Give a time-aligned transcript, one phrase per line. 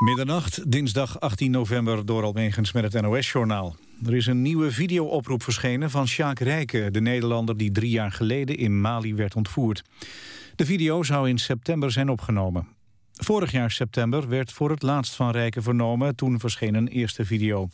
[0.00, 3.76] Middernacht, dinsdag 18 november, door Almegens met het NOS-journaal.
[4.06, 6.92] Er is een nieuwe videooproep verschenen van Sjaak Rijken...
[6.92, 9.82] de Nederlander die drie jaar geleden in Mali werd ontvoerd.
[10.56, 12.68] De video zou in september zijn opgenomen.
[13.12, 16.16] Vorig jaar september werd voor het laatst van Rijken vernomen...
[16.16, 17.68] toen verscheen een eerste video.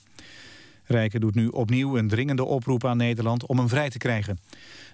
[0.84, 4.38] Rijken doet nu opnieuw een dringende oproep aan Nederland om hem vrij te krijgen.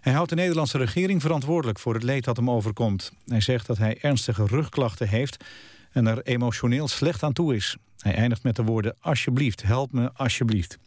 [0.01, 3.13] Hij houdt de Nederlandse regering verantwoordelijk voor het leed dat hem overkomt.
[3.27, 5.45] Hij zegt dat hij ernstige rugklachten heeft
[5.93, 7.77] en er emotioneel slecht aan toe is.
[7.99, 10.79] Hij eindigt met de woorden alsjeblieft, help me alsjeblieft.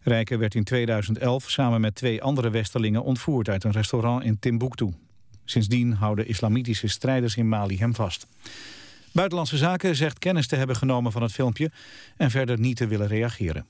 [0.00, 4.92] Rijken werd in 2011 samen met twee andere westerlingen ontvoerd uit een restaurant in Timbuktu.
[5.44, 8.26] Sindsdien houden islamitische strijders in Mali hem vast.
[9.12, 11.70] Buitenlandse Zaken zegt kennis te hebben genomen van het filmpje
[12.16, 13.66] en verder niet te willen reageren.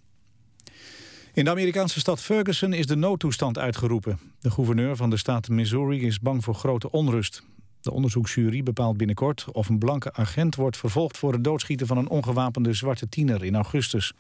[1.33, 4.19] In de Amerikaanse stad Ferguson is de noodtoestand uitgeroepen.
[4.41, 7.43] De gouverneur van de staat Missouri is bang voor grote onrust.
[7.81, 12.09] De onderzoeksjury bepaalt binnenkort of een blanke agent wordt vervolgd voor het doodschieten van een
[12.09, 14.13] ongewapende zwarte tiener in augustus.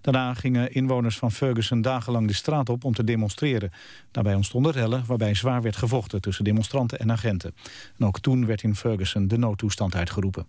[0.00, 3.72] Daarna gingen inwoners van Ferguson dagenlang de straat op om te demonstreren.
[4.10, 7.54] Daarbij ontstonden rellen waarbij zwaar werd gevochten tussen demonstranten en agenten.
[7.98, 10.46] En ook toen werd in Ferguson de noodtoestand uitgeroepen.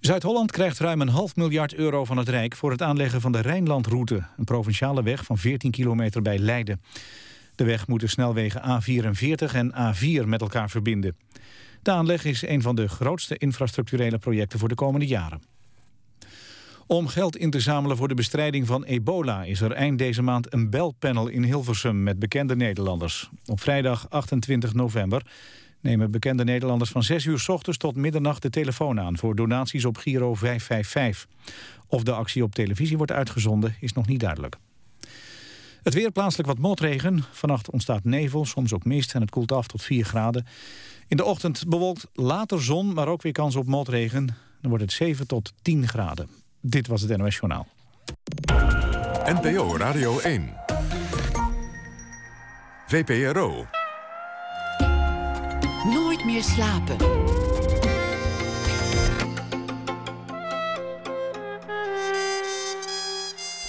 [0.00, 2.56] Zuid-Holland krijgt ruim een half miljard euro van het Rijk...
[2.56, 6.80] voor het aanleggen van de Rijnlandroute, een provinciale weg van 14 kilometer bij Leiden.
[7.56, 11.16] De weg moet de snelwegen A44 en A4 met elkaar verbinden.
[11.82, 15.40] De aanleg is een van de grootste infrastructurele projecten voor de komende jaren.
[16.86, 19.44] Om geld in te zamelen voor de bestrijding van ebola...
[19.44, 23.30] is er eind deze maand een belpanel in Hilversum met bekende Nederlanders.
[23.46, 25.22] Op vrijdag 28 november
[25.80, 29.18] nemen bekende Nederlanders van 6 uur s ochtends tot middernacht de telefoon aan...
[29.18, 31.26] voor donaties op Giro 555.
[31.88, 34.56] Of de actie op televisie wordt uitgezonden is nog niet duidelijk.
[35.86, 37.24] Het weer plaatselijk wat motregen.
[37.32, 40.46] Vannacht ontstaat nevel, soms ook mist en het koelt af tot 4 graden.
[41.08, 44.26] In de ochtend bewolkt later zon, maar ook weer kans op motregen.
[44.60, 46.28] Dan wordt het 7 tot 10 graden.
[46.60, 47.66] Dit was het NOS Journaal.
[49.24, 50.54] NPO Radio 1.
[52.86, 53.66] VPRO.
[55.84, 56.96] Nooit meer slapen.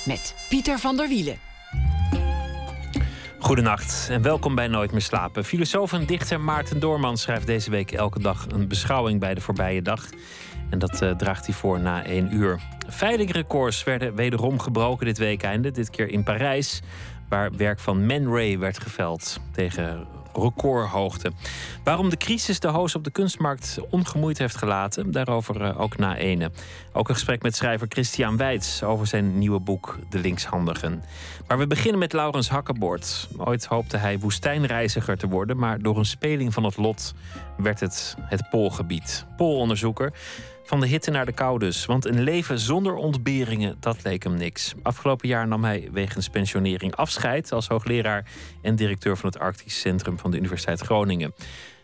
[0.05, 1.47] Met Pieter van der Wielen.
[3.47, 5.46] Goedenacht en welkom bij Nooit meer slapen.
[5.46, 9.81] Filosoof en dichter Maarten Doorman schrijft deze week elke dag een beschouwing bij de voorbije
[9.81, 10.06] dag.
[10.69, 12.59] En dat uh, draagt hij voor na één uur.
[12.88, 15.72] Veilingrecords werden wederom gebroken dit weekende.
[15.72, 16.81] Dit keer in Parijs,
[17.30, 21.31] waar werk van Man Ray werd geveld tegen recordhoogte.
[21.83, 26.17] Waarom de crisis de hoos op de kunstmarkt ongemoeid heeft gelaten, daarover eh, ook na
[26.17, 26.51] ene.
[26.93, 31.03] Ook een gesprek met schrijver Christian Weitz over zijn nieuwe boek De Linkshandigen.
[31.47, 33.27] Maar we beginnen met Laurens Hakkenbord.
[33.37, 37.13] Ooit hoopte hij woestijnreiziger te worden, maar door een speling van het lot
[37.57, 39.25] werd het het Poolgebied.
[39.37, 40.13] Poolonderzoeker
[40.67, 41.85] van de hitte naar de kou dus.
[41.85, 44.73] Want een leven zonder ontberingen, dat leek hem niks.
[44.81, 48.25] Afgelopen jaar nam hij wegens pensionering afscheid als hoogleraar
[48.61, 51.33] en directeur van het Arctisch Centrum van de Universiteit Groningen.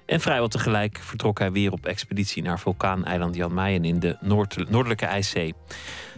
[0.06, 4.18] En vrijwel tegelijk vertrok hij weer op expeditie naar vulkaaneiland Jan Mayen in de
[4.70, 5.54] Noordelijke IJszee.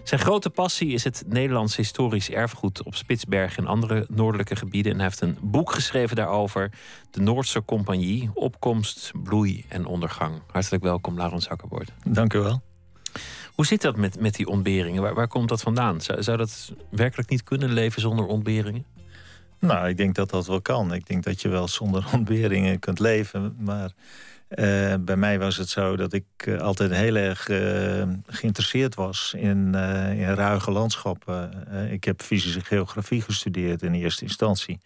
[0.06, 4.92] Zijn grote passie is het Nederlands historisch erfgoed op Spitsbergen en andere noordelijke gebieden.
[4.92, 6.72] En hij heeft een boek geschreven daarover:
[7.12, 10.42] De Noordse Compagnie, Opkomst, Bloei en Ondergang.
[10.52, 11.92] Hartelijk welkom, Laurens Akkerboord.
[12.04, 12.62] Dank u wel.
[13.54, 15.02] Hoe zit dat met, met die ontberingen?
[15.02, 16.02] Waar, waar komt dat vandaan?
[16.02, 18.86] Zou, zou dat werkelijk niet kunnen leven zonder ontberingen?
[19.60, 20.94] Nou, ik denk dat dat wel kan.
[20.94, 23.56] Ik denk dat je wel zonder ontberingen kunt leven.
[23.60, 23.92] Maar
[24.56, 29.34] uh, bij mij was het zo dat ik uh, altijd heel erg uh, geïnteresseerd was
[29.38, 29.76] in,
[30.16, 31.68] in ruige landschappen.
[31.92, 34.80] ik heb fysische geografie gestudeerd in eerste instantie.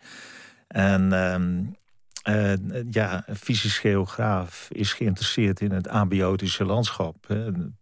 [0.68, 7.16] En ehm, ja, fysisch geograaf is geïnteresseerd in het abiotische landschap.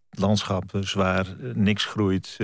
[0.10, 2.38] Landschap waar niks groeit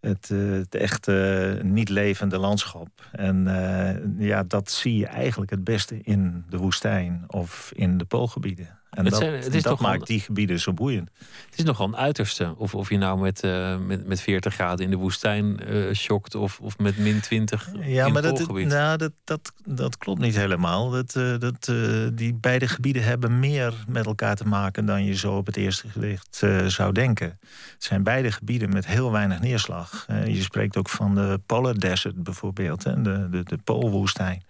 [0.00, 2.88] het, uh, het echte niet levende landschap.
[3.12, 8.04] En uh, ja, dat zie je eigenlijk het beste in de woestijn of in de
[8.04, 8.77] poolgebieden.
[8.90, 11.10] En het dat, zijn, het is dat maakt die gebieden zo boeiend.
[11.50, 12.54] Het is nogal een uiterste.
[12.56, 16.60] Of, of je nou met, uh, met, met 40 graden in de woestijn uh, of,
[16.60, 20.36] of met min 20 ja, in maar het dat, nou, dat, dat, dat klopt niet
[20.36, 20.90] helemaal.
[20.90, 21.72] Dat, uh, dat,
[22.14, 24.86] die beide gebieden hebben meer met elkaar te maken...
[24.86, 26.42] dan je zo op het eerste gezicht
[26.72, 27.38] zou denken.
[27.74, 30.06] Het zijn beide gebieden met heel weinig neerslag.
[30.26, 32.84] je spreekt ook van de Polar Desert bijvoorbeeld.
[32.84, 34.42] Hè, de, de, de Poolwoestijn.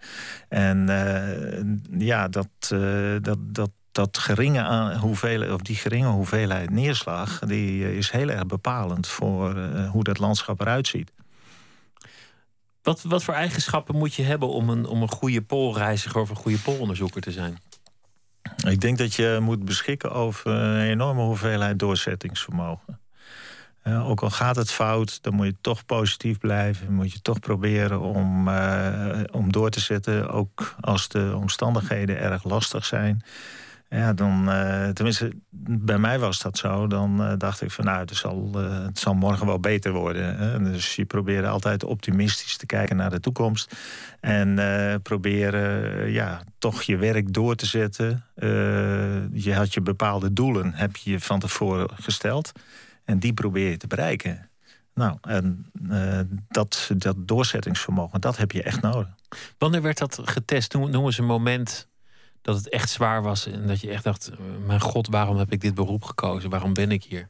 [0.49, 0.87] En
[1.97, 2.47] ja, dat,
[3.21, 3.69] dat, dat
[3.99, 7.39] dat geringe hoeveelheid, of die geringe hoeveelheid neerslag...
[7.39, 11.11] die eh, is heel erg bepalend voor uh, hoe dat landschap eruit ziet.
[12.81, 16.35] Wat, wat voor eigenschappen moet je hebben om een, om een goede poolreiziger of een
[16.35, 17.57] goede poolonderzoeker te zijn?
[18.67, 22.99] Ik denk dat je moet beschikken over een enorme hoeveelheid doorzettingsvermogen.
[23.83, 26.93] Uh, ook al gaat het fout, dan moet je toch positief blijven.
[26.93, 30.29] Moet je toch proberen om, uh, om door te zetten.
[30.29, 33.23] Ook als de omstandigheden erg lastig zijn.
[33.89, 35.31] Ja, dan, uh, tenminste,
[35.79, 36.87] bij mij was dat zo.
[36.87, 40.37] Dan uh, dacht ik van nou, het zal, uh, het zal morgen wel beter worden.
[40.37, 40.63] Hè?
[40.63, 43.75] Dus je probeerde altijd optimistisch te kijken naar de toekomst.
[44.19, 44.59] En
[45.01, 48.23] proberen ja, toch je werk door te zetten.
[49.33, 52.51] je had je bepaalde doelen, heb je van tevoren gesteld.
[53.05, 54.49] En die probeer je te bereiken.
[54.93, 55.71] Nou, en
[56.47, 59.07] dat, dat doorzettingsvermogen, dat heb je echt nodig.
[59.57, 60.73] Wanneer werd dat getest?
[60.73, 61.88] Noem, noem eens een moment
[62.41, 64.31] dat het echt zwaar was en dat je echt dacht:
[64.65, 66.49] mijn god, waarom heb ik dit beroep gekozen?
[66.49, 67.27] Waarom ben ik hier?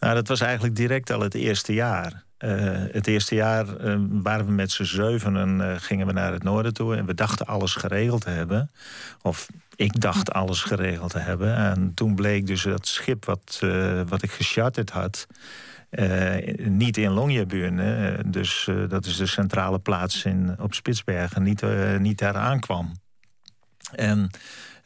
[0.00, 2.26] Nou, dat was eigenlijk direct al het eerste jaar.
[2.38, 6.42] Uh, het eerste jaar uh, waren we met z'n zevenen, uh, gingen we naar het
[6.42, 8.70] noorden toe en we dachten alles geregeld te hebben.
[9.22, 9.46] Of
[9.76, 11.56] ik dacht alles geregeld te hebben.
[11.56, 13.62] En toen bleek dus dat schip wat,
[14.08, 15.26] wat ik gecharterd had.
[16.58, 21.62] niet in Longyearbyen, dus dat is de centrale plaats in, op Spitsbergen, niet,
[21.98, 22.92] niet daar aankwam.
[23.94, 24.30] En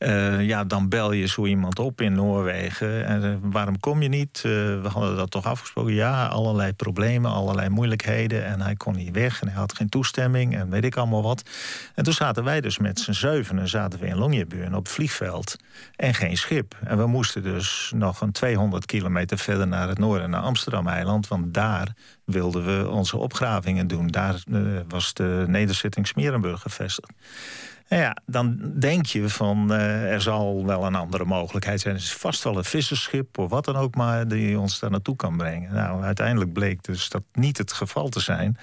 [0.03, 3.07] uh, ja, dan bel je zo iemand op in Noorwegen.
[3.07, 4.43] En uh, waarom kom je niet?
[4.47, 4.53] Uh,
[4.83, 5.95] we hadden dat toch afgesproken.
[5.95, 8.45] Ja, allerlei problemen, allerlei moeilijkheden.
[8.45, 11.43] En hij kon niet weg en hij had geen toestemming en weet ik allemaal wat.
[11.95, 15.57] En toen zaten wij dus met z'n zevenen zaten we in Longyearbyen op vliegveld.
[15.97, 16.77] En geen schip.
[16.85, 21.29] En we moesten dus nog een 200 kilometer verder naar het noorden, naar Amsterdam-eiland.
[21.29, 21.95] Want daar
[22.25, 24.07] wilden we onze opgravingen doen.
[24.07, 24.43] Daar
[24.89, 27.13] was de nederzetting Smerenburg gevestigd.
[27.93, 31.95] Nou ja, dan denk je van uh, er zal wel een andere mogelijkheid zijn.
[31.95, 35.17] Er is vast wel een visserschip of wat dan ook maar die ons daar naartoe
[35.17, 35.75] kan brengen.
[35.75, 38.57] Nou, uiteindelijk bleek dus dat niet het geval te zijn.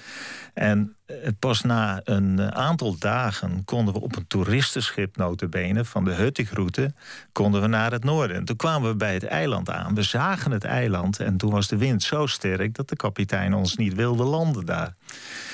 [0.53, 0.95] En
[1.39, 6.93] pas na een aantal dagen konden we op een toeristenschip notabene van de Huttigroute
[7.31, 8.35] konden we naar het noorden.
[8.35, 9.95] En toen kwamen we bij het eiland aan.
[9.95, 13.75] We zagen het eiland en toen was de wind zo sterk dat de kapitein ons
[13.75, 14.95] niet wilde landen daar.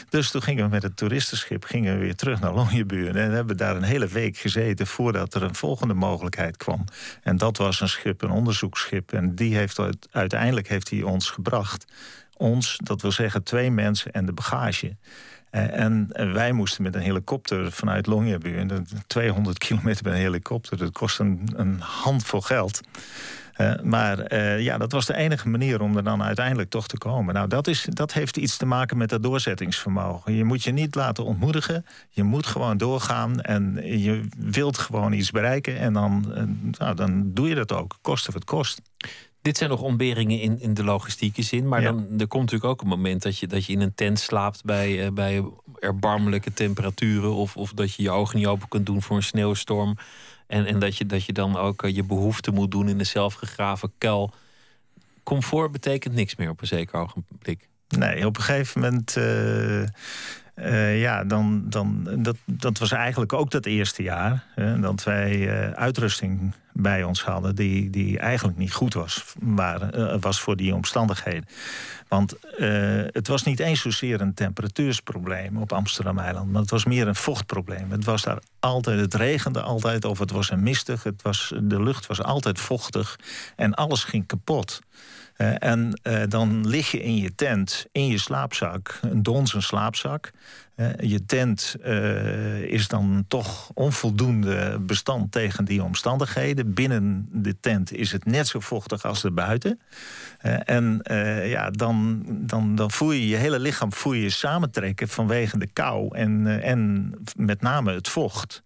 [0.10, 3.16] Dus toen gingen we met het toeristenschip gingen we weer terug naar Longyearbyen.
[3.16, 6.84] En hebben daar een hele week gezeten voordat er een volgende mogelijkheid kwam.
[7.24, 9.14] En dat was een schip, een onderzoeksschip.
[9.14, 9.80] En die heeft
[10.12, 11.86] uiteindelijk heeft hij ons gebracht.
[12.38, 14.96] Ons, dat wil zeggen twee mensen en de bagage.
[15.56, 18.88] Eh, en wij moesten met een helikopter vanuit Longyearbyen...
[19.08, 22.82] 200 kilometer met een helikopter, dat kost een, handvol geld...
[23.58, 26.98] Uh, maar uh, ja, dat was de enige manier om er dan uiteindelijk toch te
[26.98, 27.34] komen.
[27.34, 30.34] Nou, dat, is, dat heeft iets te maken met dat doorzettingsvermogen.
[30.34, 31.86] Je moet je niet laten ontmoedigen.
[32.10, 35.78] Je moet gewoon doorgaan en je wilt gewoon iets bereiken.
[35.78, 36.26] En dan,
[36.78, 38.82] nou, dan doe je dat ook, koste wat kost.
[39.46, 41.68] Dit zijn nog ontberingen in, in de logistieke zin.
[41.68, 44.20] Maar dan, er komt natuurlijk ook een moment dat je, dat je in een tent
[44.20, 45.44] slaapt bij, bij
[45.80, 47.34] erbarmelijke temperaturen.
[47.34, 49.98] Of, of dat je je ogen niet open kunt doen voor een sneeuwstorm.
[50.48, 53.04] En, en dat, je, dat je dan ook eh, je behoefte moet doen in de
[53.04, 54.34] zelfgegraven kuil.
[55.24, 57.68] Comfort betekent niks meer op een zeker ogenblik.
[57.88, 59.16] Nee, op een gegeven moment.
[59.18, 59.84] Uh,
[60.56, 64.44] uh, ja, dan, dan, dat, dat was eigenlijk ook dat eerste jaar.
[64.82, 70.16] Dat wij uh, uitrusting bij ons hadden die, die eigenlijk niet goed was, maar, uh,
[70.20, 71.48] was voor die omstandigheden.
[72.08, 72.36] Want
[73.12, 77.92] het was niet eens zozeer een temperatuursprobleem op Amsterdam-eiland, maar het was meer een vochtprobleem.
[77.92, 81.84] Het was daar altijd, het regende altijd, of het was een mistig, het was, de
[81.84, 83.20] lucht was altijd vochtig
[83.56, 84.82] en alles ging kapot.
[85.38, 90.32] Uh, en uh, dan lig je in je tent, in je slaapzak, een donzen slaapzak.
[90.76, 91.76] Uh, je tent
[92.68, 96.74] is dan toch onvoldoende bestand tegen die omstandigheden.
[96.74, 99.80] Binnen de tent is het net zo vochtig als erbuiten.
[100.66, 101.00] en
[101.44, 106.16] ja, dan, dan, dan voel je je hele lichaam voel je samentrekken vanwege de kou
[106.18, 108.64] en, en met name het vocht.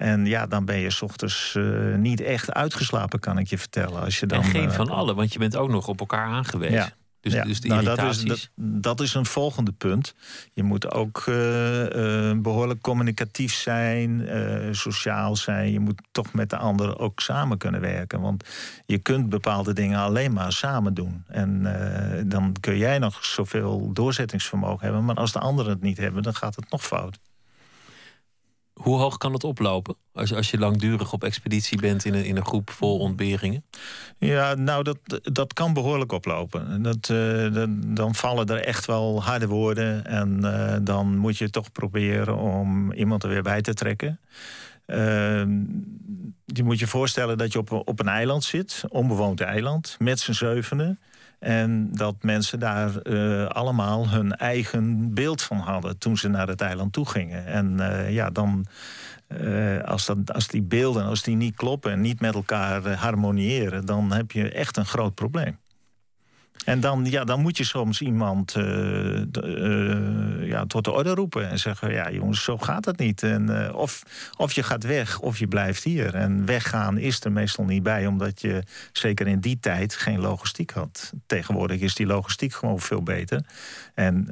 [0.00, 4.02] En ja, dan ben je s ochtends uh, niet echt uitgeslapen, kan ik je vertellen.
[4.02, 6.26] Als je dan, en geen uh, van allen, want je bent ook nog op elkaar
[6.26, 6.76] aangewezen.
[6.76, 6.92] Ja.
[7.20, 7.44] Dus, ja.
[7.44, 10.14] dus nou, dat, is, dat, dat, is een volgende punt.
[10.52, 11.34] Je moet ook uh,
[12.36, 14.28] behoorlijk communicatief zijn,
[14.70, 15.72] sociaal zijn.
[15.72, 18.20] Je moet toch met de ander ook samen kunnen werken.
[18.20, 18.44] Want
[18.86, 21.24] je kunt bepaalde dingen alleen maar samen doen.
[21.28, 21.62] En
[22.26, 25.04] dan kun jij nog zoveel doorzettingsvermogen hebben.
[25.04, 27.18] Maar als de anderen het niet hebben, dan gaat het nog fout.
[28.80, 32.36] Hoe hoog kan het oplopen als, als je langdurig op expeditie bent in een, in
[32.36, 33.64] een groep vol ontberingen?
[34.18, 36.82] Ja, nou, dat, dat kan behoorlijk oplopen.
[36.82, 37.06] Dat,
[37.52, 40.06] dat, dan vallen er echt wel harde woorden.
[40.06, 44.20] En uh, dan moet je toch proberen om iemand er weer bij te trekken.
[44.86, 44.96] Uh,
[46.44, 50.32] je moet je voorstellen dat je op, op een eiland zit, onbewoond eiland, met z'n
[50.32, 50.98] zevenen.
[51.40, 56.60] En dat mensen daar uh, allemaal hun eigen beeld van hadden toen ze naar het
[56.60, 57.46] eiland toe gingen.
[57.46, 58.66] En uh, ja, dan.
[59.40, 63.86] Uh, als, dat, als die beelden als die niet kloppen en niet met elkaar harmoniëren,
[63.86, 65.58] dan heb je echt een groot probleem.
[66.64, 71.48] En dan, ja, dan moet je soms iemand uh, uh, ja, tot de orde roepen
[71.50, 73.22] en zeggen: Ja, jongens, zo gaat het niet.
[73.22, 74.02] En, uh, of,
[74.36, 76.14] of je gaat weg of je blijft hier.
[76.14, 78.62] En weggaan is er meestal niet bij, omdat je
[78.92, 81.12] zeker in die tijd geen logistiek had.
[81.26, 83.44] Tegenwoordig is die logistiek gewoon veel beter.
[83.94, 84.28] En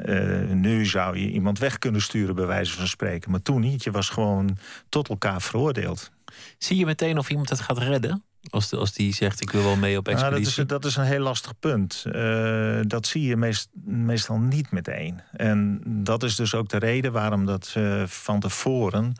[0.60, 3.30] nu zou je iemand weg kunnen sturen, bij wijze van spreken.
[3.30, 3.84] Maar toen niet.
[3.84, 4.58] Je was gewoon
[4.88, 6.10] tot elkaar veroordeeld.
[6.58, 8.22] Zie je meteen of iemand het gaat redden?
[8.50, 10.30] Als, de, als die zegt, ik wil wel mee op expeditie?
[10.30, 12.04] Nou, dat, is, dat is een heel lastig punt.
[12.06, 15.20] Uh, dat zie je meest, meestal niet meteen.
[15.32, 19.12] En dat is dus ook de reden waarom dat uh, van tevoren...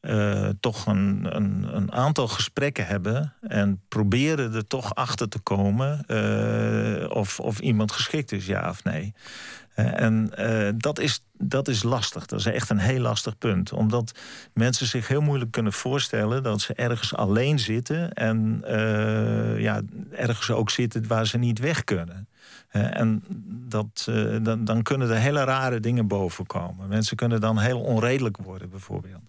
[0.00, 3.34] Uh, toch een, een, een, aantal gesprekken hebben...
[3.40, 6.04] en proberen er toch achter te komen...
[7.10, 9.14] of, of iemand geschikt is, ja of nee.
[9.76, 12.26] En uh, dat, is, dat is lastig.
[12.26, 13.72] Dat is echt een heel lastig punt.
[13.72, 14.18] Omdat
[14.52, 18.12] mensen zich heel moeilijk kunnen voorstellen dat ze ergens alleen zitten.
[18.12, 19.80] En uh, ja,
[20.12, 22.28] ergens ook zitten waar ze niet weg kunnen.
[22.70, 23.22] en
[23.68, 24.08] dat,
[24.42, 26.88] dan, dan kunnen er hele rare dingen boven komen.
[26.88, 29.22] Mensen kunnen dan heel onredelijk worden, bijvoorbeeld.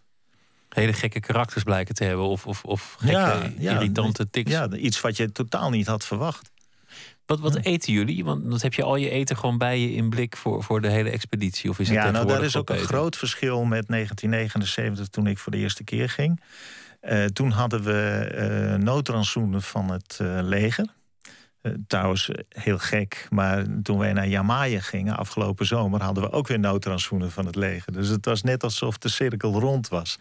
[0.69, 4.51] Hele gekke karakters blijken te hebben, of, of, of gekke, ja, ja, irritante tics.
[4.51, 6.51] Ja, iets wat je totaal niet had verwacht.
[7.27, 8.25] Wat, wat eten jullie?
[8.25, 11.09] Want heb je al je eten gewoon bij je in blik voor, voor de hele
[11.09, 11.69] expeditie.
[11.69, 15.37] Of is het ja, nou, daar is ook een groot verschil met 1979 toen ik
[15.37, 16.41] voor de eerste keer ging.
[17.01, 20.87] Uh, toen hadden we uh, noodrantsoenen van het uh, leger.
[21.67, 26.01] Uh, trouwens, heel gek, maar toen wij naar Jamaica gingen afgelopen zomer...
[26.01, 27.93] hadden we ook weer noodrantsoenen van het leger.
[27.93, 30.19] Dus het was net alsof de cirkel rond was.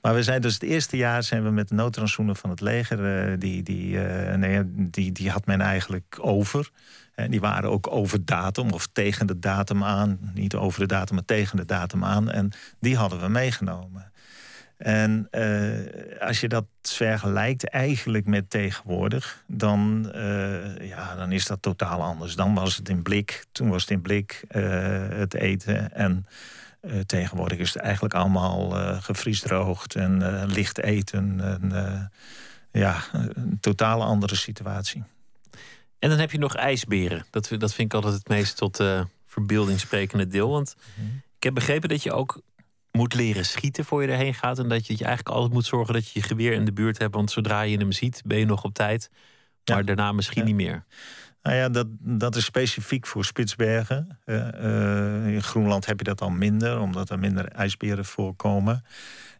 [0.00, 3.30] Maar we zijn dus het eerste jaar zijn we met de noodrantsoenen van het leger...
[3.30, 6.70] Uh, die, die, uh, nee, die, die had men eigenlijk over...
[7.14, 10.18] En die waren ook over datum of tegen de datum aan.
[10.34, 12.30] Niet over de datum, maar tegen de datum aan.
[12.30, 14.12] En die hadden we meegenomen.
[14.80, 21.62] En uh, als je dat vergelijkt eigenlijk met tegenwoordig, dan, uh, ja, dan is dat
[21.62, 22.34] totaal anders.
[22.34, 24.62] Dan was het in blik, toen was het in blik uh,
[25.08, 25.92] het eten.
[25.92, 26.26] En
[27.06, 28.70] tegenwoordig is het eigenlijk allemaal
[29.00, 31.40] gevriesdroogd en licht eten.
[31.40, 32.10] En,
[32.72, 35.04] ja, een totaal andere situatie.
[35.98, 37.24] En dan heb je nog ijsberen.
[37.30, 38.82] Dat, dat vind ik altijd het meest tot
[39.26, 40.50] verbeelding sprekende deel.
[40.50, 41.22] Want -hmm.
[41.36, 42.40] ik heb begrepen dat je ook
[42.92, 44.58] moet leren schieten voor je erheen gaat.
[44.58, 46.98] En dat je, je eigenlijk altijd moet zorgen dat je je geweer in de buurt
[46.98, 47.14] hebt.
[47.14, 49.10] Want zodra je hem ziet, ben je nog op tijd.
[49.64, 49.82] Maar ja.
[49.82, 50.46] daarna misschien ja.
[50.46, 50.84] niet meer.
[51.42, 54.18] Nou ja, dat, dat is specifiek voor Spitsbergen.
[54.26, 58.84] Uh, uh, in Groenland heb je dat al minder, omdat er minder ijsberen voorkomen.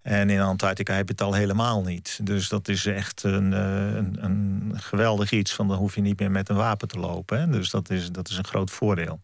[0.03, 2.21] En in Antarctica heb je het al helemaal niet.
[2.23, 5.53] Dus dat is echt een, een, een geweldig iets.
[5.53, 7.41] Van dan hoef je niet meer met een wapen te lopen.
[7.41, 7.49] Hè?
[7.49, 9.21] Dus dat is, dat is een groot voordeel.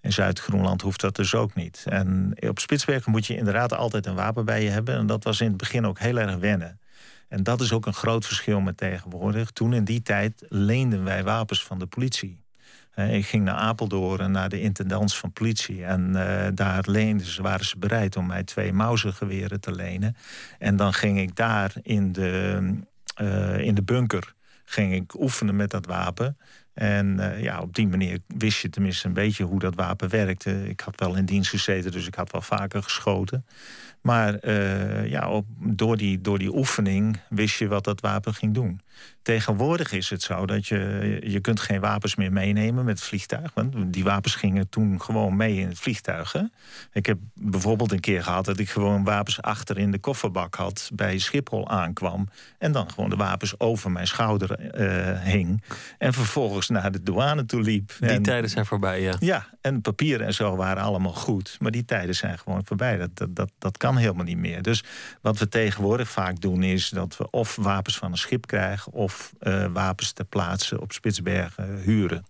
[0.00, 1.84] In Zuid-Groenland hoeft dat dus ook niet.
[1.88, 4.96] En op Spitsbergen moet je inderdaad altijd een wapen bij je hebben.
[4.96, 6.80] En dat was in het begin ook heel erg wennen.
[7.28, 9.50] En dat is ook een groot verschil met tegenwoordig.
[9.50, 12.40] Toen in die tijd leenden wij wapens van de politie.
[12.94, 15.84] Ik ging naar Apeldoorn, naar de intendants van politie.
[15.84, 20.16] En uh, daar leenden ze, waren ze bereid om mij twee Mauser-geweren te lenen.
[20.58, 22.60] En dan ging ik daar in de,
[23.20, 26.36] uh, in de bunker ging ik oefenen met dat wapen.
[26.74, 30.68] En uh, ja, op die manier wist je tenminste een beetje hoe dat wapen werkte.
[30.68, 33.46] Ik had wel in dienst gezeten, dus ik had wel vaker geschoten.
[34.00, 38.54] Maar uh, ja, op, door, die, door die oefening wist je wat dat wapen ging
[38.54, 38.80] doen.
[39.22, 43.50] Tegenwoordig is het zo dat je, je kunt geen wapens meer meenemen met het vliegtuig.
[43.54, 46.32] Want die wapens gingen toen gewoon mee in het vliegtuig.
[46.32, 46.42] Hè?
[46.92, 50.90] Ik heb bijvoorbeeld een keer gehad dat ik gewoon wapens achter in de kofferbak had.
[50.94, 52.28] Bij Schiphol aankwam.
[52.58, 55.62] En dan gewoon de wapens over mijn schouder uh, hing.
[55.98, 57.92] En vervolgens naar de douane toe liep.
[58.00, 59.14] Die en, tijden zijn voorbij, ja.
[59.18, 61.56] Ja, en papieren en zo waren allemaal goed.
[61.58, 62.96] Maar die tijden zijn gewoon voorbij.
[62.96, 64.62] Dat, dat, dat, dat kan helemaal niet meer.
[64.62, 64.84] Dus
[65.20, 68.89] wat we tegenwoordig vaak doen is dat we of wapens van een schip krijgen...
[68.90, 72.24] of uh, wapens ter plaatse op Spitsbergen huren.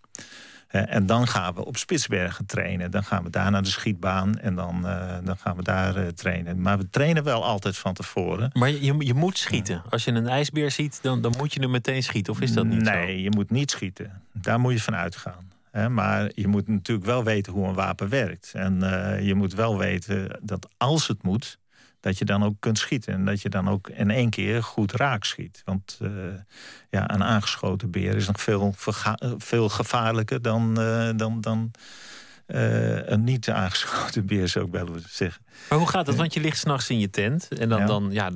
[0.70, 2.90] Uh, en dan gaan we op Spitsbergen trainen.
[2.90, 6.60] Dan gaan we daar naar de schietbaan en dan, uh, dan gaan we daar trainen.
[6.60, 8.50] Maar we trainen wel altijd van tevoren.
[8.52, 9.82] Maar je, je moet schieten.
[9.88, 12.32] Als je een ijsbeer ziet, dan, dan moet je hem meteen schieten.
[12.32, 13.22] Of is dat niet nee, zo?
[13.22, 14.22] je moet niet schieten.
[14.32, 15.48] Daar moet je van uitgaan.
[15.88, 18.52] Maar je moet natuurlijk wel weten hoe een wapen werkt.
[18.54, 18.80] En
[19.22, 21.58] je moet wel weten dat als het moet,
[22.00, 23.12] dat je dan ook kunt schieten.
[23.12, 25.62] En dat je dan ook in één keer goed raak schiet.
[25.64, 26.10] Want uh,
[26.90, 28.74] ja, een aangeschoten beer is nog veel,
[29.38, 31.70] veel gevaarlijker dan, uh, dan, dan
[32.46, 35.44] een niet aangeschoten beer, zou ik wel zeggen.
[35.68, 36.16] Maar hoe gaat het?
[36.16, 37.86] Want je ligt s'nachts in je tent en dan, ja.
[37.86, 38.30] dan, ja,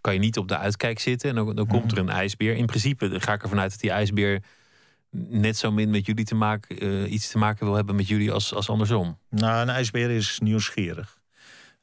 [0.00, 1.28] kan je niet op de uitkijk zitten.
[1.28, 2.56] En dan, dan komt er een ijsbeer.
[2.56, 4.42] In principe ga ik ervan uit dat die ijsbeer
[5.10, 8.32] net zo min met jullie te maken, eh, iets te maken wil hebben met jullie
[8.32, 9.18] als, als andersom?
[9.28, 11.19] Nou, een ijsbeer is nieuwsgierig.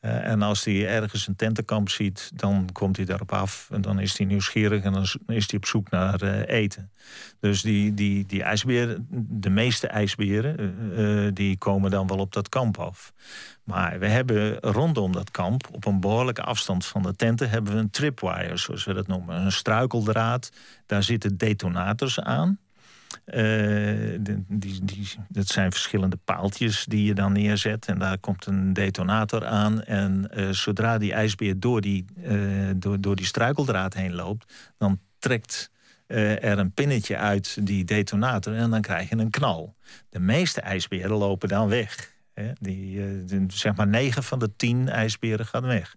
[0.07, 3.67] Uh, en als hij ergens een tentenkamp ziet, dan komt hij daarop af.
[3.71, 6.91] En dan is hij nieuwsgierig en dan is hij op zoek naar uh, eten.
[7.39, 12.49] Dus die, die, die ijsberen, de meeste ijsberen, uh, die komen dan wel op dat
[12.49, 13.13] kamp af.
[13.63, 17.79] Maar we hebben rondom dat kamp, op een behoorlijke afstand van de tenten, hebben we
[17.79, 19.41] een tripwire, zoals we dat noemen.
[19.41, 20.51] Een struikeldraad.
[20.85, 22.59] Daar zitten detonators aan.
[23.25, 27.85] Uh, die, die, dat zijn verschillende paaltjes die je dan neerzet.
[27.85, 29.83] En daar komt een detonator aan.
[29.83, 34.53] En uh, zodra die ijsbeer door die, uh, door, door die struikeldraad heen loopt...
[34.77, 35.71] dan trekt
[36.07, 39.75] er een pinnetje uit die detonator en dan krijg je een knal.
[40.09, 42.13] De meeste ijsberen lopen dan weg.
[42.33, 42.51] Hè?
[42.59, 43.01] Die,
[43.47, 45.95] zeg maar 9 van de 10 ijsberen gaan weg.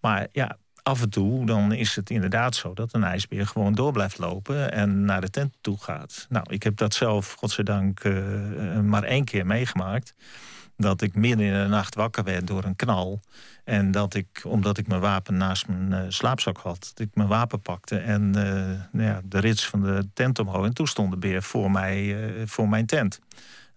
[0.00, 3.92] Maar ja, af en toe dan is het inderdaad zo dat een ijsbeer gewoon door
[3.92, 6.26] blijft lopen en naar de tent toe gaat.
[6.28, 10.14] Nou, ik heb dat zelf, godzijdank, uh, maar één keer meegemaakt.
[10.76, 13.20] Dat ik midden in de nacht wakker werd door een knal.
[13.64, 17.28] En dat ik, omdat ik mijn wapen naast mijn uh, slaapzak had, dat ik mijn
[17.28, 20.66] wapen pakte en nou ja, de rits van de tent omhoog.
[20.66, 23.20] En toen stond de beer voor, mij, voor mijn tent.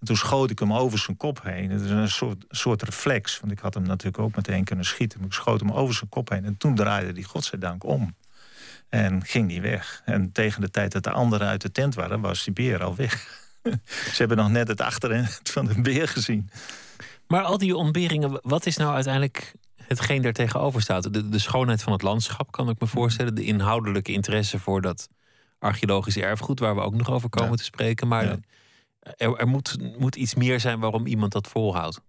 [0.06, 1.70] En toen schoot ik hem over zijn kop heen.
[1.72, 3.40] Het is een soort, soort reflex.
[3.40, 5.20] Want ik had hem natuurlijk ook meteen kunnen schieten.
[5.20, 6.46] Maar ik schoot hem over zijn kop heen.
[6.46, 8.16] En toen draaide hij godzijdank om.
[8.90, 10.02] En ging die weg.
[10.06, 12.96] En tegen de tijd dat de anderen uit de tent waren, was die beer al
[12.96, 13.14] weg.
[14.14, 16.50] Ze hebben nog net het achterin van de beer gezien.
[17.28, 21.14] Maar al die ontberingen, wat is nou uiteindelijk hetgeen daar tegenover staat?
[21.14, 23.36] De, de schoonheid van het landschap, kan ik me voorstellen.
[23.36, 25.10] De inhoudelijke interesse voor dat
[25.60, 27.56] archeologisch erfgoed, waar we ook nog over komen Ja.
[27.58, 28.08] te spreken.
[28.08, 28.38] Maar Ja.
[29.18, 32.02] Er, er moet, moet iets meer zijn waarom iemand dat volhoudt.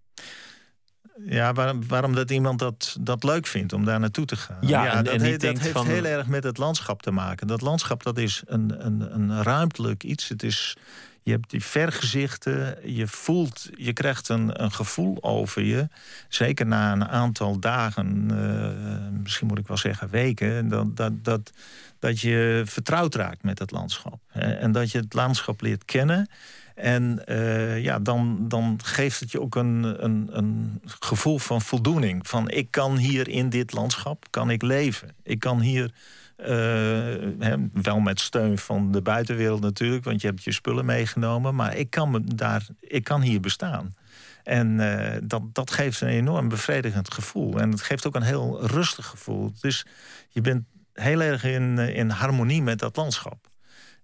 [1.25, 4.57] Ja, waarom, waarom dat iemand dat, dat leuk vindt om daar naartoe te gaan.
[4.61, 7.01] Ja, en- dat, en he- niet dat denkt heeft van- heel erg met het landschap
[7.01, 7.47] te maken.
[7.47, 10.27] Dat landschap dat is een, een, een ruimtelijk iets.
[10.27, 10.75] Het is,
[11.23, 15.87] je hebt die vergezichten, je voelt, je krijgt een, een gevoel over je.
[16.29, 21.51] Zeker na een aantal dagen, eh, misschien moet ik wel zeggen weken, dat, dat, dat,
[21.99, 24.19] dat je vertrouwd raakt met het landschap.
[24.31, 26.29] En dat je het landschap leert kennen.
[26.77, 32.27] En eh, ja, dan, dan geeft het je ook een, een, een gevoel van voldoening.
[32.27, 35.15] Van ik kan hier in dit landschap kan ik leven.
[35.23, 35.91] Ik kan hier,
[36.35, 40.03] eh, wel met steun van de buitenwereld natuurlijk...
[40.03, 41.55] want je hebt je spullen meegenomen...
[41.55, 43.95] maar ik kan, me daar, ik kan hier bestaan.
[44.43, 47.59] En eh, dat, dat geeft een enorm bevredigend gevoel.
[47.59, 49.51] En het geeft ook een heel rustig gevoel.
[49.61, 49.85] Dus
[50.29, 53.46] je bent heel erg in, in harmonie met dat landschap.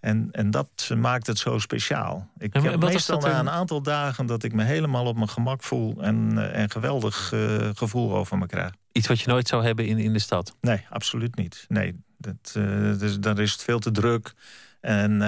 [0.04, 2.30] En, en dat maakt het zo speciaal.
[2.38, 5.64] Ik En heb meestal na een- aantal dagen dat ik me helemaal op mijn gemak
[5.64, 6.02] voel...
[6.02, 8.72] en eh, een geweldig eh, gevoel over me krijg.
[8.92, 10.56] Iets wat je nooit zou hebben in, in de stad.
[10.62, 11.66] Nee, absoluut niet.
[11.68, 12.64] Nee, dat, eh,
[13.00, 14.34] dus, daar is het veel te druk.
[14.82, 15.20] En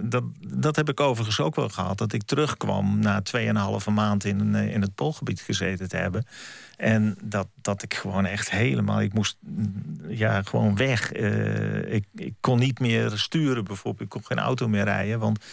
[0.00, 1.98] dat, dat heb ik overigens ook wel gehad.
[1.98, 6.26] Dat ik terugkwam na 2,5 maand in, in het Poolgebied gezeten te hebben.
[6.76, 9.00] En dat, dat ik gewoon echt helemaal...
[9.00, 11.12] Ik moest mm, ja, gewoon weg.
[11.12, 14.02] Eh, ik, ik kon niet meer sturen bijvoorbeeld.
[14.02, 15.44] Ik kon geen auto meer rijden, want...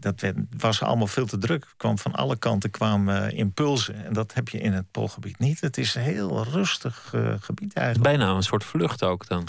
[0.00, 1.64] Dat werd, was allemaal veel te druk.
[1.64, 4.04] Er kwam van alle kanten kwamen eh, impulsen.
[4.04, 5.60] En dat heb je in het Poolgebied niet.
[5.60, 8.16] Het is een heel rustig eh, gebied eigenlijk.
[8.16, 9.46] Bijna een soort vlucht ook dan.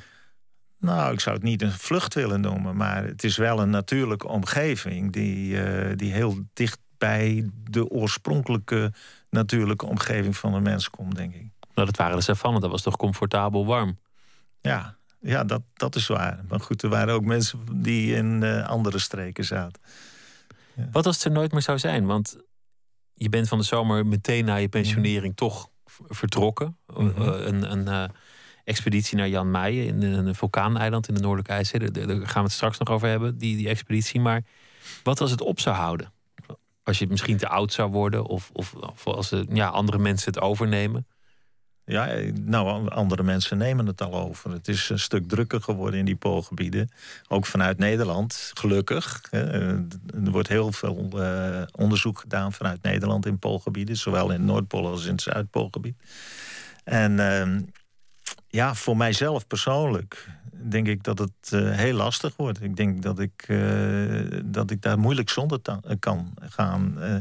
[0.79, 4.27] Nou, ik zou het niet een vlucht willen noemen, maar het is wel een natuurlijke
[4.27, 5.57] omgeving die,
[5.95, 8.91] die heel dicht bij de oorspronkelijke
[9.29, 11.47] natuurlijke omgeving van de mens komt, denk ik.
[11.73, 13.99] Nou, dat waren de savannen, dat was toch comfortabel warm.
[14.61, 16.43] Ja, ja dat, dat is waar.
[16.47, 19.81] Maar goed, er waren ook mensen die in eh, andere streken zaten.
[20.91, 22.05] Wat als het er nooit meer zou zijn?
[22.05, 22.37] Want
[23.13, 25.69] je bent van de zomer meteen na je pensionering toch
[26.07, 26.77] vertrokken.
[26.87, 27.21] Mhm.
[27.21, 28.03] Eh, een een eh,
[28.63, 31.79] expeditie naar Jan Meijen in een, een vulkaaneiland in de Noordelijke IJszee.
[31.79, 34.19] Daar, daar gaan we het straks nog over hebben, die, die expeditie.
[34.19, 34.43] Maar
[35.03, 36.11] wat als het op zou houden?
[36.89, 40.41] Als je misschien te oud zou worden of, of, als eh, ja, andere mensen het
[40.41, 41.08] overnemen.
[41.86, 44.52] Ja, eh, nou, andere mensen nemen het al over.
[44.52, 46.89] Het is een stuk drukker geworden in die poolgebieden.
[47.28, 49.21] Ook vanuit Nederland, gelukkig.
[49.32, 51.10] Eh, Er wordt heel veel
[51.71, 53.97] onderzoek gedaan vanuit Nederland in poolgebieden.
[53.97, 55.95] Zowel in Noordpool als in het Zuidpoolgebied.
[56.84, 57.62] En ehm,
[58.49, 60.27] ja, voor mijzelf persoonlijk
[60.69, 62.62] denk ik dat het eh, heel lastig wordt.
[62.63, 67.01] Ik denk dat ik, eh, dat ik daar moeilijk zonder ta- kan gaan.
[67.01, 67.15] Eh,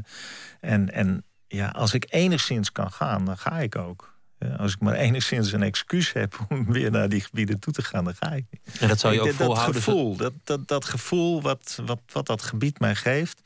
[0.60, 4.16] en, en ja, als ik enigszins kan gaan, dan ga ik ook.
[4.58, 8.04] Als ik maar enigszins een excuus heb om weer naar die gebieden toe te gaan,
[8.04, 8.44] dan ga ik.
[8.80, 9.82] En dat zou je ook Ik- dat volhouden.
[9.82, 13.42] gevoel, dat, dat, dat gevoel wat, wat, wat dat gebied mij geeft,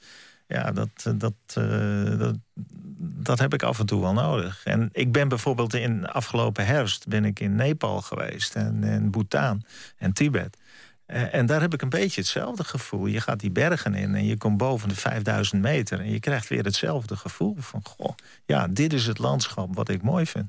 [0.52, 2.36] ja, dat, dat, eh, dat,
[3.24, 4.64] dat heb ik af en toe wel nodig.
[4.64, 9.62] En ik ben bijvoorbeeld in afgelopen herfst ben ik in Nepal geweest en in Bhutan
[9.96, 10.56] en Tibet.
[11.06, 13.06] Eh, en daar heb ik een beetje hetzelfde gevoel.
[13.06, 16.00] Je gaat die bergen in en je komt boven de 5000 meter...
[16.00, 17.80] en je krijgt weer hetzelfde gevoel van...
[17.84, 18.14] goh,
[18.46, 20.46] ja, dit is het landschap wat ik mooi vind.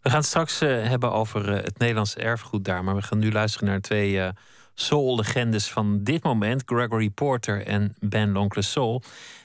[0.00, 2.84] We gaan het straks hebben over het Nederlandse erfgoed daar...
[2.84, 4.32] maar we gaan nu luisteren naar twee
[4.74, 6.62] soul-legendes van dit moment...
[6.66, 9.02] Gregory Porter en Ben Loncle Soul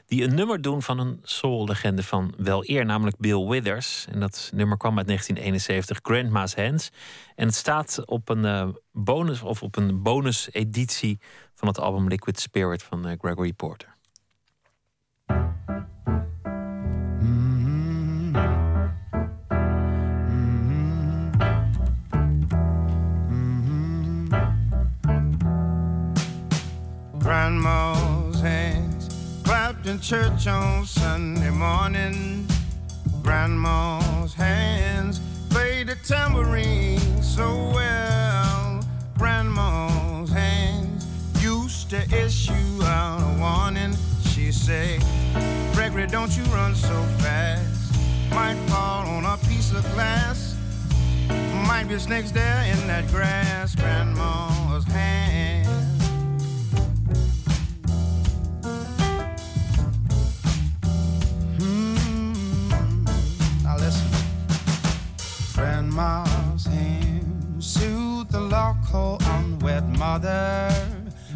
[0.09, 4.05] die een nummer doen van een soul-legende van wel eer, namelijk Bill Withers.
[4.11, 6.91] En dat nummer kwam uit 1971, Grandma's Hands.
[7.35, 11.19] En het staat op een uh, bonus of op een bonus-editie
[11.55, 13.97] van het album Liquid Spirit van uh, Gregory Porter.
[30.01, 32.47] Church on Sunday morning.
[33.21, 38.81] Grandma's hands played the tambourine so well.
[39.17, 41.05] Grandma's hands
[41.43, 43.95] used to issue out a warning.
[44.23, 45.03] She said,
[45.73, 47.93] Gregory, don't you run so fast.
[48.31, 50.55] Might fall on a piece of glass.
[51.67, 53.75] Might be snakes there in that grass.
[53.75, 55.28] Grandma's hands.
[65.99, 70.71] Grandma's hands soothe the local unwed mother.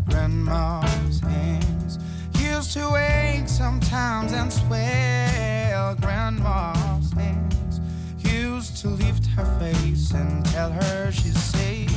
[0.07, 1.99] Grandma's hands
[2.39, 5.95] used to ache sometimes and swell.
[5.95, 7.81] Grandma's hands
[8.19, 11.91] used to lift her face and tell her she's safe.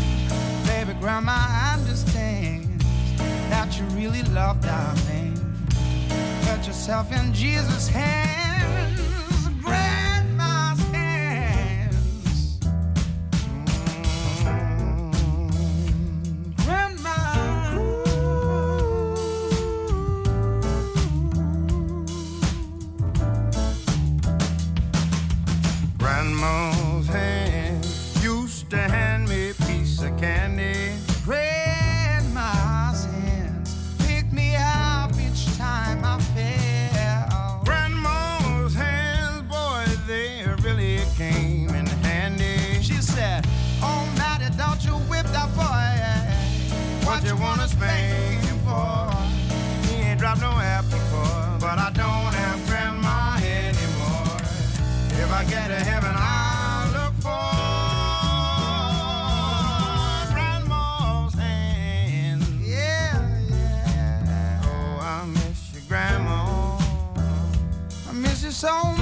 [0.66, 1.38] Baby, Grandma
[1.72, 2.84] understands
[3.48, 5.38] that you really love darling.
[6.42, 9.25] Put yourself in Jesus' hands.
[68.64, 68.95] I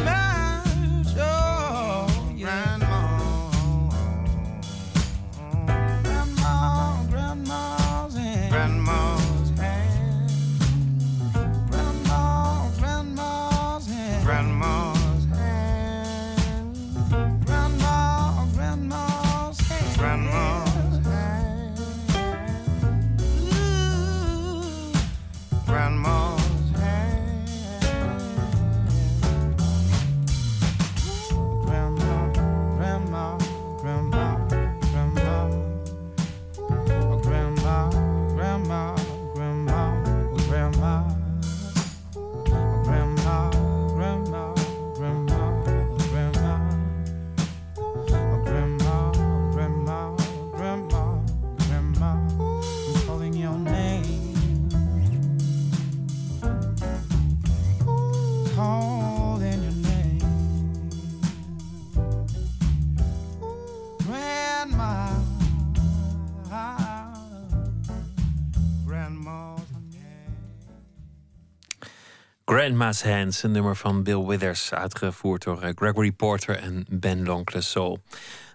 [72.64, 77.60] Grandma's Hands, een nummer van Bill Withers, uitgevoerd door eh, Gregory Porter en Ben Loncle
[77.60, 78.02] Soul.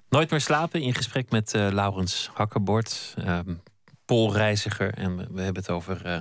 [0.09, 3.39] Nooit meer slapen in gesprek met uh, Laurens Hakkerbord, uh,
[4.05, 4.93] Poolreiziger.
[4.93, 6.17] En we, hebben het over uh,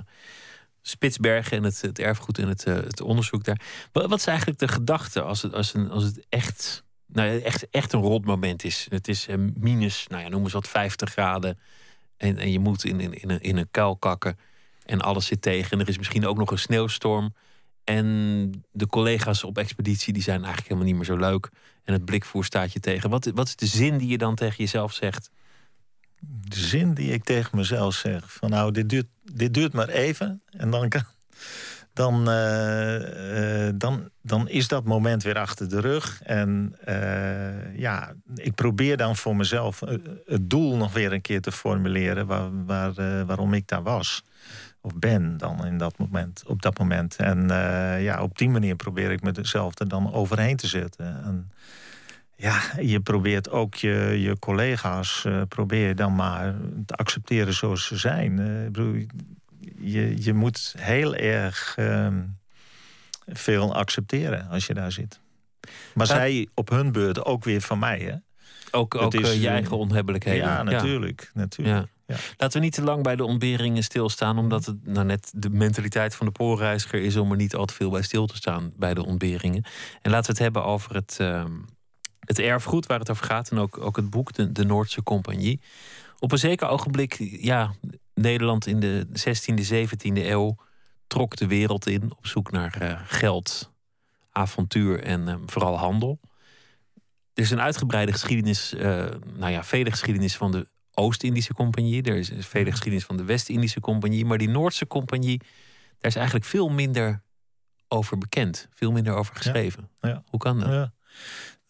[0.81, 3.61] Spitsbergen en het, erfgoed en het, het onderzoek daar.
[3.91, 7.69] Wat, wat, is eigenlijk de gedachte als het, als een, als het echt, nou, echt,
[7.69, 8.87] echt een rot moment is?
[8.89, 11.59] Het is minus, nou ja, noem eens wat 50 graden.
[12.17, 14.37] En, en je moet in, in, in, een, in een kuil kakken.
[14.85, 15.71] En alles zit tegen.
[15.71, 17.33] En er is misschien ook nog een sneeuwstorm.
[17.89, 21.49] En de collega's op expeditie die zijn eigenlijk helemaal niet meer zo leuk.
[21.83, 23.09] En het blikvoer staat je tegen.
[23.09, 25.29] Wat, wat is de zin die je dan tegen jezelf zegt?
[26.21, 30.41] De zin die ik tegen mezelf zeg: van nou, dit duurt, dit duurt maar even.
[30.49, 31.03] En dan kan,
[31.93, 36.21] dan, eh, eh, dan, dan is dat moment weer achter de rug.
[36.23, 39.79] En eh, ja, ik probeer dan voor mezelf
[40.25, 44.23] het doel nog weer een keer te formuleren waar, waar, waarom ik daar was.
[44.81, 47.15] Of ben dan in dat moment, op dat moment.
[47.15, 47.47] En
[48.01, 51.23] ja, op die manier probeer ik mezelf er dan overheen te zetten.
[51.23, 51.51] En,
[52.35, 58.39] ja, je probeert ook je, je collega's probeer dan maar te accepteren zoals ze zijn.
[58.65, 59.05] ik bedoel,
[59.77, 62.21] je, je moet heel erg ehm,
[63.27, 65.19] veel accepteren als je daar zit.
[65.93, 68.15] Maar zij op hun beurt ook weer van mij, hè?
[68.71, 70.47] Ook, ook is, eh, je eigen onhebbelijkheden.
[70.47, 71.31] Ja, natuurlijk.
[71.33, 71.77] natuurlijk.
[71.77, 71.87] Ja.
[72.37, 76.15] Laten we niet te lang bij de ontberingen stilstaan, omdat het nou net de mentaliteit
[76.15, 78.93] van de poorreiziger is om er niet al te veel bij stil te staan bij
[78.93, 79.63] de ontberingen.
[80.01, 81.51] En laten we het hebben over het, ehm,
[82.19, 85.61] het erfgoed waar het over gaat en ook, ook het boek, de, de Noordse Compagnie.
[86.19, 87.73] Op een zeker ogenblik, ja,
[88.13, 90.57] Nederland in de 16e, 17e eeuw
[91.07, 93.71] trok de wereld in op zoek naar uh, geld,
[94.31, 96.19] avontuur en uh, vooral handel.
[97.33, 98.81] Er is een uitgebreide geschiedenis, uh,
[99.33, 100.67] nou ja, vele geschiedenis van de
[100.99, 102.03] Oost-Indische Compagnie.
[102.03, 104.25] Er is vele geschiedenis van de West-Indische Compagnie.
[104.25, 105.37] Maar die Noordse Compagnie,
[105.99, 107.21] daar is eigenlijk veel minder
[107.87, 108.67] over bekend.
[108.73, 109.89] Veel minder over geschreven.
[110.01, 110.23] Ja.
[110.29, 110.69] Hoe kan dat?
[110.69, 110.91] Ja.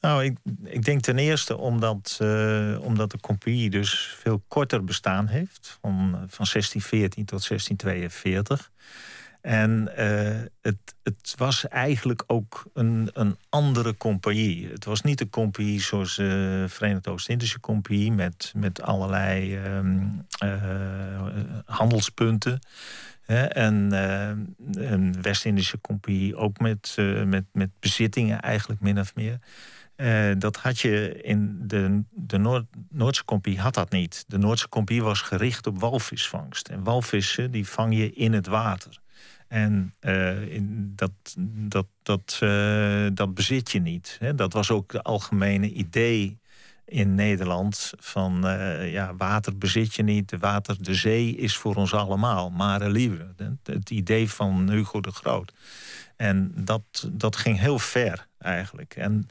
[0.01, 5.27] Nou, ik, ik denk ten eerste omdat, uh, omdat de compagnie dus veel korter bestaan
[5.27, 5.77] heeft.
[5.81, 8.71] Van, van 1614 tot 1642.
[9.41, 14.67] En uh, het, het was eigenlijk ook een, een andere compagnie.
[14.67, 18.11] Het was niet de compagnie zoals de uh, Verenigde Oost-Indische Compagnie...
[18.11, 20.25] met, met allerlei um,
[21.65, 22.59] handelspunten.
[23.21, 23.91] Hè, en
[24.71, 29.39] een West-Indische Compagnie ook met, met, met bezittingen eigenlijk min of meer...
[30.37, 34.23] Dat had je in de, de Noord, Noordse Compie had dat niet.
[34.27, 36.67] De Noordse Compie was gericht op walvisvangst.
[36.67, 38.99] En walvissen die vang je in het water.
[39.49, 41.11] En uh, in dat,
[41.67, 44.17] dat, dat, uh, dat bezit je niet.
[44.19, 44.35] Hè.
[44.35, 46.37] Dat was ook de algemene idee
[46.85, 48.41] in Nederland van
[48.81, 50.29] ja, water bezit je niet.
[50.29, 52.49] De water, de zee is voor ons allemaal.
[52.49, 53.33] Mare libre.
[53.63, 55.53] Het idee van Hugo de Groot.
[56.15, 58.95] En dat, dat ging heel ver eigenlijk.
[58.95, 59.29] En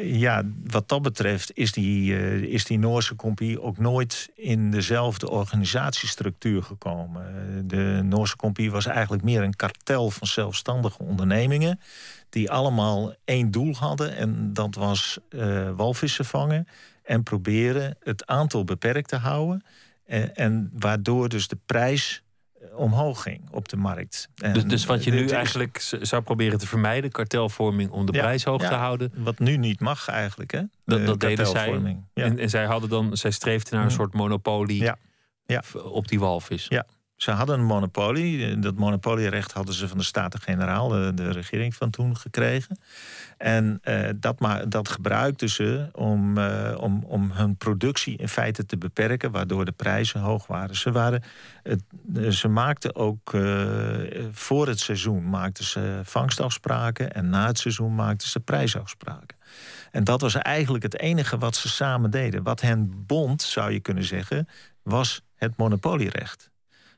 [0.00, 5.30] ja, wat dat betreft is die, uh, is die Noorse compie ook nooit in dezelfde
[5.30, 7.24] organisatiestructuur gekomen.
[7.68, 11.80] De Noorse compie was eigenlijk meer een kartel van zelfstandige ondernemingen.
[12.28, 16.68] Die allemaal één doel hadden en dat was uh, walvissen vangen.
[17.02, 19.64] En proberen het aantal beperkt te houden.
[20.06, 22.21] En, en waardoor dus de prijs
[22.74, 24.28] omhoog ging op de markt.
[24.52, 28.60] dus, dus wat je nu eigenlijk zou proberen te vermijden, kartelvorming om de prijs hoog
[28.60, 29.12] te houden.
[29.14, 30.62] Wat nu niet mag eigenlijk, hè?
[30.84, 31.72] Dat, dat deden zij.
[32.14, 34.92] En, en, zij hadden dan, zij streefden naar een soort monopolie
[35.84, 36.66] op die walvis.
[36.68, 36.86] Ja.
[37.16, 38.58] Ze hadden een monopolie.
[38.58, 42.78] Dat monopolierecht hadden ze van de Staten-Generaal, de, de, regering van toen, gekregen.
[43.42, 48.76] En uh, dat, dat gebruikten ze om, uh, om, om hun productie in feite te
[48.76, 50.76] beperken, waardoor de prijzen hoog waren.
[50.76, 51.22] Ze, waren
[51.62, 51.82] het,
[52.34, 53.30] ze maakten ook
[54.32, 59.36] voor het seizoen maakten ze vangstafspraken en na het seizoen maakten ze prijsafspraken.
[59.90, 62.42] En dat was eigenlijk het enige wat ze samen deden.
[62.42, 64.48] Wat hen bond, zou je kunnen zeggen,
[64.82, 66.51] was het monopolierecht.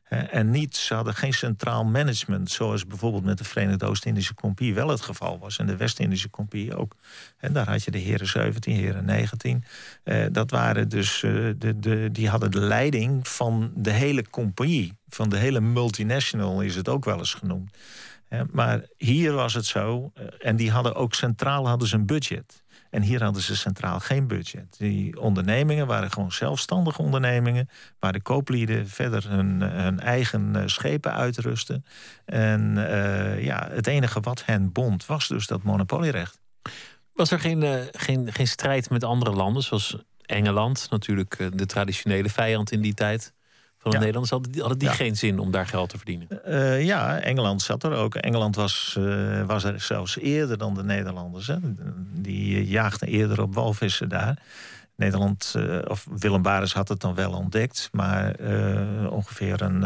[0.09, 4.89] En niet, ze hadden geen centraal management, zoals bijvoorbeeld met de Verenigde Oost-Indische Compagnie wel
[4.89, 5.59] het geval was.
[5.59, 6.97] En de West-Indische Compagnie ook.
[7.39, 9.65] En daar had je de heren 17, heren 19.
[10.03, 14.93] Eh, dat waren dus, eh, de, de, die hadden de leiding van de hele compagnie.
[15.09, 17.77] Van de hele multinational is het ook wel eens genoemd.
[18.53, 22.64] maar hier was het zo, eh, en die hadden ook centraal hadden ze een budget.
[22.95, 24.79] En hier hadden ze centraal geen budget.
[24.79, 27.69] Die ondernemingen waren gewoon zelfstandige ondernemingen...
[27.99, 31.85] waar de kooplieden verder hun, hun eigen eh, schepen uitrusten.
[32.25, 36.41] En uh, ja, het enige wat hen bond was dus dat monopolierecht.
[37.13, 40.87] Was er geen, uh, geen, geen strijd met andere landen, zoals Engeland...
[40.91, 43.34] natuurlijk de traditionele vijand in die tijd
[43.85, 44.31] van de Nederlanders.
[44.31, 46.29] Hadden die, hadden die geen zin om daar geld te verdienen?
[46.49, 48.15] Uh, ja, Engeland zat er ook.
[48.15, 51.47] Engeland was, uh, was er zelfs eerder dan de Nederlanders.
[51.47, 51.57] Hè.
[52.13, 54.39] Die jaagden eerder op walvissen daar.
[54.97, 57.89] Nederland, uh, of Willem Baris had het dan wel ontdekt.
[57.93, 58.35] Maar
[59.11, 59.83] ongeveer een,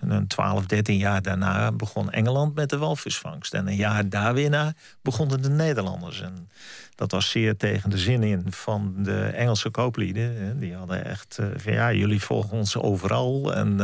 [0.00, 3.54] een 12, 13 jaar daarna begon Engeland met de walvisvangst.
[3.54, 6.20] En een jaar daar weer na begonnen de Nederlanders.
[6.20, 6.48] En
[6.94, 10.58] dat was zeer tegen de zin in van de Engelse kooplieden.
[10.58, 13.76] Die hadden echt van ja, jullie volgen ons overal en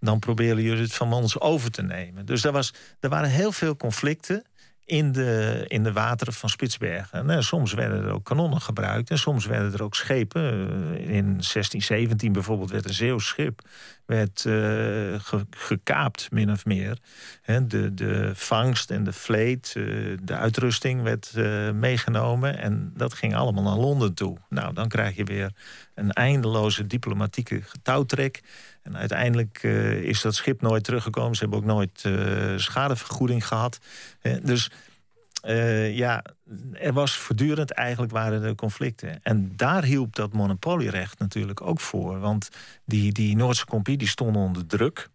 [0.00, 2.26] dan proberen jullie het van ons over te nemen.
[2.26, 4.44] Dus er, was, er waren heel veel conflicten
[4.86, 7.30] in de, in de wateren van Spitsbergen.
[7.30, 10.42] En, soms werden er ook kanonnen gebruikt en soms werden er ook schepen.
[10.42, 13.36] Eh, in 1617 bijvoorbeeld werd een Zeeuws
[14.06, 14.46] werd
[15.50, 16.98] gekaapt, min of meer.
[17.44, 19.72] de, de vangst en de vleet,
[20.22, 21.32] de uitrusting werd
[21.74, 22.58] meegenomen.
[22.58, 24.38] En dat ging allemaal naar Londen toe.
[24.48, 25.50] Nou, dan krijg je weer
[25.94, 28.42] een eindeloze diplomatieke touwtrek.
[28.86, 29.62] En uiteindelijk
[30.02, 31.34] is dat schip nooit teruggekomen.
[31.34, 32.04] Ze hebben ook nooit
[32.56, 33.78] schadevergoeding gehad.
[34.42, 34.70] dus
[35.46, 36.24] uh, ja,
[36.72, 39.22] er was voortdurend eigenlijk waren er conflicten.
[39.22, 42.18] En daar hielp dat monopolierecht natuurlijk ook voor.
[42.18, 42.48] Want
[42.84, 45.08] die, die Noordse compie die stond onder druk.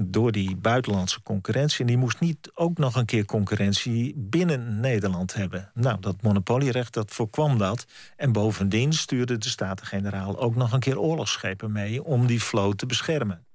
[0.00, 1.80] Door die buitenlandse concurrentie.
[1.80, 5.70] En die moest niet ook nog een keer concurrentie binnen Nederland hebben.
[5.74, 7.86] Nou, dat monopolierecht dat voorkwam dat.
[8.16, 12.04] En bovendien stuurde de Staten-Generaal ook nog een keer oorlogsschepen mee...
[12.04, 13.46] om die vloot te beschermen.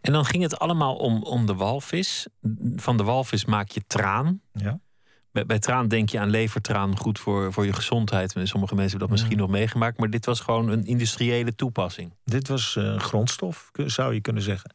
[0.00, 2.26] En dan ging het allemaal om, om de walvis.
[2.76, 4.40] Van de walvis maak je traan.
[4.52, 4.80] Ja.
[5.32, 8.30] Bij, bij traan denk je aan levertraan, goed voor, voor je gezondheid.
[8.30, 9.98] Sommige mensen hebben dat misschien nog meegemaakt.
[9.98, 12.12] Maar dit was gewoon een industriële toepassing.
[12.24, 14.74] Dit was uh, grondstof, zou je kunnen zeggen.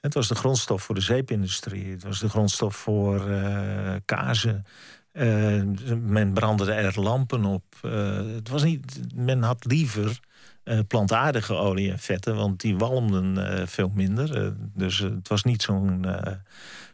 [0.00, 1.90] Het was de grondstof voor de zeepindustrie.
[1.90, 4.66] Het was de grondstof voor uh, kazen.
[5.12, 5.62] Uh,
[6.00, 7.64] men brandde er lampen op.
[8.34, 10.20] het was niet, men had liever
[10.88, 14.54] plantaardige olie en vetten, want die walmden veel minder.
[14.74, 16.06] dus het was niet zo'n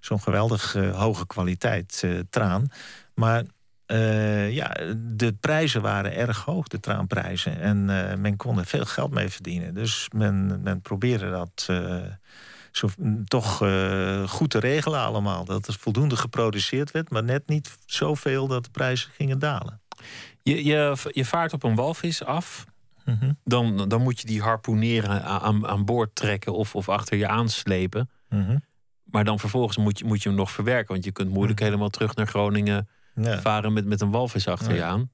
[0.00, 2.66] zo'n geweldig hoge kwaliteit traan.
[3.14, 3.42] Maar
[4.50, 7.60] ja, de prijzen waren erg hoog, de traanprijzen.
[7.60, 7.84] En
[8.20, 9.74] men kon er veel geld mee verdienen.
[9.74, 11.68] Dus men, men probeerde dat
[12.76, 12.88] zo,
[13.24, 13.56] toch
[14.26, 15.44] goed te regelen allemaal.
[15.44, 19.80] Dat er voldoende geproduceerd werd, maar net niet zoveel dat de prijzen gingen dalen.
[20.42, 22.64] Je, je, je vaart op een walvis af.
[23.04, 27.28] Mm dan, dan moet je die harpoeneren aan, aan boord trekken of, of achter je
[27.28, 28.10] aanslepen.
[28.28, 28.62] Mm
[29.04, 30.92] Maar dan vervolgens moet je, moet je hem nog verwerken.
[30.92, 31.68] Want je kunt moeilijk mhm.
[31.68, 35.10] helemaal terug naar Groningen varen met, met een walvis achter je aan.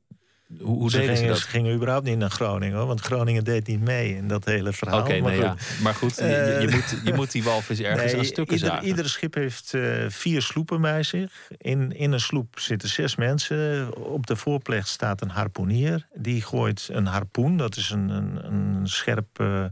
[0.59, 1.51] Hoe, hoe ze deden gingen, ze dat?
[1.51, 5.01] Gingen überhaupt niet naar Groningen, hoor, want Groningen deed niet mee in dat hele verhaal.
[5.01, 5.57] Oké, maar, ja.
[5.83, 8.87] maar goed, je, je, eh, moet, je moet die walvis ergens aan stukken ieder, zagen.
[8.87, 11.51] Ieder schip heeft uh, vier sloepen bij zich.
[11.59, 13.89] In, in een sloep zitten zes mensen.
[13.97, 16.07] Op de voorplecht staat een harpoenier.
[16.15, 19.39] Die gooit een harpoen, dat is een, een, een scherp...
[19.41, 19.65] Uh,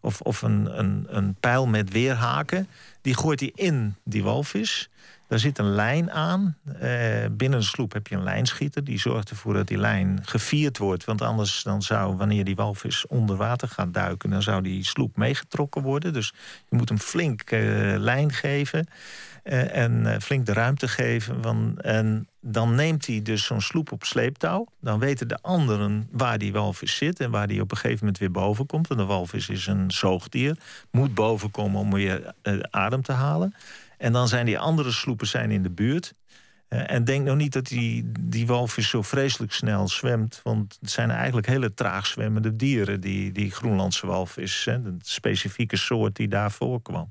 [0.00, 2.68] of, of een, een, een pijl met weerhaken.
[3.02, 4.89] Die gooit hij in die walvis.
[5.30, 6.56] Daar zit een lijn aan.
[6.78, 6.90] Eh,
[7.32, 8.84] binnen een sloep heb je een lijnschieter.
[8.84, 11.04] Die zorgt ervoor dat die lijn gevierd wordt.
[11.04, 14.30] Want anders dan zou, wanneer die walvis onder water gaat duiken...
[14.30, 16.12] dan zou die sloep meegetrokken worden.
[16.12, 16.32] Dus
[16.68, 17.60] je moet hem flink eh,
[17.96, 18.86] lijn geven.
[19.44, 21.42] Uh, en flink de ruimte geven.
[21.42, 24.66] Want, en dan neemt hij dus zo'n sloep op sleeptouw.
[24.80, 27.20] Dan weten de anderen waar die walvis zit...
[27.20, 28.88] en waar die op een gegeven moment weer boven komt.
[28.88, 30.56] Want de walvis is een zoogdier.
[30.90, 32.34] Moet boven komen om weer
[32.70, 33.54] adem te halen.
[34.00, 36.14] En dan zijn die andere sloepen zijn in de buurt.
[36.68, 40.40] Uh, en denk nou niet dat die, die walvis zo vreselijk snel zwemt.
[40.42, 44.64] Want het zijn eigenlijk hele traag zwemmende dieren, die, die Groenlandse walvis.
[44.64, 47.10] Hè, de specifieke soort die daar voorkwam.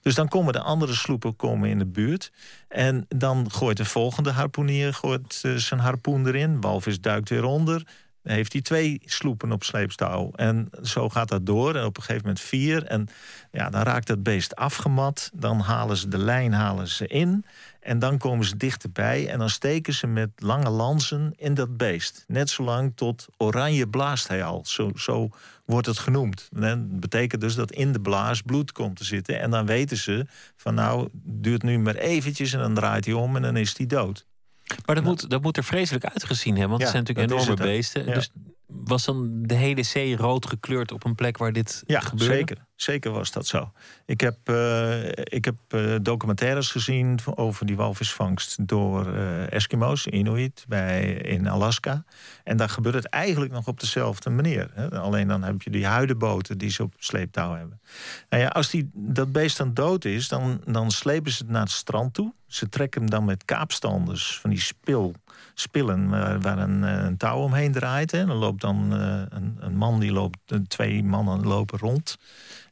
[0.00, 2.32] Dus dan komen de andere sloepen komen in de buurt.
[2.68, 6.60] En dan gooit de volgende harpoenier gooit, uh, zijn harpoen erin.
[6.60, 7.86] Walvis duikt weer onder
[8.32, 10.30] heeft hij twee sloepen op sleepstouw.
[10.34, 11.74] En zo gaat dat door.
[11.74, 12.84] En op een gegeven moment vier.
[12.84, 13.08] En
[13.52, 15.30] ja, dan raakt dat beest afgemat.
[15.34, 17.44] Dan halen ze de lijn halen ze in.
[17.80, 19.28] En dan komen ze dichterbij.
[19.28, 22.24] En dan steken ze met lange lansen in dat beest.
[22.26, 24.62] Net zolang tot oranje blaast hij al.
[24.66, 25.28] Zo, zo
[25.64, 26.48] wordt het genoemd.
[26.52, 29.40] dat betekent dus dat in de blaas bloed komt te zitten.
[29.40, 32.52] En dan weten ze van nou, duurt nu maar eventjes.
[32.52, 34.26] En dan draait hij om en dan is hij dood.
[34.86, 38.06] Maar dat, moet, dat moet er vreselijk uitgezien hebben, want het zijn natuurlijk enorme beesten.
[38.06, 38.30] Dus
[38.66, 42.34] was dan de hele zee rood gekleurd op een plek waar dit ja, gebeurde?
[42.34, 43.72] Zeker, zeker was dat zo.
[44.06, 50.64] Ik heb, uh, ik heb uh, documentaires gezien over die walvisvangst door uh, Eskimo's, Inuit,
[50.68, 52.04] bij, in Alaska.
[52.44, 54.70] En daar gebeurt het eigenlijk nog op dezelfde manier.
[54.74, 55.00] Hè?
[55.00, 57.80] Alleen dan heb je die huidenboten die ze op sleeptouw hebben.
[58.28, 61.62] Nou ja, als die, dat beest dan dood is, dan, dan slepen ze het naar
[61.62, 62.32] het strand toe.
[62.46, 65.14] Ze trekken hem dan met kaapstanders van die spil
[65.54, 66.08] spillen
[66.40, 68.10] waar een, een, touw omheen draait.
[68.10, 68.26] Hè.
[68.26, 72.18] Dan loopt dan uh, een, een, man, die loopt, twee mannen lopen rond.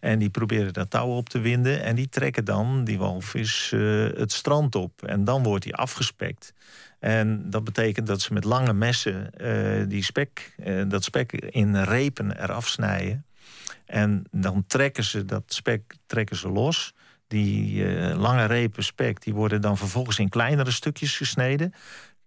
[0.00, 1.83] En die proberen dat touw op te winden.
[1.83, 3.70] En die trekken dan die walvis
[4.14, 5.03] het strand op.
[5.03, 6.55] En dan wordt hij afgespekt.
[6.98, 9.31] En dat betekent dat ze met lange messen
[9.88, 10.55] die spek,
[10.88, 13.24] dat spek in repen eraf snijden.
[13.87, 16.94] En dan trekken ze dat spek trekken ze los.
[17.29, 21.74] Die lange repen spek die worden dan vervolgens in kleinere stukjes gesneden.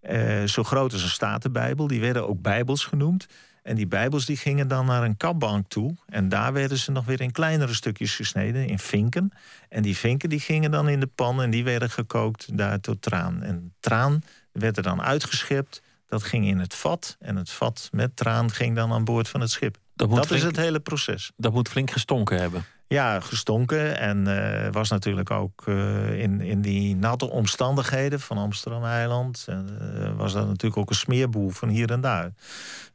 [0.02, 1.86] Uh, zo groot als een statenbijbel.
[1.86, 3.26] Die werden ook bijbels genoemd.
[3.62, 5.96] En die bijbels die gingen dan naar een kapbank toe.
[6.06, 9.32] En daar werden ze nog weer in kleinere stukjes gesneden, in vinken.
[9.68, 13.02] En die vinken die gingen dan in de pan en die werden gekookt daar tot
[13.02, 13.42] traan.
[13.42, 14.22] En traan
[14.52, 15.82] werd er dan uitgeschept.
[16.06, 17.16] Dat ging in het vat.
[17.18, 19.76] En het vat met traan ging dan aan boord van het schip.
[19.94, 21.32] Dat, dat is het hele proces.
[21.36, 22.64] Dat moet flink gestonken hebben.
[22.88, 23.98] Ja, gestonken.
[23.98, 29.46] En uh, was natuurlijk ook uh, in, in die natte omstandigheden van Amsterdam-eiland...
[29.48, 29.56] Uh,
[30.16, 32.32] was dat natuurlijk ook een smeerboel van hier en daar.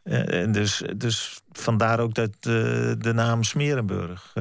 [0.03, 4.33] en dus, dus vandaar ook dat, de naam Smerenburg.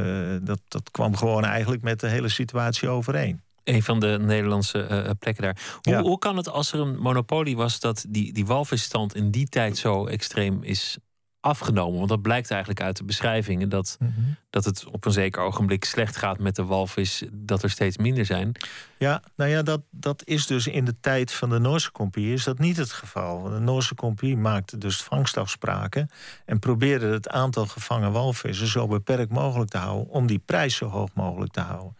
[0.42, 3.40] dat, dat kwam gewoon eigenlijk met de hele situatie overeen.
[3.64, 5.78] Een van de Nederlandse plekken daar.
[5.82, 7.80] Hoe, hoe kan het als er een monopolie was...
[7.80, 10.98] dat die, die walvisstand in die tijd zo extreem is
[11.43, 11.97] afgenomen.
[11.97, 14.11] Want dat blijkt eigenlijk uit de beschrijvingen dat, mhm.
[14.51, 18.24] dat het op een zeker ogenblik slecht gaat met de walvis, dat er steeds minder
[18.24, 18.53] zijn.
[18.99, 22.45] Ja, nou ja, dat, dat is dus in de tijd van de Noorse Compagnie is
[22.45, 23.43] dat niet het geval.
[23.43, 26.11] De Noorse Compagnie maakte dus vangstafspraken
[26.47, 30.86] en probeerde het aantal gevangen walvissen zo beperkt mogelijk te houden om die prijs zo
[30.86, 31.97] hoog mogelijk te houden.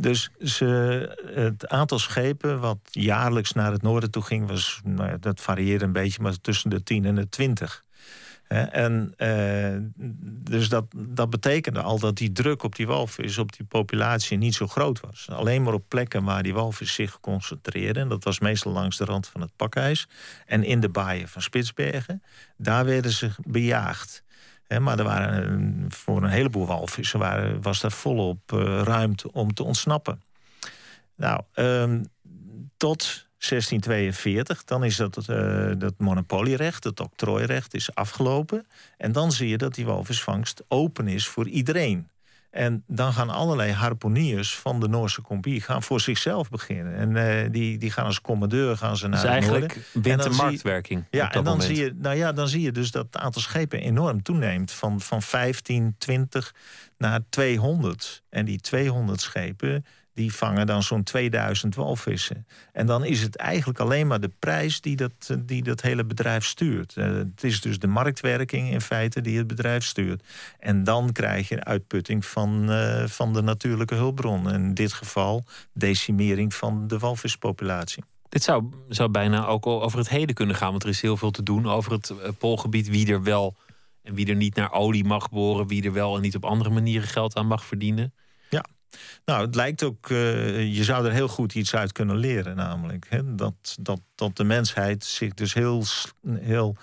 [0.00, 5.16] dus ze, het aantal schepen wat jaarlijks naar het noorden toe ging, was, nou ja,
[5.16, 7.86] dat varieerde een beetje, maar tussen de 10 en de 20.
[8.48, 9.76] En uh,
[10.50, 14.54] dus dat, dat betekende al dat die druk op die walvis, op die populatie, niet
[14.54, 15.28] zo groot was.
[15.30, 18.02] Alleen maar op plekken waar die walvis zich concentreerden.
[18.02, 20.08] En dat was meestal langs de rand van het pakijs.
[20.46, 22.22] En in de baaien van Spitsbergen.
[22.56, 24.22] Daar werden ze bejaagd.
[24.80, 29.64] maar er waren, voor een heleboel walvissen waren, was daar volop uh, ruimte om te
[29.64, 30.22] ontsnappen.
[31.16, 32.04] Nou, um,
[32.76, 38.66] tot 1642, dan is dat, uh, dat monopolierecht, het octrooirecht, is afgelopen.
[38.96, 42.08] En dan zie je dat die walvisvangst open is voor iedereen.
[42.50, 46.94] En dan gaan allerlei harponiers van de Noorse Compagnie gaan voor zichzelf beginnen.
[46.94, 47.10] En
[47.44, 51.04] uh, die, die gaan als commandeur gaan ze naar dus eigenlijk wint de marktwerking.
[51.10, 53.80] Ja, en dan zie, je, nou ja, dan zie je dus dat het aantal schepen
[53.80, 54.72] enorm toeneemt.
[54.72, 56.54] Van, van 15, 20
[56.98, 58.22] naar 200.
[58.28, 59.84] En die 200 schepen
[60.18, 62.46] die vangen dan zo'n 2000 walvissen.
[62.72, 66.44] En dan is het eigenlijk alleen maar de prijs die dat, die dat hele bedrijf
[66.44, 66.94] stuurt.
[66.96, 70.22] Uh, het is dus de marktwerking in feite die het bedrijf stuurt.
[70.58, 74.52] En dan krijg je uitputting van, uh, van de natuurlijke hulpbron.
[74.52, 78.04] In dit geval decimering van de walvispopulatie.
[78.28, 81.30] Dit zou, zou bijna ook over het heden kunnen gaan, want er is heel veel
[81.30, 82.88] te doen over het poolgebied.
[82.88, 83.56] Wie er wel
[84.02, 86.70] en wie er niet naar olie mag boren, wie er wel en niet op andere
[86.70, 88.12] manieren geld aan mag verdienen.
[89.24, 93.06] Nou, het lijkt ook, uh, je zou er heel goed iets uit kunnen leren, namelijk.
[93.08, 93.34] Hè?
[93.34, 95.84] Dat, dat, dat de mensheid zich dus heel,
[96.28, 96.76] heel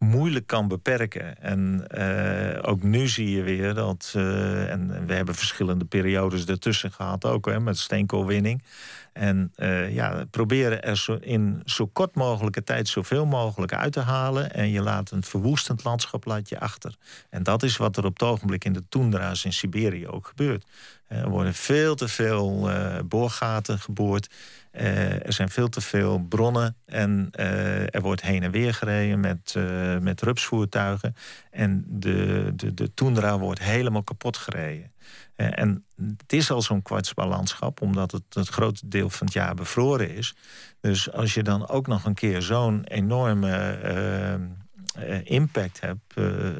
[0.00, 1.42] moeilijk kan beperken.
[1.42, 6.92] En uh, ook nu zie je weer dat, uh, en we hebben verschillende periodes ertussen
[6.92, 8.62] gehad ook, hè, met steenkoolwinning.
[9.12, 14.00] En uh, ja, proberen er zo in zo kort mogelijke tijd zoveel mogelijk uit te
[14.00, 14.52] halen.
[14.52, 16.94] En je laat een verwoestend landschap laat je achter.
[17.30, 20.66] En dat is wat er op het ogenblik in de toendra's in Siberië ook gebeurt.
[21.10, 24.30] Er worden veel te veel uh, boorgaten geboord.
[24.72, 27.28] Uh, er zijn veel te veel bronnen en
[27.90, 29.54] er wordt heen en weer gereden met,
[30.00, 31.16] met rupsvoertuigen.
[31.50, 34.92] En de, de, de toendra wordt helemaal kapot gereden.
[35.36, 40.14] en het is al zo'n kwartsballandschap, omdat het het grote deel van het jaar bevroren
[40.14, 40.34] is.
[40.80, 43.78] Dus als je dan ook nog een keer zo'n enorme
[44.98, 46.50] uh, impact hebt, uh,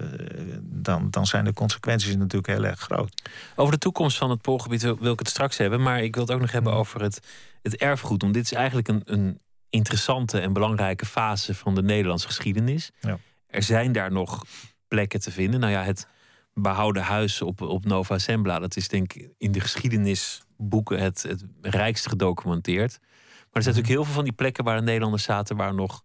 [0.63, 3.23] dan, dan zijn de consequenties natuurlijk heel erg groot.
[3.57, 6.33] Over de toekomst van het Poolgebied wil ik het straks hebben, maar ik wil het
[6.33, 7.21] ook nog hebben over het,
[7.63, 8.23] het erfgoed.
[8.23, 12.91] Want dit is eigenlijk een, een interessante en belangrijke fase van de Nederlandse geschiedenis.
[13.01, 13.19] Ja.
[13.47, 14.45] Er zijn daar nog
[14.89, 15.61] plekken te vinden.
[15.61, 16.07] Nou ja, het
[16.55, 21.45] behouden huis op, op Nova Zembla, dat is denk ik in de geschiedenisboeken het, het
[21.61, 22.99] rijkst gedocumenteerd.
[23.01, 23.09] Maar
[23.53, 26.05] er zijn natuurlijk heel veel van die plekken waar de Nederlanders zaten, waar nog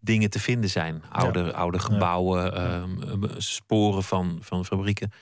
[0.00, 1.02] dingen te vinden zijn.
[1.08, 5.12] Oude, oude gebouwen, ehm, sporen van, van fabrieken.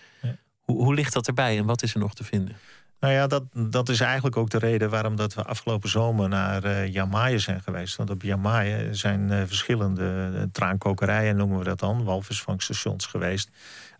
[0.60, 2.56] Hoe, hoe ligt dat erbij en wat is er nog te vinden?
[3.00, 6.88] Nou ja, dat, dat is eigenlijk ook de reden waarom dat we afgelopen zomer naar
[6.88, 7.96] uh, zijn geweest.
[7.96, 13.50] Want op Jamaica zijn uh, verschillende uh, traankokerijen, noemen we dat dan, walvisvangstations geweest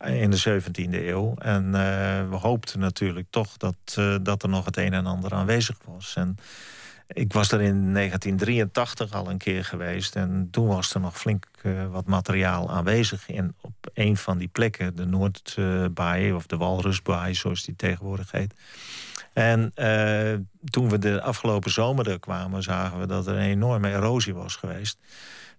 [0.05, 1.35] in de 17e eeuw.
[1.35, 1.73] En
[2.31, 6.15] we hoopten natuurlijk toch dat, dat er nog het een en ander aanwezig was.
[6.17, 6.37] En
[7.09, 10.17] ik was er in 1983 al een keer geweest.
[10.17, 13.29] En toen was er nog flink uh, wat materiaal aanwezig.
[13.29, 18.55] in op een van die plekken, de Noordbaai of de Walrusbaai, zoals die tegenwoordig heet.
[19.33, 20.35] En uh,
[20.71, 24.57] toen we de afgelopen zomer er kwamen, zagen we dat er een enorme erosie was
[24.57, 24.99] geweest.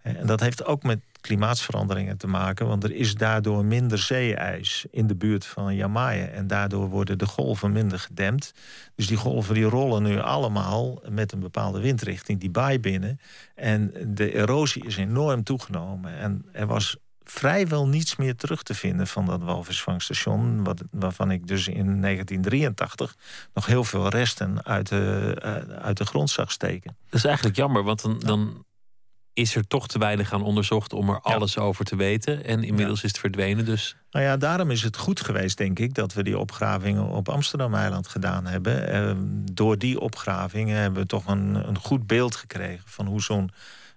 [0.01, 5.07] En dat heeft ook met klimaatsveranderingen te maken, want er is daardoor minder zeeijs in
[5.07, 6.25] de buurt van Jamaica.
[6.25, 8.53] En daardoor worden de golven minder gedempt.
[8.95, 13.19] Dus die golven die rollen nu allemaal met een bepaalde windrichting die baai binnen.
[13.55, 16.17] En de erosie is enorm toegenomen.
[16.17, 20.63] En er was vrijwel niets meer terug te vinden van dat walvisvangststation.
[20.63, 23.15] Wat, waarvan ik dus in 1983
[23.53, 26.97] nog heel veel resten uit de, uh, uit de grond zag steken.
[27.09, 28.65] Dat is eigenlijk jammer, want dan, dan
[29.39, 32.45] is er toch te weinig aan onderzocht om er alles over te weten.
[32.45, 33.65] En inmiddels is het verdwenen.
[33.65, 33.95] Dus.
[34.11, 38.07] Nou ja, daarom is het goed geweest, denk ik, dat we die opgravingen op Amsterdam-eiland
[38.07, 38.87] gedaan hebben.
[38.87, 39.11] Eh,
[39.53, 43.51] door die opgravingen hebben we toch een, een goed beeld gekregen van hoe zo'n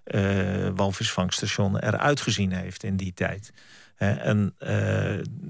[0.05, 3.53] uh, walvisvangststation eruit gezien heeft in die tijd.
[3.97, 4.69] en uh,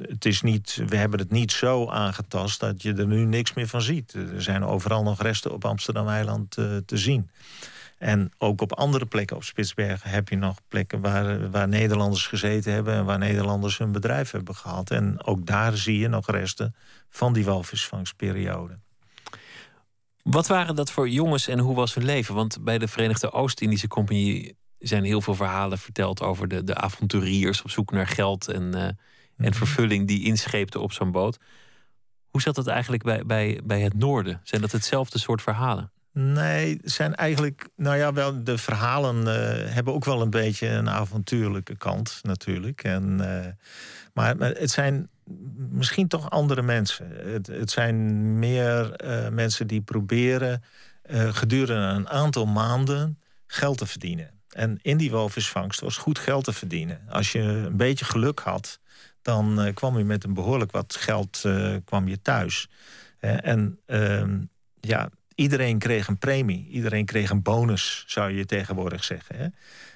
[0.02, 3.68] het is niet, we hebben het niet zo aangetast dat je er nu niks meer
[3.68, 4.14] van ziet.
[4.14, 7.30] Er zijn overal nog resten op Amsterdam-eiland uh, te zien.
[8.04, 12.74] En ook op andere plekken op Spitsbergen heb je nog plekken waar, waar Nederlanders gezeten
[12.74, 14.92] hebben en waar Nederlanders hun bedrijf hebben gehad.
[14.92, 16.76] En ook daar zie je nog resten
[17.10, 18.80] van die walvisvangstperiode.
[20.24, 22.36] Wat waren dat voor jongens en hoe was hun leven?
[22.36, 27.62] Want bij de Verenigde Oost-Indische Compagnie zijn heel veel verhalen verteld over de, de avonturiers
[27.62, 28.98] op zoek naar geld en, uh, en
[29.38, 29.54] mhm.
[29.54, 31.38] vervulling die inscheepten op zo'n boot.
[32.30, 34.42] Hoe zat dat eigenlijk bij, bij, bij het noorden?
[34.44, 35.92] Zijn dat hetzelfde soort verhalen?
[36.16, 40.90] Nee, zijn eigenlijk, nou ja, wel, de verhalen uh, hebben ook wel een beetje een
[40.90, 42.84] avontuurlijke kant natuurlijk.
[42.84, 43.46] En, uh,
[44.14, 45.10] maar, het zijn
[45.70, 47.08] misschien toch andere mensen.
[47.34, 50.64] Het, het zijn meer uh, mensen die proberen
[51.10, 54.30] gedurende een aantal maanden geld te verdienen.
[54.50, 57.02] En in die walvisvangst was goed geld te verdienen.
[57.10, 58.80] Als je een beetje geluk had,
[59.22, 61.42] dan kwam je met een behoorlijk wat geld
[61.86, 62.70] kwam je thuis.
[63.20, 64.40] en ehm,
[64.80, 66.68] ja, iedereen kreeg een premie.
[66.70, 69.36] Iedereen kreeg een bonus, zou je tegenwoordig zeggen.
[69.36, 69.48] Hè?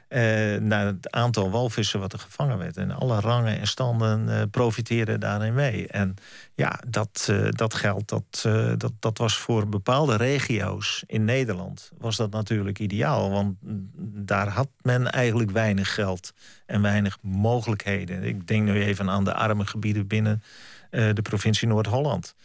[0.09, 2.77] Uh, naar het aantal walvissen wat er gevangen werd.
[2.77, 5.88] En alle rangen en standen uh, profiteerden daarin mee.
[5.88, 6.15] En
[6.55, 11.91] ja, dat, uh, dat geld, dat, dat, dat was voor bepaalde regio's in Nederland...
[11.97, 13.29] was dat natuurlijk ideaal.
[13.31, 13.55] Want
[14.27, 16.33] daar had men eigenlijk weinig geld
[16.65, 18.23] en weinig mogelijkheden.
[18.23, 20.43] Ik denk nu even aan de arme gebieden binnen
[20.89, 22.35] de provincie Noord-Holland...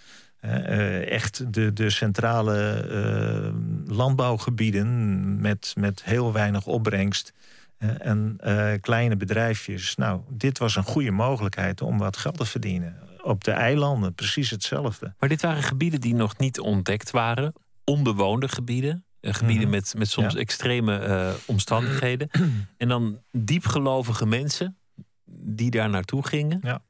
[0.45, 7.33] Uh, echt de, de centrale uh, landbouwgebieden met, met heel weinig opbrengst.
[7.79, 8.39] Uh, en
[8.81, 9.97] kleine bedrijfjes.
[9.97, 12.97] Nou, dit was een goede mogelijkheid om wat geld te verdienen.
[13.21, 15.15] Op de eilanden precies hetzelfde.
[15.19, 17.53] Maar dit waren gebieden die nog niet ontdekt waren.
[17.85, 19.05] Onbewoonde gebieden.
[19.21, 19.77] gebieden mhm.
[19.77, 22.31] met, met soms extreme omstandigheden.
[22.77, 24.77] en dan diepgelovige mensen
[25.25, 26.59] die daar naartoe gingen.
[26.63, 26.83] Ja.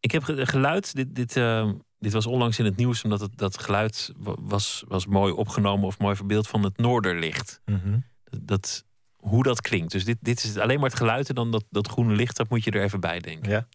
[0.00, 1.36] Ik heb geluid, dit, dit
[1.98, 5.98] dit was onlangs in het nieuws omdat het, dat geluid was, was mooi opgenomen of
[5.98, 7.60] mooi verbeeld van het Noorderlicht.
[7.64, 8.84] Mm dat,
[9.16, 9.92] hoe dat klinkt.
[9.92, 12.48] Dus dit, dit is alleen maar het geluid en dan dat, dat groene licht, dat
[12.48, 13.50] moet je er even bij denken.
[13.50, 13.68] Ja.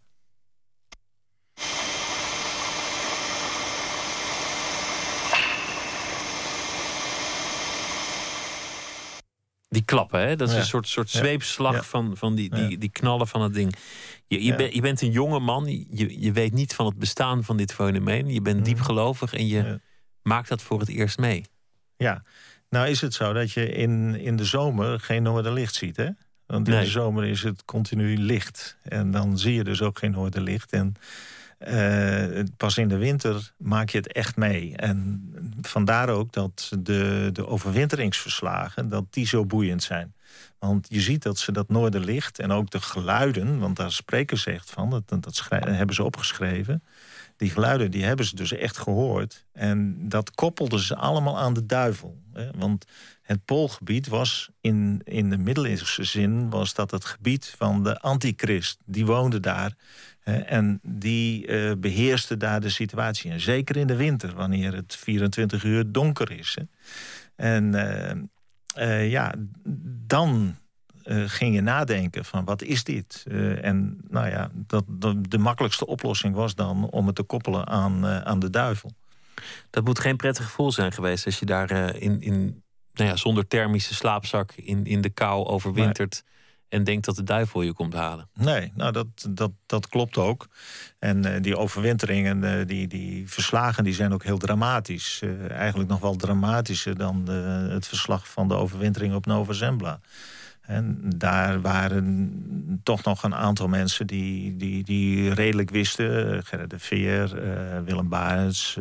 [9.74, 10.36] Die klappen, hè?
[10.36, 13.76] dat is een soort, soort zweepslag van, van die, die, die knallen van het ding.
[14.28, 17.58] Je, je, je, bent een jonge man, je, je weet niet van het bestaan van
[17.58, 18.28] dit fenomeen.
[18.28, 19.80] Je bent diep gelovig en je
[20.22, 21.46] maakt dat voor het eerst mee.
[21.98, 22.24] Ja,
[22.70, 26.10] nou is het zo dat je in, in de zomer geen noorderlicht ziet, hè?
[26.46, 28.78] Want in de zomer is het continu licht.
[28.82, 30.72] En dan zie je dus ook geen noorderlicht.
[30.72, 30.96] En
[31.68, 34.76] uh, pas in de winter maak je het echt mee.
[34.76, 35.22] En
[35.62, 40.14] vandaar ook dat de, de overwinteringsverslagen dat die zo boeiend zijn.
[40.60, 43.60] Want je ziet dat ze dat noorderlicht en ook de geluiden...
[43.60, 46.84] want daar spreken ze echt van, dat, dat hebben ze opgeschreven...
[47.38, 49.46] die geluiden die hebben ze dus echt gehoord.
[49.52, 52.22] En dat koppelden ze allemaal aan de duivel.
[52.34, 52.50] Hè?
[52.56, 52.86] Want
[53.22, 56.50] het Poolgebied was in, in de middeleeuwse zin...
[56.50, 58.78] was dat het gebied van de antichrist.
[58.86, 59.76] Die woonde daar
[60.24, 63.32] en die uh, beheerste daar de situatie.
[63.32, 66.58] En zeker in de winter, wanneer het 24 uur donker is.
[66.60, 66.64] Hè.
[67.36, 69.34] En uh, uh, ja,
[70.08, 70.58] dan
[71.26, 73.26] ging je nadenken van wat is dit?
[73.62, 78.06] en nou ja, dat, de, de, makkelijkste oplossing was dan om het te koppelen aan,
[78.06, 78.92] aan de duivel.
[79.70, 82.64] Dat moet geen prettig gevoel zijn geweest als je daar in, in,
[82.94, 86.24] nou ja, zonder thermische slaapzak in, in de kou overwintert
[86.74, 88.30] en denkt dat de duivel je komt halen.
[88.34, 90.48] Nee, nou dat, dat, dat klopt ook.
[91.00, 95.22] En uh, die overwinteringen, uh, die, die verslagen, die zijn ook heel dramatisch.
[95.24, 100.00] Uh, eigenlijk nog wel dramatischer dan de, het verslag van de overwintering op Nova Zembla.
[100.62, 106.44] En daar waren toch nog een aantal mensen die, die, die redelijk wisten.
[106.44, 107.34] Gerrit de Veer,
[107.86, 108.78] Willem Barens,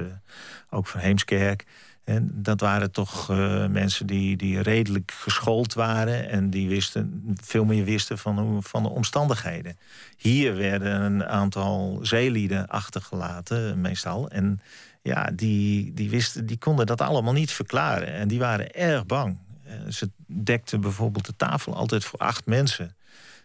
[0.70, 1.66] ook van Heemskerk
[2.04, 6.28] en dat waren toch uh, mensen die, die redelijk geschoold waren...
[6.28, 9.78] en die wisten, veel meer wisten van, van de omstandigheden.
[10.16, 14.28] Hier werden een aantal zeelieden achtergelaten, meestal.
[14.28, 14.60] En
[15.02, 18.12] ja, die, die, wisten, die konden dat allemaal niet verklaren.
[18.12, 19.38] En die waren erg bang.
[19.66, 22.96] Uh, ze dekten bijvoorbeeld de tafel altijd voor acht mensen.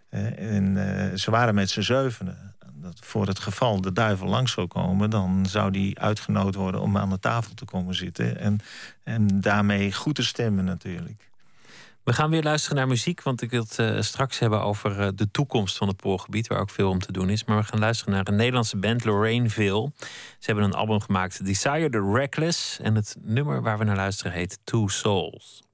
[0.10, 4.68] Uh, en ze waren met z'n zevenen dat voor het geval de duivel langs zou
[4.68, 5.10] komen...
[5.10, 8.40] dan zou die uitgenodigd worden om aan de tafel te komen zitten.
[8.40, 8.60] En,
[9.04, 11.28] en daarmee goed te stemmen natuurlijk.
[12.08, 15.08] We gaan weer luisteren naar muziek, want ik wil het uh, straks hebben over uh,
[15.16, 17.44] de toekomst van het Poolgebied, waar ook veel om te doen is.
[17.44, 19.92] Maar we gaan luisteren naar een Nederlandse band, Lorraineville.
[20.40, 22.80] Ze hebben een album gemaakt, Desire the Reckless.
[22.80, 25.67] En het nummer waar we naar luisteren heet Two Souls.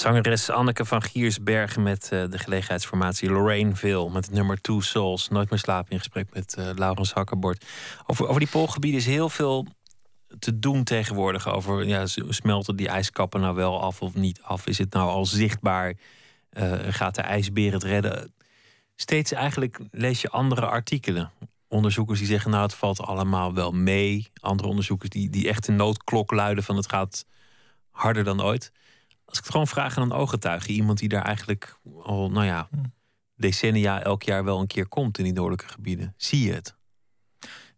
[0.00, 5.28] Zangeres Anneke van Giersbergen met uh, de gelegenheidsformatie Lorraineville met het nummer Two Souls.
[5.28, 7.64] Nooit meer slapen in gesprek met uh, Laurens Hakkerbord.
[8.06, 9.66] Over, over die poolgebieden is heel veel
[10.38, 11.48] te doen tegenwoordig.
[11.48, 14.66] Over ja, smelten die ijskappen nou wel af of niet af?
[14.66, 15.94] Is het nou al zichtbaar?
[16.52, 18.34] Uh, gaat de ijsbeer het redden?
[18.96, 21.30] Steeds eigenlijk lees je andere artikelen.
[21.68, 24.30] Onderzoekers die zeggen nou het valt allemaal wel mee.
[24.40, 27.26] Andere onderzoekers die, die echt een noodklok luiden van het gaat
[27.90, 28.72] harder dan ooit.
[29.30, 32.68] Als ik het gewoon vraag aan een ooggetuige, iemand die daar eigenlijk al, nou ja,
[32.70, 32.76] hm.
[33.36, 36.78] decennia elk jaar wel een keer komt in die noordelijke gebieden, zie je het?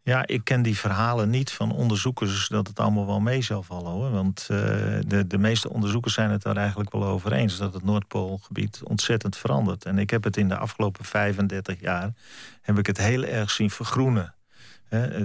[0.03, 3.91] Ja, ik ken die verhalen niet van onderzoekers dat het allemaal wel mee zal vallen
[3.91, 4.11] hoor.
[4.11, 4.59] Want uh,
[5.07, 9.37] de, de meeste onderzoekers zijn het daar eigenlijk wel over eens dat het Noordpoolgebied ontzettend
[9.37, 9.85] verandert.
[9.85, 12.13] En ik heb het in de afgelopen 35 jaar
[12.61, 14.35] heb ik het heel erg zien vergroenen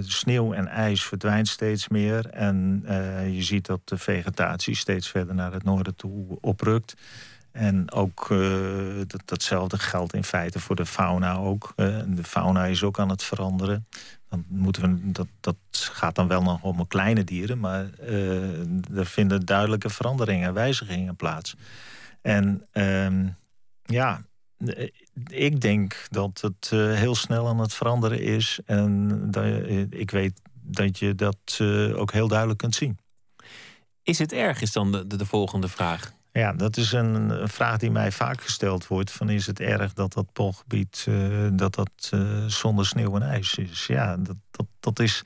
[0.00, 2.26] sneeuw en ijs verdwijnt steeds meer.
[2.26, 6.94] En uh, je ziet dat de vegetatie steeds verder naar het noorden toe oprukt.
[7.52, 8.38] En ook uh,
[9.06, 11.72] dat, datzelfde geldt in feite voor de fauna ook.
[12.06, 13.86] De fauna is ook aan het veranderen.
[14.28, 17.86] Dan moeten we, dat, dat gaat dan wel nog om kleine dieren, maar
[18.94, 21.56] er vinden duidelijke veranderingen, wijzigingen plaats.
[22.22, 23.26] En ehm,
[23.82, 24.22] ja,
[25.26, 28.58] ik denk dat het uh, heel snel aan het veranderen is.
[28.64, 29.44] En dat,
[29.90, 32.98] ik weet dat je dat uh, ook heel duidelijk kunt zien.
[34.02, 36.12] Is het erg, is dan de, de, de volgende vraag.
[36.32, 39.10] Ja, dat is een, een, vraag die mij vaak gesteld wordt.
[39.10, 41.06] Van is het erg dat dat poolgebied
[41.52, 42.12] dat dat,
[42.46, 43.86] zonder sneeuw en ijs is?
[43.86, 45.22] Ja, dat, dat, dat is...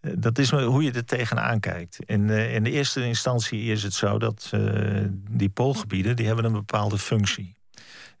[0.00, 1.98] Dat is hoe je er tegenaan kijkt.
[2.04, 4.50] In, in de eerste instantie is het zo dat
[5.30, 7.57] die poolgebieden die hebben een bepaalde functie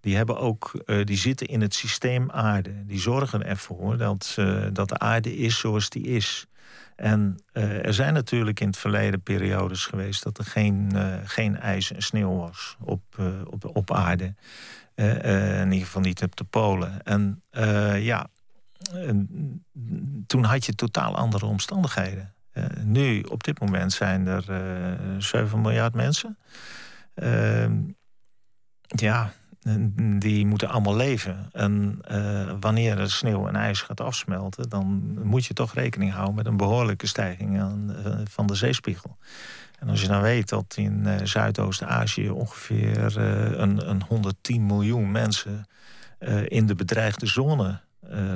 [0.00, 2.84] die, hebben ook, uh, die zitten in het systeem aarde.
[2.86, 6.46] Die zorgen ervoor dat, uh, dat de aarde is zoals die is.
[6.96, 10.92] En uh, er zijn natuurlijk in het verleden periodes geweest dat er geen,
[11.24, 13.02] geen ijs en sneeuw was op,
[13.50, 14.34] op, op aarde.
[14.94, 17.02] in ieder geval niet op de polen.
[17.02, 17.42] En
[18.00, 18.26] ja,
[20.26, 22.34] toen had je totaal andere omstandigheden.
[22.84, 24.44] nu, op dit moment, zijn er
[25.18, 26.38] 7 miljard mensen.
[27.14, 27.76] Ehm,
[28.82, 29.32] ja,
[30.18, 31.48] die moeten allemaal leven.
[31.52, 36.34] En uh, wanneer er sneeuw en ijs gaat afsmelten, dan moet je toch rekening houden
[36.34, 39.16] met een behoorlijke stijging aan, uh, van de zeespiegel.
[39.78, 43.16] En als je dan weet dat in uh, Zuidoost-Azië ongeveer
[43.60, 45.66] een, een 110 miljoen mensen
[46.48, 47.80] in de bedreigde zone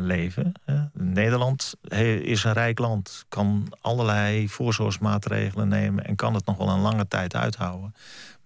[0.01, 0.53] leven.
[0.93, 1.75] Nederland
[2.23, 7.09] is een rijk land, kan allerlei voorzorgsmaatregelen nemen en kan het nog wel een lange
[7.09, 7.95] tijd uithouden.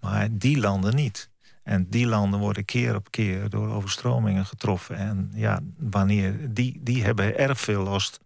[0.00, 1.30] Maar die landen niet.
[1.66, 4.96] En die landen worden keer op keer door overstromingen getroffen.
[4.96, 8.20] En ja, wanneer die, die hebben erg veel last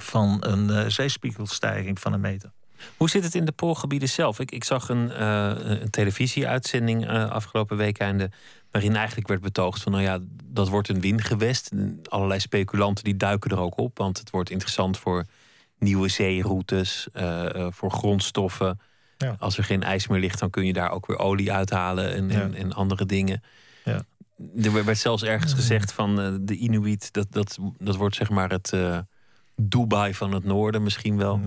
[0.00, 2.52] van een uh, zeespiegelstijging van een meter.
[2.96, 4.40] Hoe zit het in de poolgebieden zelf?
[4.40, 8.30] Ik, ik zag een, uh, een televisieuitzending uh, afgelopen weekende...
[8.70, 9.92] waarin eigenlijk werd betoogd van...
[9.92, 11.70] nou ja, dat wordt een windgewest.
[12.08, 13.98] Allerlei speculanten die duiken er ook op...
[13.98, 15.24] want het wordt interessant voor
[15.78, 17.08] nieuwe zeeroutes,
[17.70, 18.80] voor grondstoffen...
[19.18, 19.36] Ja.
[19.38, 22.30] Als er geen ijs meer ligt, dan kun je daar ook weer olie uithalen en,
[22.30, 23.42] en, en, andere dingen.
[23.84, 24.04] Ja.
[24.62, 28.50] Er werd zelfs ergens gezegd van uh, de Inuit, dat, dat, dat wordt zeg maar
[28.50, 28.98] het uh,
[29.56, 31.40] Dubai van het noorden misschien wel.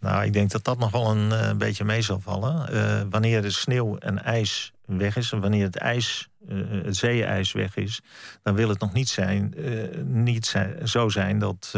[0.00, 3.10] Nou, ik denk dat dat nog wel een uh, beetje mee zal vallen.
[3.10, 8.00] wanneer de sneeuw en ijs weg is, en wanneer het ijs, het zeeijs weg is,
[8.42, 9.54] dan wil het nog niet, zijn,
[10.04, 11.70] niet zijn, zo zijn dat,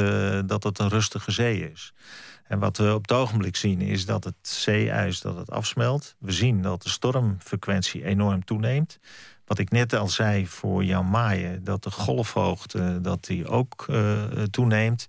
[0.46, 1.92] dat het een rustige zee is.
[2.48, 6.14] En wat we op het ogenblik zien is dat het zeeijs dat het afsmelt.
[6.18, 8.98] We zien dat de stormfrequentie enorm toeneemt.
[9.44, 14.22] Wat ik net al zei voor Jan Maaien, dat de golfhoogte dat die ook uh,
[14.50, 15.06] toeneemt.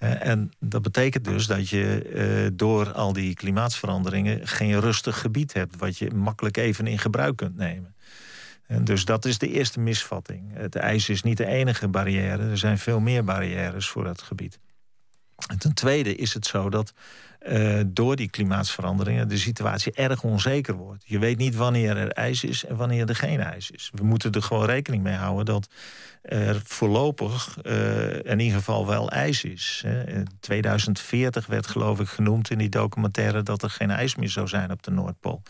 [0.00, 2.10] Uh, en dat betekent dus dat je
[2.44, 7.36] uh, door al die klimaatsveranderingen geen rustig gebied hebt, wat je makkelijk even in gebruik
[7.36, 7.94] kunt nemen.
[8.66, 10.42] En dus dat is de eerste misvatting.
[10.52, 14.58] Het ijs is niet de enige barrière, er zijn veel meer barrières voor dat gebied.
[15.46, 16.92] En ten tweede is het zo dat
[17.48, 21.02] uh, door die klimaatsveranderingen de situatie erg onzeker wordt.
[21.06, 23.90] Je weet niet wanneer er ijs is en wanneer er geen ijs is.
[23.94, 25.68] We moeten er gewoon rekening mee houden dat
[26.22, 29.82] er voorlopig uh, in ieder geval wel ijs is.
[29.86, 30.22] Hè.
[30.40, 34.70] 2040 werd geloof ik genoemd in die documentaire dat er geen ijs meer zou zijn
[34.70, 35.42] op de Noordpool.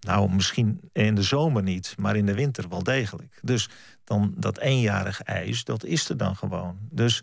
[0.00, 3.38] Nou, misschien in de zomer niet, maar in de winter wel degelijk.
[3.42, 3.68] Dus
[4.04, 6.78] dan dat eenjarig ijs, dat is er dan gewoon.
[6.90, 7.22] Dus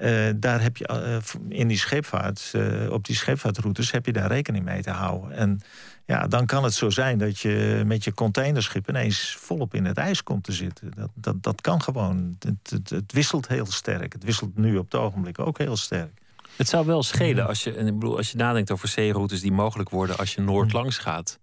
[0.00, 4.28] uh, daar heb je uh, in die scheepvaart, uh, op die scheepvaartroutes heb je daar
[4.28, 5.32] rekening mee te houden.
[5.32, 5.60] En
[6.06, 9.96] ja, dan kan het zo zijn dat je met je containerschip ineens volop in het
[9.96, 10.90] ijs komt te zitten.
[10.94, 12.36] Dat, dat, dat kan gewoon.
[12.38, 14.12] Het, het, het wisselt heel sterk.
[14.12, 16.20] Het wisselt nu op het ogenblik ook heel sterk.
[16.56, 19.90] Het zou wel schelen als je, ik bedoel, als je nadenkt over zeeroutes die mogelijk
[19.90, 21.38] worden als je noord langs gaat.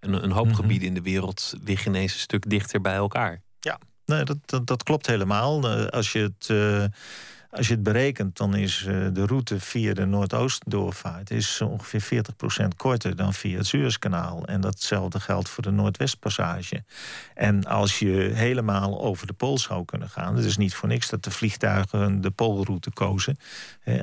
[0.00, 0.54] Een, een hoop mhm.
[0.54, 3.42] gebieden in de wereld liggen ineens een stuk dichter bij elkaar.
[3.60, 5.68] Ja, nee, dat, dat, dat klopt helemaal.
[5.90, 6.48] Als je het
[7.52, 12.24] als je het berekent, dan is eh, de route via de Noordoostdoorvaart is ongeveer
[12.64, 14.46] 40% korter dan via het Suezkanaal.
[14.46, 16.84] En datzelfde geldt voor de Noordwestpassage.
[17.34, 21.08] En als je helemaal over de Pool zou kunnen gaan, het is niet voor niks
[21.08, 23.36] dat de vliegtuigen de Poolroute kozen.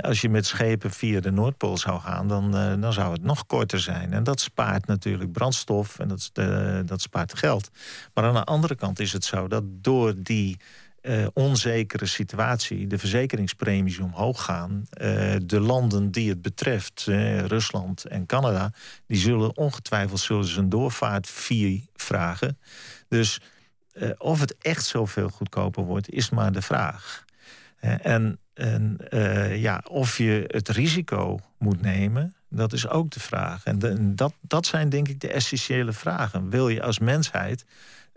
[0.02, 3.46] Als je met schepen via de Noordpool zou gaan, dan, eh, dan zou het nog
[3.46, 4.14] korter zijn.
[4.14, 7.70] En dat spaart natuurlijk brandstof en dat, eh, dat spaart geld.
[8.14, 10.58] Maar aan de andere kant is het zo dat door die
[11.02, 14.84] uh, onzekere situatie, de verzekeringspremies omhoog gaan.
[15.02, 18.72] Uh, de landen die het betreft, uh, Rusland en Canada,
[19.08, 22.60] die zullen ongetwijfeld zullen ze een doorvaartfee vragen.
[23.08, 23.42] Dus
[24.18, 27.26] of het echt zoveel goedkoper wordt, is maar de vraag.
[27.80, 28.98] en en
[29.54, 33.64] ja, of je het risico moet nemen, dat is ook de vraag.
[33.64, 36.50] En de, dat, dat zijn denk ik de essentiële vragen.
[36.50, 37.66] Wil je als mensheid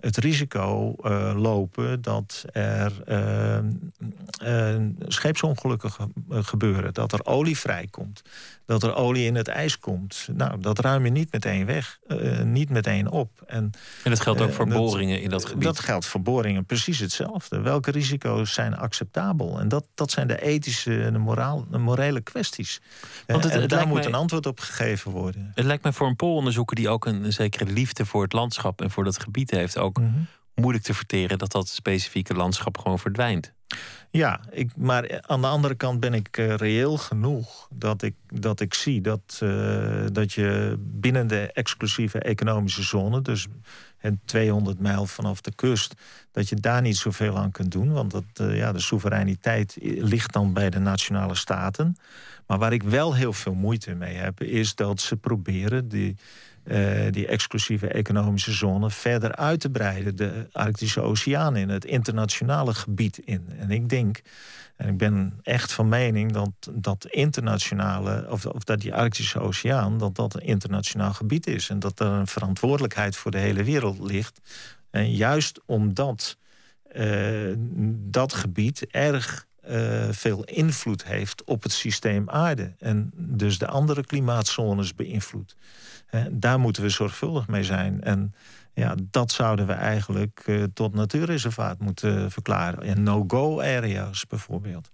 [0.03, 6.95] het risico uh, lopen dat er uh, scheepsongelukken ge gebeuren.
[6.95, 8.23] Dat er olie vrijkomt.
[8.67, 10.29] Dat er olie in het ijs komt.
[10.33, 11.99] Nou, dat ruim je niet meteen weg.
[12.45, 13.43] niet meteen op.
[13.47, 13.71] En,
[14.05, 15.63] en dat geldt ook voor boringen in dat gebied?
[15.63, 17.61] Dat geldt voor boringen precies hetzelfde.
[17.61, 19.61] Welke risico's zijn acceptabel?
[19.61, 22.81] En dat, dat zijn de ethische en de, moraal, de morele kwesties.
[23.27, 25.53] Want het, en daar moet een antwoord op gegeven worden.
[25.55, 28.91] Het lijkt mij voor een poolonderzoeker die ook een, zekere liefde voor het landschap en
[28.91, 30.11] voor dat gebied heeft, ook mhm.
[30.55, 33.53] Moeilijk te verteren dat dat specifieke landschap gewoon verdwijnt.
[34.11, 38.61] Ja, ik, maar aan de andere kant ben ik uh, reëel genoeg dat ik, dat
[38.61, 43.47] ik zie dat, uh, dat je binnen de exclusieve economische zone, dus
[43.99, 45.95] en 200 mijl vanaf de kust,
[46.33, 47.93] dat je daar niet zoveel aan kunt doen.
[47.93, 51.97] Want dat, uh, ja, de soevereiniteit ligt dan bij de nationale staten.
[52.47, 56.17] Maar waar ik wel heel veel moeite mee heb, is dat ze proberen die,
[56.65, 60.17] uh, die exclusieve economische zone verder uit te breiden.
[60.17, 63.47] De Arctische Oceaan in, het internationale gebied in.
[63.59, 64.21] En ik denk,
[64.77, 69.99] en ik ben echt van mening dat dat internationale, of, of dat die Arctische Oceaan,
[69.99, 71.69] dat dat een internationaal gebied is.
[71.69, 74.41] En dat er een verantwoordelijkheid voor de hele wereld ligt.
[74.91, 76.37] En juist omdat
[76.97, 77.55] uh,
[78.11, 82.73] dat gebied erg uh, veel invloed heeft op het systeem aarde.
[82.79, 85.57] En dus de andere klimaatzones beïnvloedt.
[86.31, 88.03] Daar moeten we zorgvuldig mee zijn.
[88.03, 88.35] En
[88.75, 92.83] ja, dat zouden we eigenlijk uh, tot natuurreservaat moeten verklaren.
[92.83, 94.91] En no-go areas bijvoorbeeld.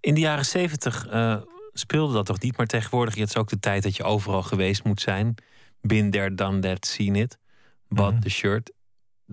[0.00, 1.36] In de jaren zeventig uh,
[1.72, 4.84] speelde dat toch niet, maar tegenwoordig is het ook de tijd dat je overal geweest
[4.84, 5.34] moet zijn.
[5.80, 7.38] Been there, done that, seen it.
[7.88, 8.72] Bought mm the shirt.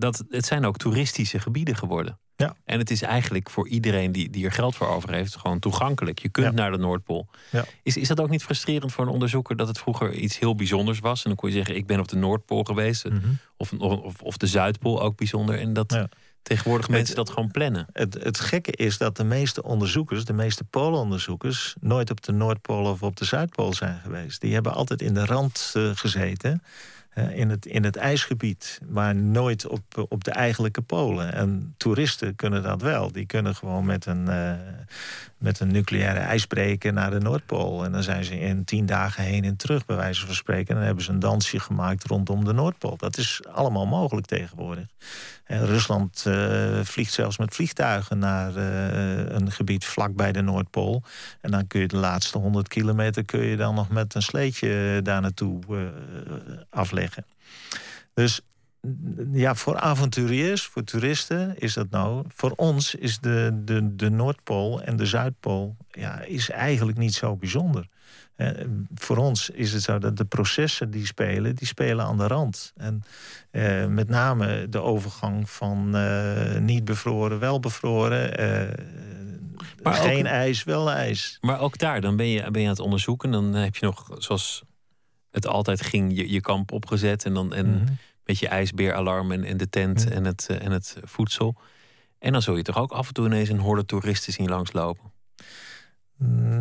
[0.00, 2.18] Dat, het zijn ook toeristische gebieden geworden.
[2.36, 2.56] Ja.
[2.64, 6.18] En het is eigenlijk voor iedereen die, die er geld voor over heeft, gewoon toegankelijk.
[6.18, 7.28] Je kunt naar de Noordpool.
[7.50, 7.64] Ja.
[7.82, 10.98] Is, is dat ook niet frustrerend voor een onderzoeker dat het vroeger iets heel bijzonders
[10.98, 11.22] was?
[11.22, 13.04] En dan kon je zeggen, ik ben op de Noordpool geweest.
[13.04, 13.18] Mhm.
[13.56, 15.58] of, of, of de Zuidpool ook bijzonder.
[15.58, 16.06] En dat
[16.42, 17.86] tegenwoordig mensen dat gewoon plannen.
[17.92, 22.84] Het, het gekke is dat de meeste onderzoekers, de meeste poolonderzoekers, nooit op de Noordpool
[22.84, 24.40] of op de Zuidpool zijn geweest.
[24.40, 26.62] Die hebben altijd in de rand uh, gezeten
[27.14, 31.32] in, het, in het ijsgebied, maar nooit op, op de eigenlijke polen.
[31.32, 33.12] En toeristen kunnen dat wel.
[33.12, 34.52] Die kunnen gewoon met een, uh,
[35.38, 37.84] met een nucleaire ijsbreker naar de Noordpool.
[37.84, 40.68] En dan zijn ze in tien dagen heen en terug, bij wijze van spreken.
[40.68, 42.96] En dan hebben ze een dansje gemaakt rondom de Noordpool.
[42.96, 44.86] Dat is allemaal mogelijk tegenwoordig.
[45.50, 51.02] En Rusland uh, vliegt zelfs met vliegtuigen naar uh, een gebied vlak bij de Noordpool.
[51.40, 55.00] En dan kun je de laatste 100 kilometer kun je dan nog met een sleetje
[55.02, 55.78] daar naartoe uh,
[58.14, 58.40] Dus
[59.32, 62.24] ja, voor avonturiers, voor toeristen is dat nou.
[62.28, 67.36] Voor ons is de, de, de Noordpool en de Zuidpool ja, is eigenlijk niet zo
[67.36, 67.88] bijzonder.
[68.36, 68.48] Eh,
[68.94, 72.72] voor ons is het zo dat de processen die spelen, die spelen aan de rand.
[72.76, 73.02] En
[73.50, 78.30] eh, met name de overgang van uh, niet bevroren, wel bevroren.
[79.82, 81.38] maar geen ijs, wel ijs.
[81.40, 83.30] Maar ook daar, dan ben je, ben je aan het onderzoeken.
[83.30, 84.64] Dan heb je nog, zoals
[85.30, 87.24] het altijd ging, je, je kamp opgezet.
[87.24, 87.92] En dan en mhm.
[88.24, 91.56] met je ijsbeeralarm en, en de tent en, het, en het voedsel.
[92.18, 95.12] En dan zul je toch ook af en toe ineens een horde toeristen zien langslopen.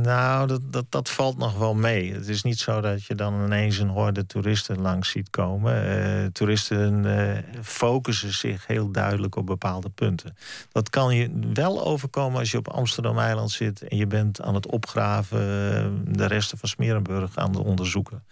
[0.02, 2.14] Nou, dat, dat, dat valt nog wel mee.
[2.14, 5.86] Het is niet zo dat je dan ineens een horde toeristen langs ziet komen.
[5.86, 10.36] Uh, toeristen uh, focussen zich heel duidelijk op bepaalde punten.
[10.72, 13.82] Dat kan je wel overkomen als je op Amsterdam-eiland zit...
[13.82, 18.24] en je bent aan het opgraven uh, de resten van Smerenburg aan het onderzoeken.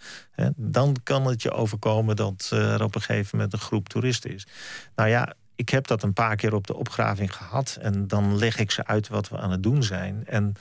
[0.56, 4.46] dan kan het je overkomen dat er op een gegeven moment een groep toeristen is.
[4.94, 7.78] Nou ja, ik heb dat een paar keer op de opgraving gehad.
[7.80, 10.22] En dan leg ik ze uit wat we aan het doen zijn.
[10.26, 10.54] En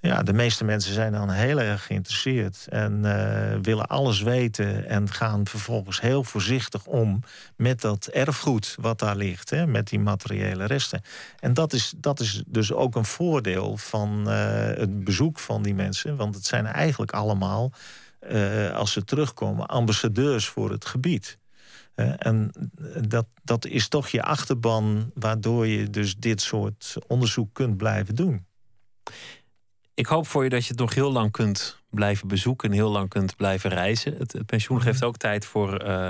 [0.00, 2.66] ja, de meeste mensen zijn dan heel erg geïnteresseerd.
[2.68, 4.88] En uh, willen alles weten.
[4.88, 7.20] En gaan vervolgens heel voorzichtig om
[7.56, 9.50] met dat erfgoed wat daar ligt.
[9.50, 11.02] Hè, met die materiële resten.
[11.38, 14.34] En dat is, dat is dus ook een voordeel van uh,
[14.66, 16.16] het bezoek van die mensen.
[16.16, 17.72] Want het zijn eigenlijk allemaal,
[18.30, 21.38] uh, als ze terugkomen, ambassadeurs voor het gebied.
[21.94, 22.52] En
[23.08, 28.46] dat, dat is toch je achterban waardoor je dus dit soort onderzoek kunt blijven doen.
[29.94, 32.90] Ik hoop voor je dat je het nog heel lang kunt blijven bezoeken en heel
[32.90, 34.14] lang kunt blijven reizen.
[34.16, 35.08] Het, pensioen geeft mhm.
[35.08, 36.08] ook tijd voor, uh,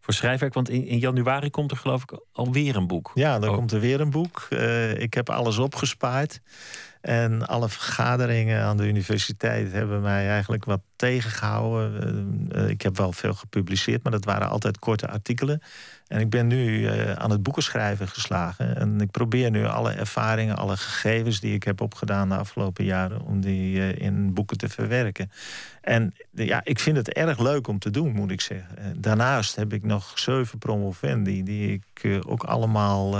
[0.00, 0.54] voor schrijfwerk.
[0.54, 3.10] Want in, in, januari komt er geloof ik alweer een boek.
[3.14, 3.54] Ja, dan oh.
[3.54, 4.46] komt er weer een boek.
[4.50, 6.40] Uh, ik heb alles opgespaard.
[7.04, 12.48] En alle vergaderingen aan de universiteit hebben mij eigenlijk wat tegengehouden.
[12.54, 15.62] Uh, ik heb wel veel gepubliceerd, maar dat waren altijd korte artikelen.
[16.06, 18.76] En ik ben nu uh, aan het boekenschrijven geslagen.
[18.76, 23.20] En ik probeer nu alle ervaringen, alle gegevens die ik heb opgedaan de afgelopen jaren,
[23.20, 25.30] om die in boeken te verwerken.
[25.80, 28.96] En ja, ik vind het erg leuk om te doen, moet ik zeggen.
[28.96, 33.14] Daarnaast heb ik nog zeven promovendi die ik ook allemaal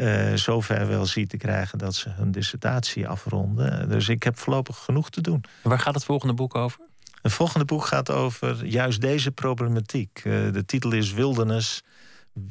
[0.00, 3.88] uh, zover wel zie te krijgen dat ze hun dissertatie afronden.
[3.88, 5.44] Dus ik heb voorlopig genoeg te doen.
[5.62, 6.80] En waar gaat het volgende boek over?
[7.22, 10.22] Het volgende boek gaat over juist deze problematiek.
[10.24, 11.82] Uh, de titel is Wildernis,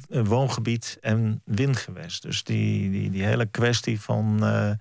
[0.08, 2.22] woongebied en windgewest.
[2.22, 4.72] Dus die, die, die hele kwestie van uh,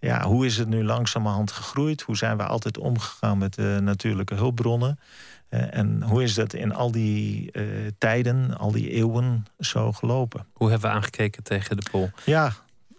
[0.00, 2.02] ja, hoe is het nu langzamerhand gegroeid?
[2.02, 4.98] Hoe zijn we altijd omgegaan met de natuurlijke hulpbronnen?
[5.56, 7.62] Eh, en hoe is dat in al die uh,
[7.98, 10.46] tijden, al die eeuwen zo gelopen?
[10.52, 12.10] Hoe hebben we aangekeken tegen de pol?
[12.24, 12.52] Ja,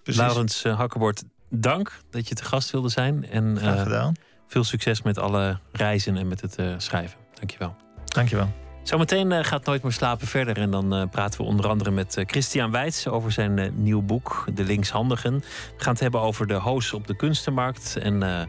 [0.03, 0.21] precies.
[0.21, 3.29] Laurens uh, Hakkebord, dank dat je te gast wilde zijn.
[3.29, 4.13] En, Graag gedaan.
[4.47, 7.17] Veel succes met alle reizen en met het schrijven.
[7.33, 7.75] Dankjewel.
[8.05, 8.49] Dankjewel.
[8.83, 10.57] Zometeen gaat Nooit meer slapen verder.
[10.57, 15.39] En dan praten we onder andere met Christian Weits over zijn nieuw boek, De Linkshandigen.
[15.39, 17.97] We gaan het hebben over de hoos op de kunstenmarkt.
[17.97, 18.47] En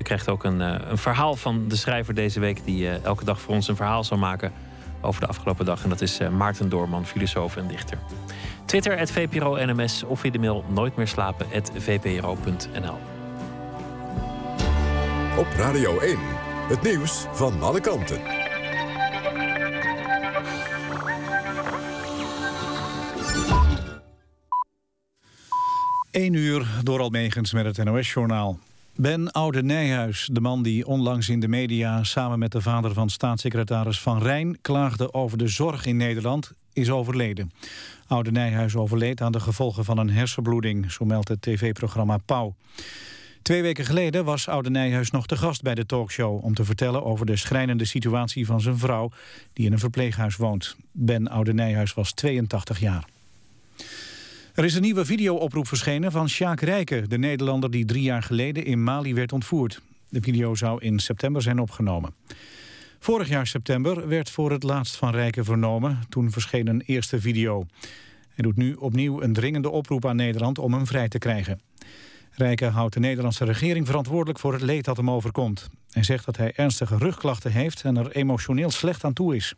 [0.00, 3.24] u krijgt ook een, eh, een verhaal van de schrijver deze week, die eh, elke
[3.24, 4.52] dag voor ons een verhaal zal maken
[5.00, 5.82] over de afgelopen dag.
[5.82, 7.98] En dat is eh, Maarten Doorman, filosoof en dichter.
[8.64, 12.98] Twitter, het VPRO-NMS of via de mail nooit meer slapen, vpro.nl.
[15.38, 16.18] Op Radio 1,
[16.68, 18.20] het nieuws van alle kanten.
[26.10, 28.58] 1 uur door Almegens met het NOS-journaal.
[28.96, 32.04] Ben Oude Nijhuis, de man die onlangs in de media...
[32.04, 34.58] samen met de vader van staatssecretaris Van Rijn...
[34.60, 37.52] klaagde over de zorg in Nederland, is overleden.
[38.06, 40.92] Oude Nijhuis overleed aan de gevolgen van een hersenbloeding...
[40.92, 42.54] zo meldt het tv-programma Pauw.
[43.42, 46.44] Twee weken geleden was Oude Nijhuis nog te gast bij de talkshow...
[46.44, 49.10] om te vertellen over de schrijnende situatie van zijn vrouw...
[49.52, 50.76] die in een verpleeghuis woont.
[50.92, 53.04] Ben Oude Nijhuis was 82 jaar.
[54.54, 57.08] Er is een nieuwe videooproep verschenen van Sjaak Rijken...
[57.08, 59.80] de Nederlander die drie jaar geleden in Mali werd ontvoerd.
[60.08, 62.14] De video zou in september zijn opgenomen.
[62.98, 65.98] Vorig jaar september werd voor het laatst van Rijken vernomen.
[66.08, 67.66] Toen verscheen een eerste video.
[68.28, 71.60] Hij doet nu opnieuw een dringende oproep aan Nederland om hem vrij te krijgen.
[72.30, 75.68] Rijken houdt de Nederlandse regering verantwoordelijk voor het leed dat hem overkomt.
[75.90, 79.54] Hij zegt dat hij ernstige rugklachten heeft en er emotioneel slecht aan toe is.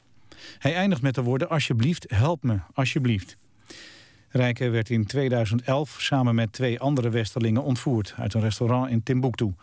[0.58, 3.36] Hij eindigt met de woorden alsjeblieft, help me, alsjeblieft.
[4.32, 8.14] Rijke werd in 2011 samen met twee andere westerlingen ontvoerd...
[8.16, 9.54] uit een restaurant in Timbuktu.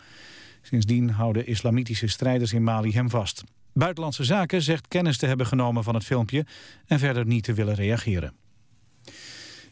[0.62, 3.44] Sindsdien houden islamitische strijders in Mali hem vast.
[3.74, 6.46] Buitenlandse Zaken zegt kennis te hebben genomen van het filmpje...
[6.86, 8.34] en verder niet te willen reageren.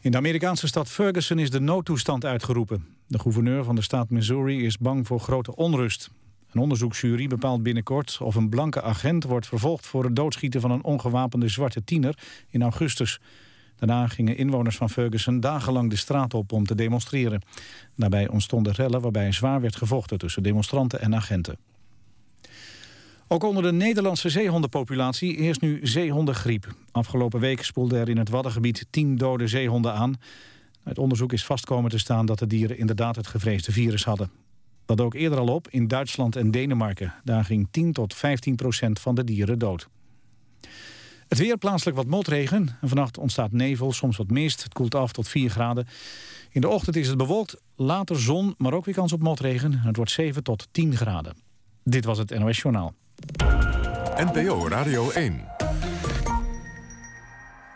[0.00, 2.86] In de Amerikaanse stad Ferguson is de noodtoestand uitgeroepen.
[3.06, 6.10] De gouverneur van de staat Missouri is bang voor grote onrust.
[6.52, 9.86] Een onderzoeksjury bepaalt binnenkort of een blanke agent wordt vervolgd...
[9.86, 12.18] voor het doodschieten van een ongewapende zwarte tiener
[12.50, 13.20] in augustus.
[13.78, 17.42] Daarna gingen inwoners van Ferguson dagenlang de straat op om te demonstreren.
[17.94, 21.58] Daarbij ontstonden rellen waarbij zwaar werd gevochten tussen demonstranten en agenten.
[23.30, 26.74] Ook onder de Nederlandse zeehondenpopulatie heerst nu zeehondengriep.
[26.90, 30.14] Afgelopen week spoelde er in het Waddengebied tien dode zeehonden aan.
[30.84, 34.30] Uit onderzoek is vastkomen te staan dat de dieren inderdaad het gevreesde virus hadden.
[34.84, 37.14] Dat ook eerder al op in Duitsland en Denemarken.
[37.24, 39.88] Daar ging 10 tot 15 procent van de dieren dood.
[41.28, 42.76] Het weer plaatselijk wat motregen.
[42.80, 44.62] En vannacht ontstaat nevel, soms wat mist.
[44.62, 45.86] Het koelt af tot 4 graden.
[46.50, 49.72] In de ochtend is het bewolkt, later zon, maar ook weer kans op motregen.
[49.78, 51.36] Het wordt 7 tot 10 graden.
[51.84, 52.94] Dit was het NOS Journaal.
[54.16, 55.44] NPO Radio 1.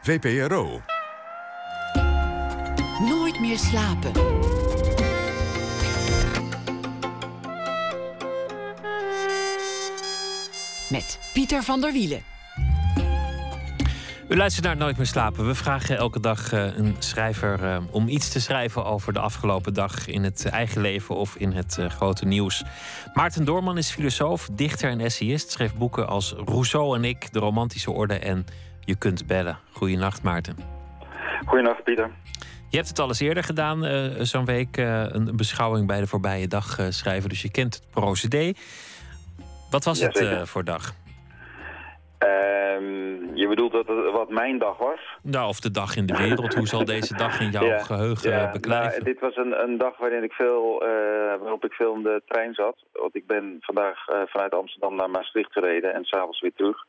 [0.02, 0.80] VPRO.
[3.00, 4.12] Nooit meer slapen.
[10.90, 12.31] Met Pieter van der Wielen.
[14.32, 15.46] U luistert naar Nooit meer slapen.
[15.46, 19.74] We vragen elke dag uh, een schrijver uh, om iets te schrijven over de afgelopen
[19.74, 22.64] dag in het eigen leven of in het uh, grote nieuws.
[23.14, 25.50] Maarten Doorman is filosoof, dichter en essayist.
[25.50, 28.46] Schreef boeken als Rousseau en ik, De Romantische Orde en
[28.80, 29.58] Je kunt bellen.
[29.72, 30.56] Goedenacht, Maarten.
[31.46, 32.10] Goedenacht, Pieter.
[32.68, 33.84] Je hebt het al eens eerder gedaan,
[34.26, 37.28] zo'n week, een beschouwing bij de voorbije dag schrijven.
[37.28, 38.52] Dus je kent het procedé.
[39.70, 40.94] Wat was Ja, het voor dag?
[42.22, 45.00] Ehm, je bedoelt dat het, wat mijn dag was?
[45.22, 46.54] Nou, of de dag in de wereld.
[46.54, 48.90] Hoe zal deze dag in jouw Ja, geheugen Ja, beklijven?
[48.90, 50.88] nou, dit was een, een dag waarin ik veel, eh,
[51.40, 52.76] waarop ik veel in de trein zat.
[52.92, 56.84] Want ik ben vandaag eh, vanuit Amsterdam naar Maastricht gereden en s'avonds weer terug.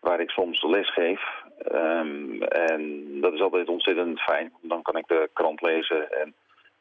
[0.00, 1.20] Waar ik soms les geef.
[1.58, 4.52] Ehm, en dat is altijd ontzettend fijn.
[4.62, 6.34] Dan kan ik de krant lezen en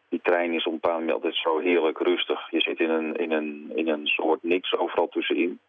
[0.10, 2.50] Die trein is op een bepaalde manier altijd zo heerlijk rustig.
[2.50, 5.60] Je zit in een, in een, in een soort niks overal tussenin.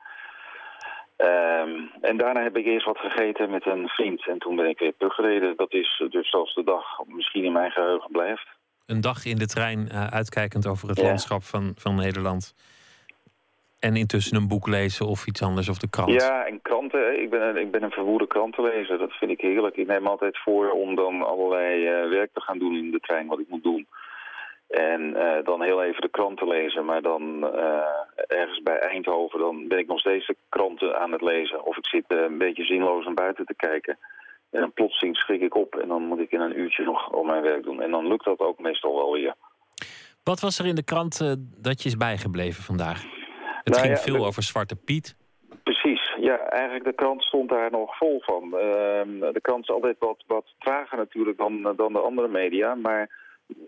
[1.16, 4.28] Ehm, en daarna heb ik eerst wat gegeten met een vriend.
[4.28, 5.56] En toen ben ik weer teruggereden.
[5.56, 8.46] Dat is dus zoals de dag misschien in mijn geheugen blijft.
[8.86, 12.54] Een dag in de trein uh, uitkijkend over het landschap van, van Nederland.
[13.78, 16.12] En intussen een boek lezen of iets anders of de krant.
[16.12, 17.22] Ja, en kranten.
[17.22, 18.98] Ik ben, een, ik ben een verwoede krantenlezer.
[18.98, 19.76] Dat vind ik heerlijk.
[19.76, 23.26] Ik neem altijd voor om dan allerlei uh, werk te gaan doen in de trein,
[23.26, 23.86] wat ik moet doen.
[24.72, 26.84] En uh, dan heel even de kranten lezen.
[26.84, 27.22] Maar dan
[27.54, 27.82] uh,
[28.26, 31.64] ergens bij Eindhoven, dan ben ik nog steeds de kranten aan het lezen.
[31.64, 33.98] Of ik zit uh, een beetje zinloos naar buiten te kijken.
[34.50, 37.22] En dan plotseling schrik ik op en dan moet ik in een uurtje nog al
[37.22, 37.82] mijn werk doen.
[37.82, 39.34] En dan lukt dat ook meestal wel weer.
[40.22, 43.02] Wat was er in de krant dat je is bijgebleven vandaag?
[43.64, 44.24] Het nou ging ja, veel de...
[44.24, 45.16] over Zwarte Piet.
[45.62, 48.42] Precies, ja, eigenlijk de krant stond daar nog vol van.
[48.58, 53.20] Ehm, de krant is altijd wat, wat trager natuurlijk dan, dan de andere media, maar...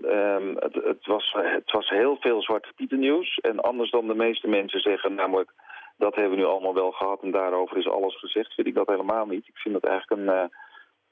[0.02, 3.38] Um, het, het, was, het was heel veel zwarte pieten nieuws.
[3.38, 5.52] En anders dan de meeste mensen zeggen, namelijk
[5.96, 8.86] dat hebben we nu allemaal wel gehad en daarover is alles gezegd, vind ik dat
[8.86, 9.48] helemaal niet.
[9.48, 10.34] Ik vind dat eigenlijk een...
[10.34, 10.44] Uh,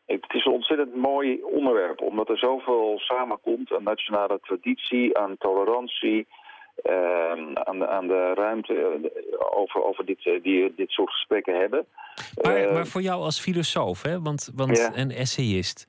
[0.07, 6.27] het is een ontzettend mooi onderwerp, omdat er zoveel samenkomt aan nationale traditie, aan tolerantie,
[6.85, 9.01] uh, aan, de, aan de ruimte
[9.55, 11.87] over, over dit, die, dit soort gesprekken hebben.
[12.43, 14.21] Maar, uh, maar voor jou als filosoof, hè?
[14.21, 14.91] Want, want ja.
[14.95, 15.87] een essayist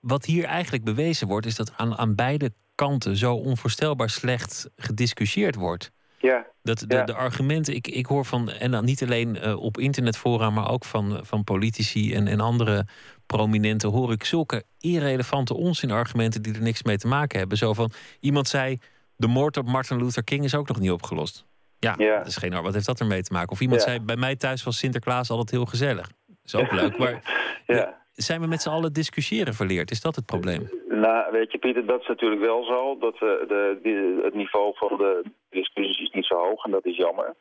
[0.00, 5.54] wat hier eigenlijk bewezen wordt, is dat aan, aan beide kanten zo onvoorstelbaar slecht gediscussieerd
[5.54, 5.90] wordt.
[6.18, 6.46] Ja.
[6.62, 7.04] Dat de, ja.
[7.04, 10.84] de argumenten, ik, ik hoor van, en dan niet alleen uh, op internetfora, maar ook
[10.84, 12.86] van, van politici en, en andere
[13.26, 17.58] prominenten, hoor ik zulke irrelevante onzinargumenten die er niks mee te maken hebben.
[17.58, 18.78] Zo van, iemand zei,
[19.16, 21.44] de moord op Martin Luther King is ook nog niet opgelost.
[21.78, 22.16] Ja, ja.
[22.16, 23.50] Dat is geen, wat heeft dat ermee te maken?
[23.50, 26.10] Of iemand zei, bij mij thuis was Sinterklaas altijd heel gezellig.
[26.44, 27.22] Is ook leuk, maar...
[27.66, 29.90] ja zijn we met z'n allen discussiëren verleerd?
[29.90, 30.68] Is dat het probleem?
[30.88, 32.98] Nou, weet je Pieter, dat is natuurlijk wel zo.
[32.98, 36.86] Dat, uh, de, die, het niveau van de discussies is niet zo hoog en dat
[36.86, 37.34] is jammer.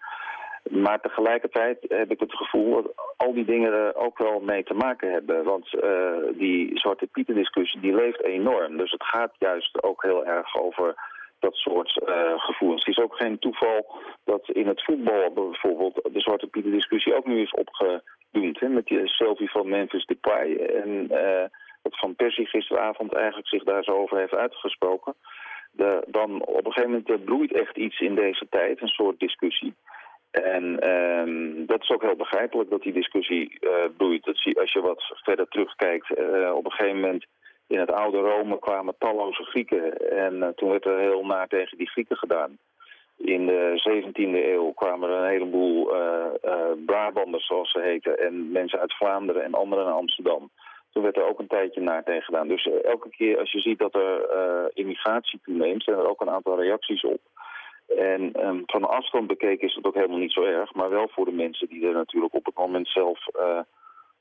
[0.69, 4.73] Maar tegelijkertijd heb ik het gevoel dat al die dingen er ook wel mee te
[4.73, 5.43] maken hebben.
[5.43, 5.81] Want uh,
[6.33, 8.77] die Zwarte Pieten discussie die leeft enorm.
[8.77, 10.95] Dus het gaat juist ook heel erg over
[11.39, 12.85] dat soort uh, gevoelens.
[12.85, 17.25] Het is ook geen toeval dat in het voetbal bijvoorbeeld de Zwarte Pieten discussie ook
[17.25, 17.53] nu is
[18.31, 20.55] Hè, met die selfie van Memphis Depay.
[20.55, 21.45] En uh,
[21.81, 25.13] dat Van Persie gisteravond eigenlijk zich daar zo over heeft uitgesproken.
[25.71, 29.73] De, dan op een gegeven moment broeit echt iets in deze tijd, een soort discussie.
[30.31, 34.23] En um, dat is ook heel begrijpelijk dat die discussie uh, bloeit.
[34.23, 37.25] Dat zie, als je wat verder terugkijkt, uh, op een gegeven moment
[37.67, 40.11] in het oude Rome kwamen talloze Grieken.
[40.11, 42.57] En toen werd er heel naar tegen die Grieken gedaan.
[43.19, 46.53] In de 17e eeuw kwamen er een heleboel uh, uh,
[46.85, 50.49] Brabanders, zoals ze heten, en mensen uit Vlaanderen en anderen naar Amsterdam.
[50.91, 52.47] Toen werd er ook een tijdje naar tegen gedaan.
[52.47, 54.21] Dus uh, elke keer als je ziet dat er
[54.73, 57.19] immigratie toeneemt, zijn er ook een aantal reacties op.
[57.97, 61.25] En um, van afstand bekeken is het ook helemaal niet zo erg, maar wel voor
[61.25, 63.19] de mensen die er natuurlijk op het moment zelf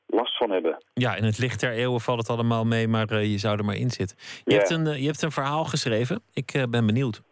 [0.08, 0.84] last van hebben.
[0.94, 3.64] Ja, in het licht der eeuwen valt het allemaal mee, maar uh, je zou er
[3.64, 4.16] maar in zitten.
[4.44, 4.56] Je, Ja.
[4.56, 6.22] hebt, een, uh, je hebt een verhaal geschreven.
[6.32, 7.22] Ik ben benieuwd.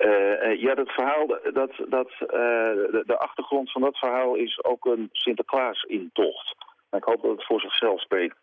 [0.00, 5.08] Uh, ja, dat verhaal, dat, dat, de, de, achtergrond van dat verhaal is ook een
[5.12, 6.54] Sinterklaas-intocht.
[6.90, 8.36] Ik hoop dat het voor zichzelf spreekt.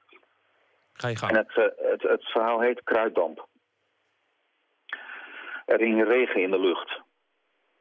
[0.93, 1.31] Ga je gang.
[1.31, 3.47] En het, het, het verhaal heet Kruiddamp.
[5.65, 7.01] Er hing regen in de lucht.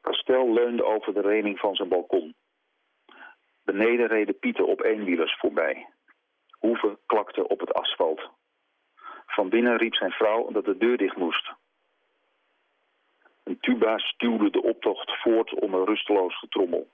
[0.01, 2.35] Kastel leunde over de reling van zijn balkon.
[3.63, 5.87] Beneden reden Pieten op eenwielers voorbij.
[6.59, 8.29] Hoeven klakte op het asfalt.
[9.25, 11.51] Van binnen riep zijn vrouw dat de deur dicht moest.
[13.47, 16.87] Een tuba stuwde de optocht voort onder rusteloos getrommel.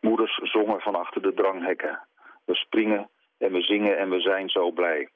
[0.00, 2.00] Moeders zongen van achter de dranghekken.
[2.44, 5.08] We springen en we zingen en we zijn zo blij.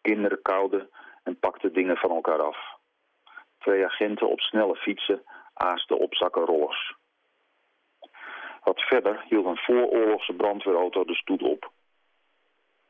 [0.00, 0.90] Kinderen kouden
[1.22, 2.58] en pakten dingen van elkaar af.
[3.58, 5.22] Twee agenten op snelle fietsen
[5.54, 6.94] aasten op zakken rollers.
[8.62, 11.70] Wat verder hield een vooroorlogse brandweerauto de stoet op.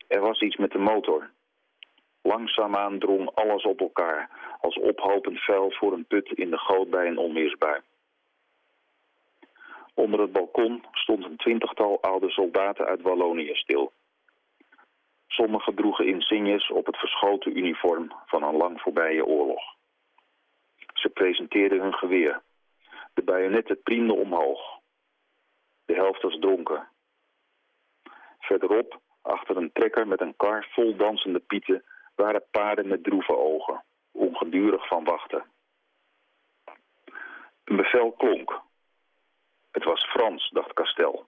[0.08, 1.30] Er was iets met de motor.
[2.26, 7.06] Langzaamaan drong alles op elkaar, als ophopend vuil voor een put in de goot bij
[7.06, 7.80] een onweersbui.
[9.94, 13.92] Onder het balkon stond een twintigtal oude soldaten uit Wallonië stil.
[15.26, 19.62] Sommigen droegen insignes op het verschoten uniform van een lang voorbije oorlog.
[20.94, 22.42] Ze presenteerden hun geweer.
[23.14, 24.60] De bajonetten priemden omhoog.
[25.84, 26.88] De helft was dronken.
[28.38, 31.84] Verderop, achter een trekker met een kar vol dansende pieten,
[32.14, 35.44] waren paarden met droeve ogen, ongedurig van wachten.
[37.64, 38.62] Een bevel klonk.
[39.70, 41.26] Het was Frans, dacht Kastel.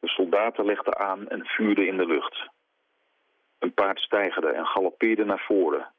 [0.00, 2.48] De soldaten legden aan en vuurden in de lucht.
[3.58, 5.92] Een paard stijgerde en galoppeerde naar voren.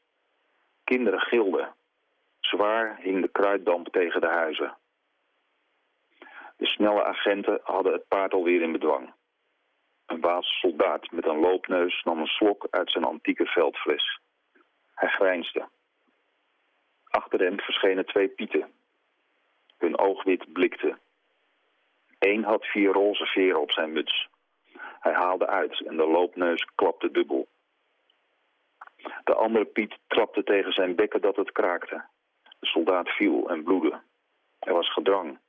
[0.84, 1.76] Kinderen gilden.
[2.40, 4.78] Zwaar hing de kruiddamp tegen de huizen.
[6.58, 9.14] De snelle agenten hadden het paard alweer in bedwang.
[10.06, 14.20] Een Waalse soldaat met een loopneus nam een slok uit zijn antieke veldfles.
[14.94, 15.68] Hij grijnsde.
[17.04, 18.72] Achter hem verschenen twee pieten.
[19.78, 20.98] Hun oogwit blikte.
[22.20, 24.28] Eén had vier roze veren op zijn muts.
[25.00, 27.48] Hij haalde uit en de loopneus klapte dubbel.
[29.24, 32.06] De andere Piet trapte tegen zijn bekken dat het kraakte.
[32.60, 34.02] De soldaat viel en bloedde.
[34.60, 35.40] Er was gedrang.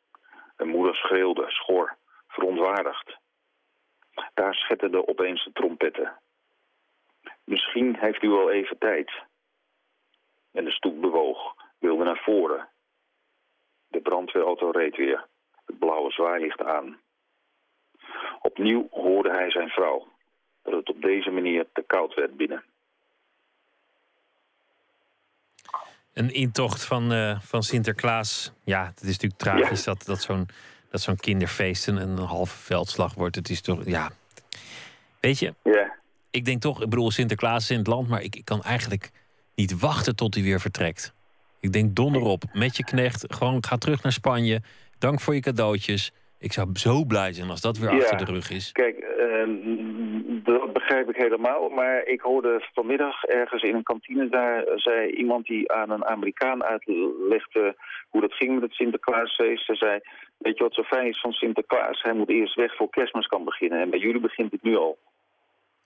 [0.56, 1.96] De moeder schreeuwde, schor,
[2.28, 3.16] verontwaardigd.
[4.34, 6.18] Daar schetterden opeens de trompetten.
[7.44, 9.10] Misschien heeft u wel even tijd.
[10.52, 12.68] En de stoep bewoog, wilde naar voren.
[13.88, 15.26] De brandweerauto reed weer,
[15.64, 17.00] het blauwe zwaailicht aan.
[18.40, 20.08] Opnieuw hoorde hij zijn vrouw,
[20.62, 22.64] dat het op deze manier te koud werd binnen.
[26.12, 28.52] Een intocht van, uh, van Sinterklaas.
[28.64, 30.48] Ja, het is natuurlijk tragisch dat, dat zo'n
[30.90, 33.36] dat zo'n kinderfeest een, een halve veldslag wordt.
[33.36, 34.10] Het is toch, ja.
[35.20, 35.94] Weet je, ja.
[36.30, 39.10] ik denk toch, ik bedoel, Sinterklaas is in het land, maar ik, ik kan eigenlijk
[39.54, 41.14] niet wachten tot hij weer vertrekt.
[41.60, 44.60] Ik denk donder op, met je knecht, gewoon ga terug naar Spanje.
[44.98, 46.12] Dank voor je cadeautjes.
[46.38, 48.72] Ik zou zo blij zijn als dat weer achter de rug is.
[48.72, 49.46] Kijk, uh,
[50.44, 51.68] dat begrijp ik helemaal.
[51.68, 54.28] Maar ik hoorde vanmiddag ergens in een kantine...
[54.28, 57.76] daar zei iemand die aan een Amerikaan uitlegde...
[58.08, 59.64] hoe dat ging met het Sinterklaasfeest.
[59.64, 60.00] Ze zei,
[60.38, 62.02] weet je wat zo fijn is van Sinterklaas?
[62.02, 63.80] Hij moet eerst weg voor kerstmis kan beginnen.
[63.80, 64.98] En bij jullie begint het nu al.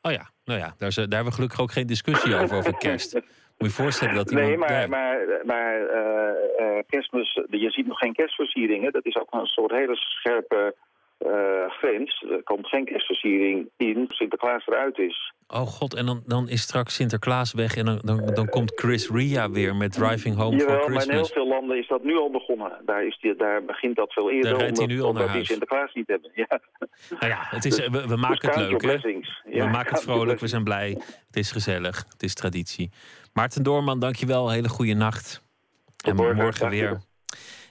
[0.03, 2.77] Oh ja, nou ja, daar, is, daar hebben we gelukkig ook geen discussie over, over
[2.77, 3.15] kerst.
[3.59, 4.49] Moet je voorstellen dat iemand...
[4.49, 8.93] Nee, maar, maar, maar uh, uh, kerstmis, je ziet nog geen kerstversieringen.
[8.93, 10.75] Dat is ook een soort hele scherpe
[11.69, 12.25] grens.
[12.31, 15.33] Er komt geen kerstversiering in, Sinterklaas eruit is.
[15.49, 19.11] Oh god, en dan, dan is straks Sinterklaas weg en dan, dan, dan komt Chris
[19.11, 21.07] Ria weer met Driving Home Jawel, for Christmas.
[21.07, 22.73] maar in heel veel landen is dat nu al begonnen.
[22.85, 25.95] Daar, is die, daar begint dat veel eerder, daar omdat, nu al omdat die Sinterklaas
[25.95, 26.31] niet hebben.
[26.35, 26.61] Ja.
[27.11, 28.93] Nou ja, het is, we, we maken het leuk, hè?
[29.51, 30.91] Ja, we maken het vrolijk, we zijn blij.
[31.27, 32.91] Het is gezellig, het is traditie.
[33.33, 34.51] Maarten Doorman, dankjewel.
[34.51, 35.43] Hele goede nacht.
[36.05, 37.01] En morgen weer.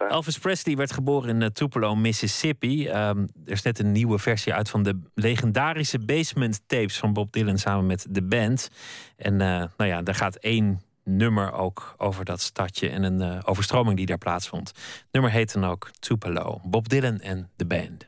[0.07, 2.89] Elvis Presley werd geboren in Tupelo, Mississippi.
[2.89, 7.31] Um, er is net een nieuwe versie uit van de legendarische Basement Tapes van Bob
[7.31, 8.69] Dylan samen met de band.
[9.17, 9.39] En uh,
[9.77, 14.05] nou ja, daar gaat één nummer ook over dat stadje en een uh, overstroming die
[14.05, 14.67] daar plaatsvond.
[14.67, 16.59] Het nummer heet dan ook Tupelo.
[16.63, 18.07] Bob Dylan en de band.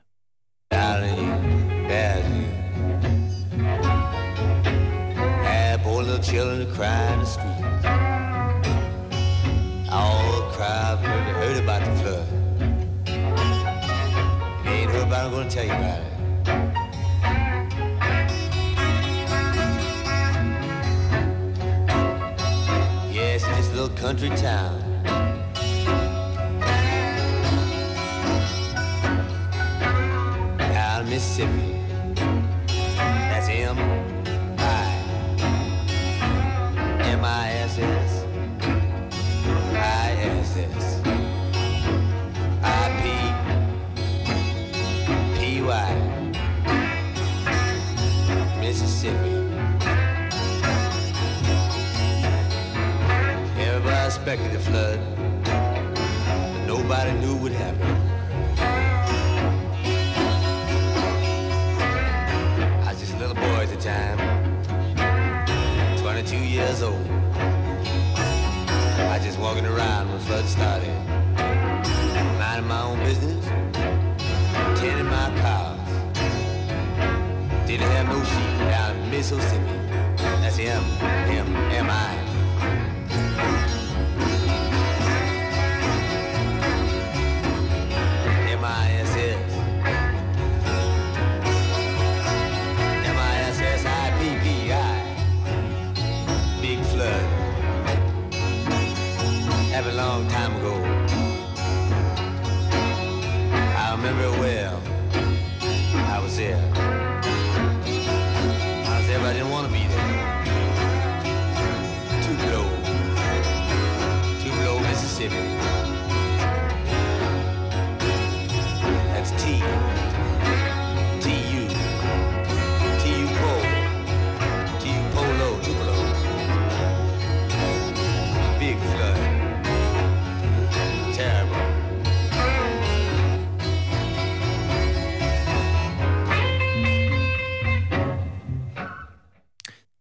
[0.68, 1.18] Darling,
[1.88, 2.60] darling.
[5.84, 7.26] Poor little children crying
[15.52, 16.06] tell you about it.
[23.12, 24.80] Yes, in this little country town.
[30.58, 31.76] Down Mississippi.
[32.96, 33.78] That's M
[34.58, 35.04] I
[37.02, 38.26] M I S S
[39.74, 41.01] I S S.
[49.02, 49.34] Mississippi
[53.60, 55.00] Everybody expected a flood
[55.44, 57.98] But nobody knew what happened
[62.84, 64.20] I was just a little boy at the time
[65.98, 67.08] 22 years old.
[69.10, 70.94] I just walking around when flood started.
[72.38, 73.46] Minding my own business,
[74.80, 75.80] tending my cows.
[77.68, 78.51] Didn't have no sheep
[79.24, 79.38] so.
[80.42, 80.84] That's him,
[81.28, 82.31] him, am I.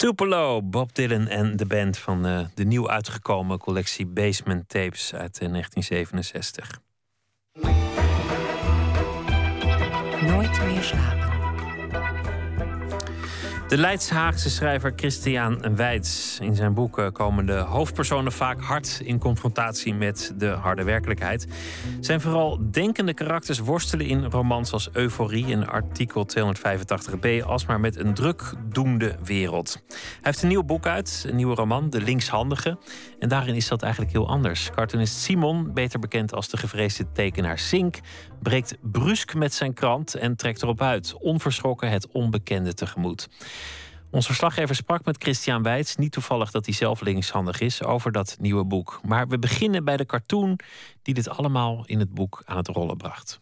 [0.01, 5.41] Tupelo, Bob Dylan en de band van uh, de nieuw uitgekomen collectie Basement Tapes uit
[5.43, 6.81] uh, 1967.
[10.21, 11.20] Nooit meer slapen.
[13.71, 16.39] De Leidshaagse schrijver Christian Weitz.
[16.41, 21.47] In zijn boeken komen de hoofdpersonen vaak hard in confrontatie met de harde werkelijkheid.
[22.01, 28.15] Zijn vooral denkende karakters worstelen in romans als Euforie en artikel 285b alsmaar met een
[28.15, 29.83] drukdoende wereld.
[29.89, 32.79] Hij heeft een nieuw boek uit, een nieuwe roman, De Linkshandige.
[33.19, 34.71] En daarin is dat eigenlijk heel anders.
[34.75, 37.99] Cartoonist Simon, beter bekend als de gevreesde tekenaar Sink,
[38.43, 43.29] breekt brusk met zijn krant en trekt erop uit, onverschrokken het onbekende tegemoet.
[44.11, 48.37] Ons verslaggever sprak met Christian Weits, niet toevallig dat hij zelf linkshandig is, over dat
[48.41, 49.01] nieuwe boek.
[49.07, 50.59] Maar we beginnen bij de cartoon
[51.03, 53.41] die dit allemaal in het boek aan het rollen bracht.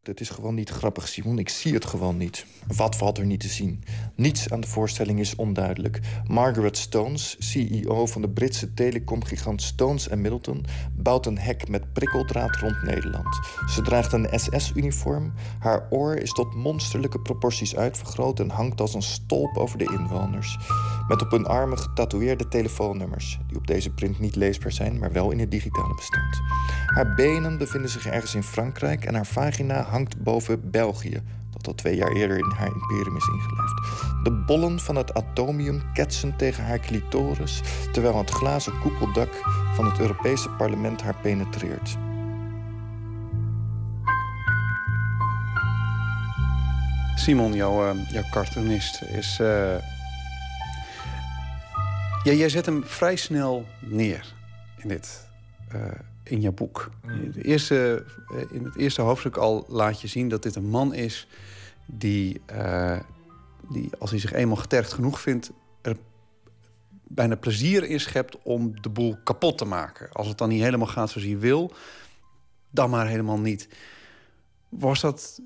[0.00, 1.38] Het is gewoon niet grappig, Simon.
[1.38, 2.46] Ik zie het gewoon niet.
[2.76, 3.82] Wat valt er niet te zien?
[4.14, 6.00] Niets aan de voorstelling is onduidelijk.
[6.26, 10.64] Margaret Stones, CEO van de Britse telecomgigant Stones Middleton...
[10.92, 13.40] bouwt een hek met prikkeldraad rond Nederland.
[13.66, 15.32] Ze draagt een SS-uniform.
[15.58, 18.40] Haar oor is tot monsterlijke proporties uitvergroot...
[18.40, 20.58] en hangt als een stolp over de inwoners.
[21.10, 23.38] Met op hun armen getatoeëerde telefoonnummers...
[23.46, 26.40] die op deze print niet leesbaar zijn, maar wel in het digitale bestand.
[26.86, 29.04] Haar benen bevinden zich ergens in Frankrijk...
[29.04, 33.26] en haar vagina hangt boven België, dat al twee jaar eerder in haar imperium is
[33.26, 33.74] ingelijfd.
[34.22, 37.60] De bollen van het atomium ketsen tegen haar clitoris,
[37.92, 39.30] terwijl het glazen koepeldak
[39.74, 41.96] van het Europese parlement haar penetreert.
[47.14, 49.38] Simon, jouw, uh, jouw cartoonist, is.
[49.40, 49.74] Uh...
[52.24, 54.34] Ja, jij zet hem vrij snel neer
[54.76, 55.28] in dit.
[55.74, 55.82] Uh,
[56.22, 56.90] in je boek.
[57.02, 57.32] Mm.
[57.32, 60.94] De eerste, eh, in het eerste hoofdstuk al laat je zien dat dit een man
[60.94, 61.26] is
[61.86, 62.98] die, uh,
[63.68, 65.50] die als hij zich eenmaal getergd genoeg vindt,
[65.82, 65.96] er
[67.08, 70.12] bijna plezier in schept om de boel kapot te maken.
[70.12, 71.72] Als het dan niet helemaal gaat zoals hij wil,
[72.70, 73.68] dan maar helemaal niet.
[74.68, 75.40] Was dat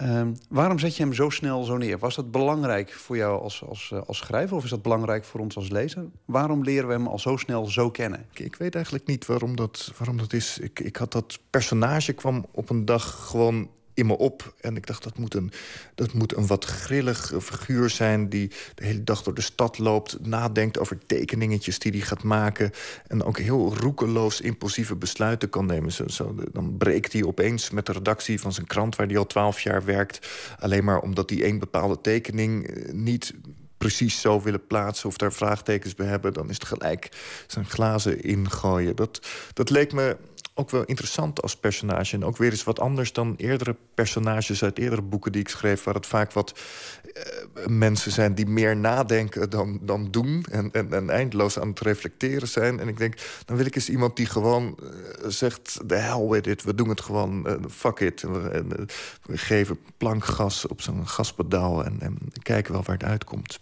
[0.00, 1.98] Ehm, waarom zet je hem zo snel zo neer?
[1.98, 5.40] Was dat belangrijk voor jou als, als, eh, als schrijver of is dat belangrijk voor
[5.40, 6.04] ons als lezer?
[6.24, 8.26] Waarom leren we hem al zo snel zo kennen?
[8.32, 10.58] Ik, ik weet eigenlijk niet waarom dat, waarom dat is.
[10.58, 13.68] Ik, ik had dat personage kwam op een dag gewoon
[14.04, 14.54] me op.
[14.60, 15.52] En ik dacht, dat moet, een,
[15.94, 18.28] dat moet een wat grillig figuur zijn...
[18.28, 22.70] die de hele dag door de stad loopt, nadenkt over tekeningetjes die hij gaat maken...
[23.06, 25.92] en ook heel roekeloos impulsieve besluiten kan nemen.
[25.92, 28.96] Zo, zo, dan breekt hij opeens met de redactie van zijn krant...
[28.96, 30.28] waar hij al twaalf jaar werkt,
[30.58, 33.34] alleen maar omdat hij één bepaalde tekening eh, niet
[33.80, 36.32] precies zo willen plaatsen of daar vraagtekens bij hebben...
[36.32, 37.08] dan is het gelijk
[37.46, 38.96] zijn glazen ingooien.
[38.96, 40.16] Dat, dat leek me
[40.60, 42.14] ook wel interessant als personage.
[42.14, 45.84] En ook weer eens wat anders dan eerdere personages uit eerdere boeken die ik schreef...
[45.84, 46.58] waar het vaak wat
[47.04, 50.44] uh, mensen zijn die meer nadenken dan, dan doen...
[50.50, 52.80] En, en, en, eindeloos aan het reflecteren zijn.
[52.80, 53.14] En ik denk,
[53.44, 54.88] dan wil ik eens iemand die gewoon uh,
[55.26, 55.80] zegt...
[55.86, 58.22] the hell with it, we doen het gewoon, uh, fuck it.
[58.22, 58.88] En,
[59.22, 63.60] we geven plankgas op zo'n gaspedaal en, en kijken wel waar het uitkomt.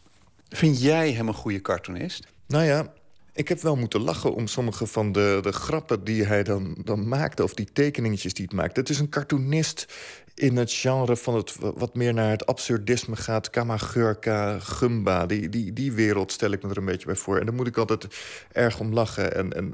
[0.48, 2.26] Vind jij hem een goede cartoonist?
[2.46, 2.92] Nou ja,
[3.38, 7.08] ik heb wel moeten lachen om sommige van de, de grappen die hij dan, dan
[7.08, 7.42] maakte...
[7.42, 8.80] of die tekeningetjes die het maakte.
[8.80, 9.86] Het is een cartoonist
[10.34, 13.50] in het genre van het wat meer naar het absurdisme gaat.
[13.50, 17.38] Kamagurka, Gumba, die, die, die wereld stel ik me er een beetje bij voor.
[17.38, 18.06] En daar moet ik altijd
[18.52, 19.34] erg om lachen.
[19.34, 19.72] En, en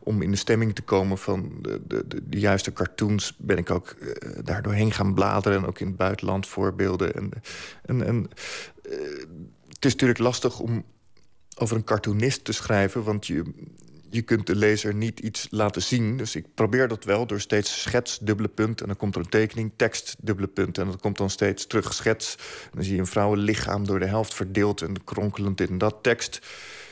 [0.00, 3.34] om in de stemming te komen van de, de, de, juiste cartoons...
[3.38, 4.10] ben ik ook uh,
[4.44, 5.58] daar doorheen gaan bladeren.
[5.58, 7.14] En ook in het buitenland voorbeelden.
[7.14, 7.30] En,
[7.84, 8.30] en, en
[8.90, 8.98] uh,
[9.68, 10.84] het is natuurlijk lastig om
[11.58, 13.02] over een cartoonist te schrijven...
[13.02, 13.44] want je,
[14.10, 16.16] je kunt de lezer niet iets laten zien.
[16.16, 18.80] Dus ik probeer dat wel door steeds schets, dubbele punt...
[18.80, 20.78] en dan komt er een tekening, tekst, dubbele punt...
[20.78, 22.36] en dat komt dan steeds terug schets.
[22.64, 24.82] En dan zie je een vrouwenlichaam door de helft verdeeld...
[24.82, 26.46] en kronkelend in dat tekst.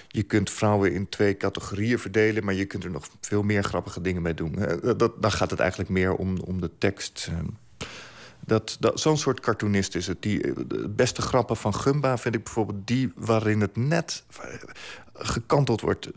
[0.09, 2.45] Je kunt vrouwen in twee categorieën verdelen...
[2.45, 4.57] maar je kunt er nog veel meer grappige dingen mee doen.
[4.97, 7.31] Dat, dan gaat het eigenlijk meer om, om de tekst...
[8.46, 10.22] Dat, dat, Zo'n soort cartoonist is het.
[10.22, 14.24] Die, de beste grappen van Gumba vind ik bijvoorbeeld die waarin het net
[15.15, 16.11] gekanteld wordt.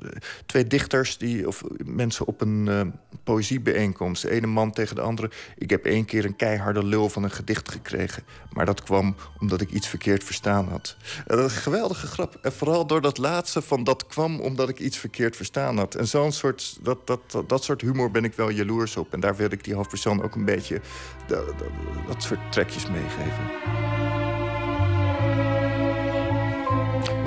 [0.45, 2.81] Twee dichters die, of mensen op een uh,
[3.23, 4.21] poëziebijeenkomst.
[4.21, 5.31] De ene man tegen de andere.
[5.57, 8.23] Ik heb één keer een keiharde lul van een gedicht gekregen.
[8.51, 10.97] Maar dat kwam omdat ik iets verkeerd verstaan had.
[11.27, 12.37] is een geweldige grap.
[12.41, 15.95] En vooral door dat laatste van dat kwam omdat ik iets verkeerd verstaan had.
[15.95, 19.13] En zo'n soort, dat, dat, dat, dat, soort humor ben ik wel jaloers op.
[19.13, 20.81] En daar wil ik die hoofdpersoon ook een beetje
[21.27, 21.69] dat, dat,
[22.07, 23.96] dat soort trekjes meegeven.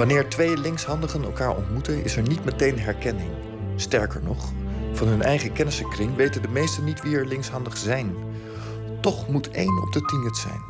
[0.01, 3.31] Wanneer twee linkshandigen elkaar ontmoeten, is er niet meteen herkenning.
[3.77, 4.53] Sterker nog,
[4.93, 8.15] van hun eigen kennissenkring weten de meesten niet wie er linkshandig zijn.
[9.01, 10.61] Toch moet één op de tien het zijn.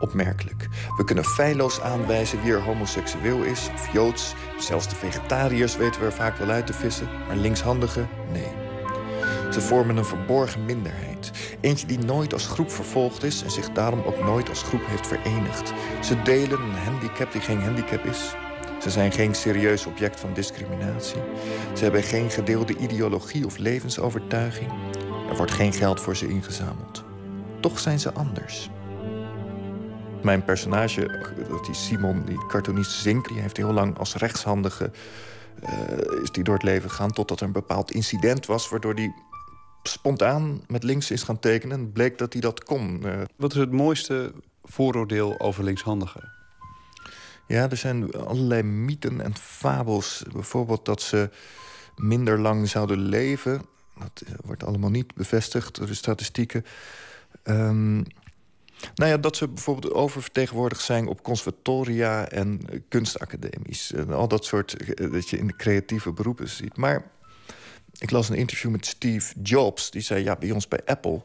[0.00, 0.68] Opmerkelijk.
[0.96, 4.34] We kunnen feilloos aanwijzen wie er homoseksueel is of joods.
[4.58, 8.52] Zelfs de vegetariërs weten we er vaak wel uit te vissen, maar linkshandigen, nee.
[9.52, 11.30] Ze vormen een verborgen minderheid.
[11.60, 15.06] Eentje die nooit als groep vervolgd is en zich daarom ook nooit als groep heeft
[15.06, 15.72] verenigd.
[16.00, 18.34] Ze delen een handicap die geen handicap is.
[18.80, 21.20] Ze zijn geen serieus object van discriminatie.
[21.74, 24.70] Ze hebben geen gedeelde ideologie of levensovertuiging.
[25.30, 27.04] Er wordt geen geld voor ze ingezameld.
[27.60, 28.70] Toch zijn ze anders.
[30.22, 33.28] Mijn personage, dat is Simon, die cartoonist Zink...
[33.28, 34.90] die heeft heel lang als rechtshandige
[35.62, 37.12] uh, is die door het leven gegaan...
[37.12, 38.68] totdat er een bepaald incident was...
[38.68, 39.14] waardoor hij
[39.82, 41.78] spontaan met links is gaan tekenen.
[41.78, 43.02] En bleek dat hij dat kon.
[43.04, 44.32] Uh, Wat is het mooiste
[44.62, 46.39] vooroordeel over linkshandigen?
[47.50, 50.22] Ja, er zijn allerlei mythen en fabels.
[50.32, 51.30] Bijvoorbeeld dat ze
[51.96, 53.62] minder lang zouden leven.
[53.98, 56.64] Dat wordt allemaal niet bevestigd door de statistieken.
[57.44, 58.04] Um,
[58.94, 63.92] nou ja, dat ze bijvoorbeeld oververtegenwoordigd zijn op conservatoria en kunstacademies.
[63.92, 66.76] En al dat soort eh, dat je in de creatieve beroepen ziet.
[66.76, 67.10] Maar
[67.98, 69.90] ik las een interview met Steve Jobs.
[69.90, 71.22] Die zei, ja, bij ons bij Apple...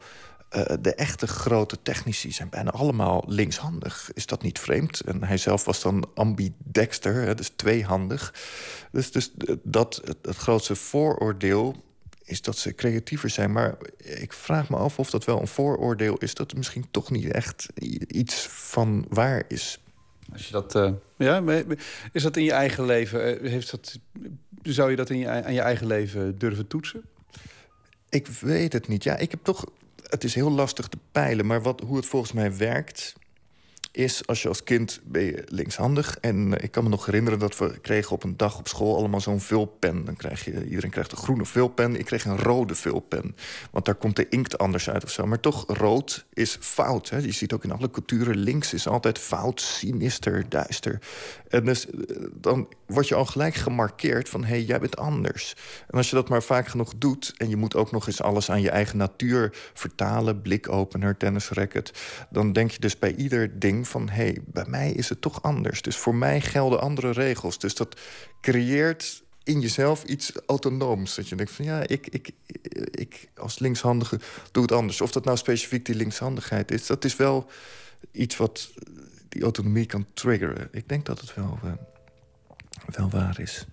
[0.55, 4.11] Uh, de echte grote technici zijn bijna allemaal linkshandig.
[4.13, 4.99] Is dat niet vreemd?
[4.99, 8.33] En hij zelf was dan ambidexter, dus tweehandig.
[8.91, 9.31] Dus, dus
[9.63, 11.75] dat, het, het grootste vooroordeel
[12.23, 13.51] is dat ze creatiever zijn.
[13.51, 16.33] Maar ik vraag me af of dat wel een vooroordeel is...
[16.33, 17.67] dat er misschien toch niet echt
[18.07, 19.79] iets van waar is.
[20.33, 21.63] Als je dat, uh, ja,
[22.11, 23.41] is dat in je eigen leven?
[23.41, 23.99] Eh, heeft dat,
[24.61, 27.03] zou je dat in je, aan je eigen leven durven toetsen?
[28.09, 29.03] Ik weet het niet.
[29.03, 29.65] Ja, ik heb toch.
[30.09, 33.15] Het is heel lastig te peilen, maar wat, hoe het volgens mij werkt
[33.95, 36.17] is als je als kind ben je linkshandig.
[36.21, 38.97] En eh, ik kan me nog herinneren dat we kregen op een dag op school
[38.97, 40.05] allemaal zo'n vulpen.
[40.05, 41.95] Dan krijg je, iedereen krijgt een groene vulpen.
[41.95, 43.35] Ik kreeg een rode vulpen.
[43.71, 45.25] Want daar komt de inkt anders uit of zo.
[45.25, 47.09] Maar toch, rood is fout.
[47.09, 47.17] Hè?
[47.17, 50.99] Je ziet ook in alle culturen, links is altijd fout, sinister, duister.
[51.47, 54.43] En dus eh, dan word je al gelijk gemarkeerd van...
[54.43, 55.55] hé, hey, jij bent anders.
[55.87, 57.33] En als je dat maar vaak genoeg doet...
[57.37, 60.41] en je moet ook nog eens alles aan je eigen natuur vertalen...
[60.41, 61.91] blikopener, tennisracket...
[62.29, 64.09] dan denk je dus bij ieder ding van...
[64.09, 65.81] hé, hey, bij mij is het toch anders.
[65.81, 67.59] Dus voor mij gelden andere regels.
[67.59, 67.99] Dus dat
[68.41, 71.15] creëert in jezelf iets autonooms.
[71.15, 72.29] Dat je denkt van ja, ik, ik,
[72.91, 74.19] ik als linkshandige
[74.51, 75.01] doe het anders.
[75.01, 76.85] Of dat nou specifiek die linkshandigheid is...
[76.85, 77.49] dat is wel
[78.11, 78.71] iets wat
[79.29, 80.67] die autonomie kan triggeren.
[80.71, 81.71] Ik denk dat het wel, uh,
[82.85, 83.65] wel waar is.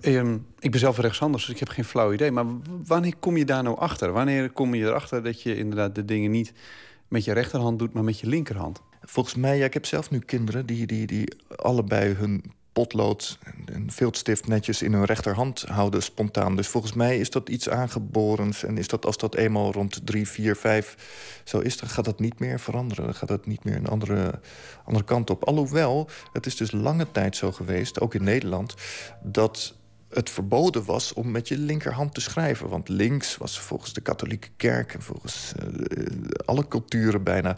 [0.00, 2.30] Ehm, ik ben zelf rechtshandig, dus ik heb geen flauw idee.
[2.30, 2.46] Maar
[2.86, 4.12] wanneer kom je daar nou achter?
[4.12, 6.52] Wanneer kom je erachter dat je inderdaad de dingen niet
[7.08, 8.80] met je rechterhand doet, maar met je linkerhand?
[9.00, 13.90] Volgens mij, ja, ik heb zelf nu kinderen die, die, die allebei hun potlood en
[13.90, 16.56] viltstift netjes in hun rechterhand houden spontaan.
[16.56, 18.64] Dus volgens mij is dat iets aangeborens.
[18.64, 20.96] En is dat als dat eenmaal rond drie, vier, vijf
[21.44, 21.76] zo is...
[21.76, 23.04] dan gaat dat niet meer veranderen.
[23.04, 24.40] Dan gaat dat niet meer een andere,
[24.84, 25.44] andere kant op.
[25.44, 28.74] Alhoewel, het is dus lange tijd zo geweest, ook in Nederland...
[29.22, 29.74] dat
[30.10, 32.68] het verboden was om met je linkerhand te schrijven.
[32.68, 34.94] Want links was volgens de katholieke kerk...
[34.94, 36.14] en volgens uh,
[36.44, 37.56] alle culturen bijna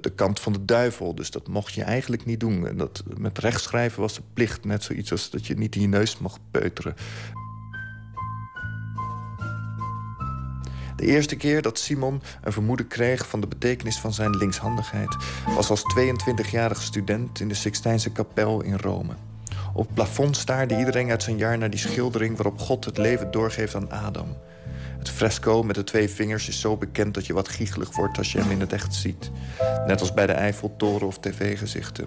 [0.00, 1.14] de kant van de duivel.
[1.14, 2.66] Dus dat mocht je eigenlijk niet doen.
[2.66, 5.80] En dat, met rechts schrijven was de plicht net zoiets als dat je niet in
[5.80, 6.94] je neus mocht peuteren.
[10.96, 15.16] De eerste keer dat Simon een vermoeden kreeg van de betekenis van zijn linkshandigheid...
[15.54, 19.14] was als 22-jarige student in de Sixtijnse kapel in Rome.
[19.72, 23.30] Op het plafond staarde iedereen uit zijn jaar naar die schildering waarop God het leven
[23.30, 24.36] doorgeeft aan Adam.
[24.98, 28.32] Het fresco met de twee vingers is zo bekend dat je wat giechelig wordt als
[28.32, 29.30] je hem in het echt ziet.
[29.86, 32.06] Net als bij de Eiffeltoren of tv-gezichten.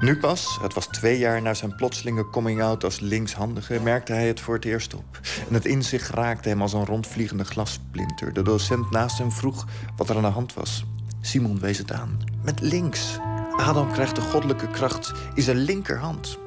[0.00, 4.40] Nu pas, het was twee jaar na zijn plotselinge coming-out als linkshandige, merkte hij het
[4.40, 5.20] voor het eerst op.
[5.48, 8.32] En het inzicht raakte hem als een rondvliegende glassplinter.
[8.32, 9.66] De docent naast hem vroeg
[9.96, 10.84] wat er aan de hand was.
[11.20, 12.18] Simon wees het aan.
[12.42, 13.18] Met links.
[13.56, 16.38] Adam krijgt de goddelijke kracht in zijn linkerhand.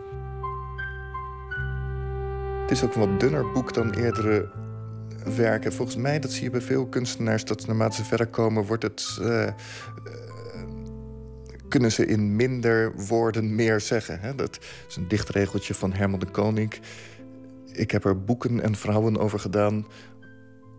[2.61, 4.49] Het is ook een wat dunner boek dan eerdere
[5.35, 5.73] werken.
[5.73, 7.45] Volgens mij, dat zie je bij veel kunstenaars...
[7.45, 9.19] dat naarmate ze verder komen, wordt het...
[9.21, 9.47] Uh,
[11.67, 14.19] kunnen ze in minder woorden meer zeggen.
[14.19, 14.35] Hè?
[14.35, 16.73] Dat is een dichtregeltje van Herman de Koning.
[17.71, 19.85] Ik heb er boeken en vrouwen over gedaan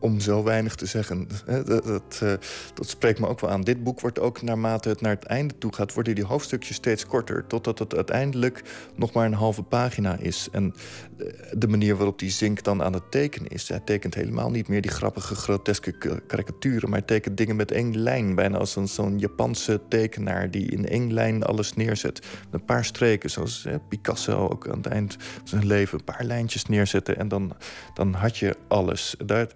[0.00, 1.28] om zo weinig te zeggen.
[1.64, 2.32] Dat, eh,
[2.74, 3.60] dat, spreekt me ook wel aan.
[3.60, 5.94] Dit boek wordt ook naarmate het naar het einde toe gaat...
[5.94, 7.46] worden die hoofdstukjes steeds korter...
[7.46, 8.62] totdat het uiteindelijk
[8.94, 10.48] nog maar een halve pagina is.
[10.52, 10.74] En
[11.18, 13.68] eh, de manier waarop die Zink dan aan het tekenen is...
[13.68, 16.90] hij tekent helemaal niet meer die grappige, groteske karikaturen...
[16.90, 18.34] maar hij tekent dingen met één lijn.
[18.34, 22.26] Bijna als zo'n Japanse tekenaar die in één lijn alles neerzet.
[22.50, 25.98] Een paar streken, zoals Picasso ook aan het eind van zijn leven...
[25.98, 27.56] een paar lijntjes neerzetten en dan,
[27.94, 29.14] dan had je alles.
[29.26, 29.48] Daar,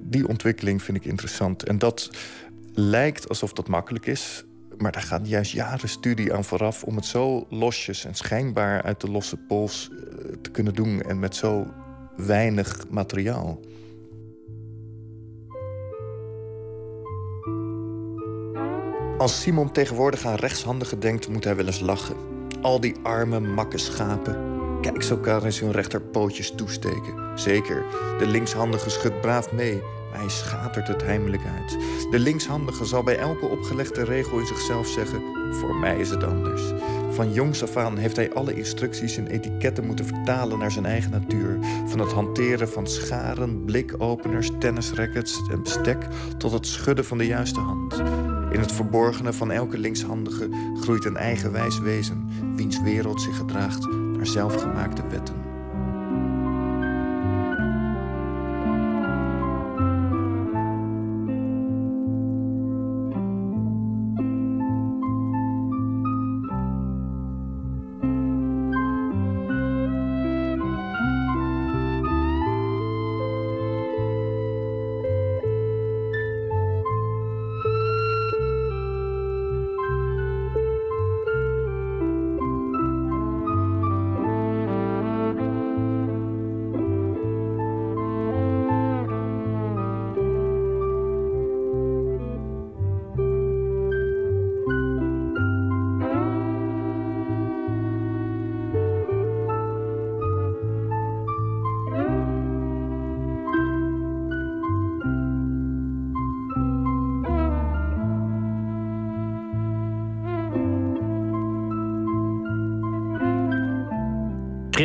[0.00, 1.62] die ontwikkeling vind ik interessant.
[1.64, 2.10] En dat
[2.74, 4.44] lijkt alsof dat makkelijk is.
[4.76, 9.00] Maar daar gaat juist jaren studie aan vooraf om het zo losjes en schijnbaar uit
[9.00, 9.98] de losse pols eh,
[10.42, 11.66] te kunnen doen en met zo
[12.16, 13.60] weinig materiaal.
[19.18, 22.16] Als Simon tegenwoordig aan rechtshandigen denkt, moet hij wel eens lachen.
[22.62, 24.57] Al die arme, makke schapen.
[24.80, 27.14] Kijk ze elkaar eens hun rechterpootjes toesteken.
[27.34, 27.84] Zeker,
[28.18, 31.78] de linkshandige schudt braaf mee, maar hij schatert het heimelijk uit.
[32.10, 35.22] De linkshandige zal bij elke opgelegde regel in zichzelf zeggen...
[35.50, 36.62] voor mij is het anders.
[37.10, 41.10] Van jongs af aan heeft hij alle instructies en etiketten moeten vertalen naar zijn eigen
[41.10, 41.58] natuur.
[41.86, 46.06] Van het hanteren van scharen, blikopeners, tennisrackets en bestek...
[46.36, 47.98] tot het schudden van de juiste hand.
[48.52, 50.48] In het verborgene van elke linkshandige
[50.80, 52.28] groeit een eigenwijs wezen...
[52.56, 55.47] wiens wereld zich gedraagt naar zelfgemaakte wetten.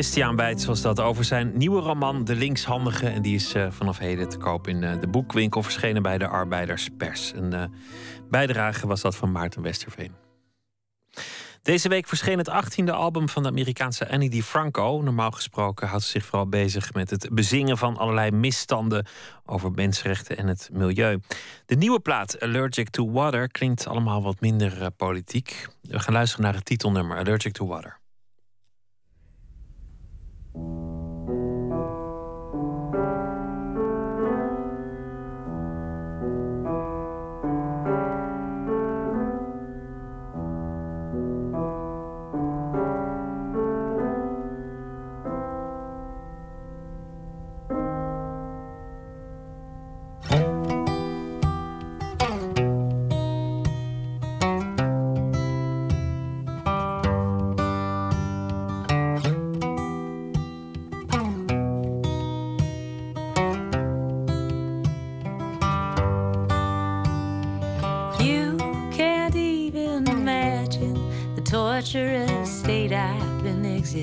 [0.04, 3.08] Christian Bijts was dat over zijn nieuwe roman De Linkshandige.
[3.08, 6.28] En die is uh, vanaf heden te koop in uh, de boekwinkel, verschenen bij de
[6.28, 7.34] Arbeiderspers.
[7.36, 7.64] Een uh,
[8.30, 10.12] bijdrage was dat van Maarten Westerveen.
[11.62, 15.02] Deze week verscheen het 18e album van de Amerikaanse Annie DiFranco.
[15.02, 19.06] Normaal gesproken houdt ze zich vooral bezig met het bezingen van allerlei misstanden
[19.46, 21.20] over mensenrechten en het milieu.
[21.66, 25.68] De nieuwe plaat Allergic to Water klinkt allemaal wat minder politiek.
[25.82, 28.02] We gaan luisteren naar het titelnummer Allergic to Water.
[30.54, 31.03] Thank you.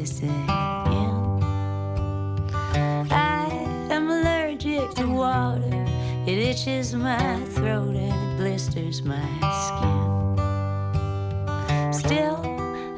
[0.01, 1.43] Been existing in.
[3.11, 3.49] I
[3.91, 5.85] am allergic to water,
[6.27, 9.21] it itches my throat and it blisters my
[9.69, 10.33] skin.
[11.93, 12.41] Still,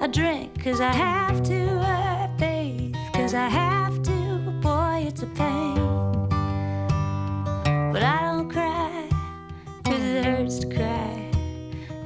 [0.00, 5.26] I drink cause I have to, I bathe cause I have to, boy, it's a
[5.26, 5.74] pain.
[7.92, 9.08] But I don't cry
[9.84, 11.30] cause it hurts to cry,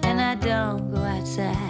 [0.03, 1.66] and I don't go outside.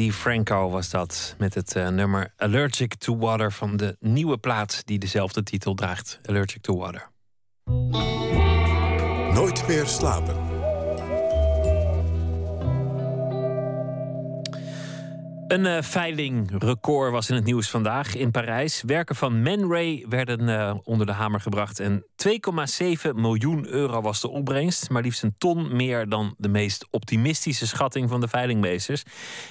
[0.00, 4.98] DiFranco was dat met het eh, nummer Allergic to Water van de nieuwe plaat die
[4.98, 7.10] dezelfde titel draagt, Allergic to Water.
[9.32, 10.49] Nooit meer slapen.
[15.50, 18.82] Een eh, veilingrecord was in het nieuws vandaag in Parijs.
[18.86, 21.80] Werken van Man Ray werden eh, onder de hamer gebracht.
[21.80, 24.90] En 2,7 miljoen euro was de opbrengst.
[24.90, 29.02] Maar liefst een ton meer dan de meest optimistische schatting van de veilingmeesters.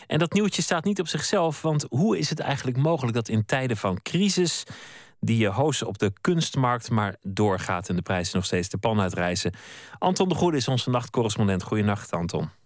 [0.07, 1.61] En dat nieuwtje staat niet op zichzelf.
[1.61, 4.63] Want hoe is het eigenlijk mogelijk dat in tijden van crisis.
[5.19, 9.01] die uh, hoos op de kunstmarkt maar doorgaat en de prijzen nog steeds de pan
[9.01, 9.53] uitreizen?
[9.97, 11.63] Anton de Goede is onze nachtcorrespondent.
[11.63, 12.58] Goedenacht, Anton.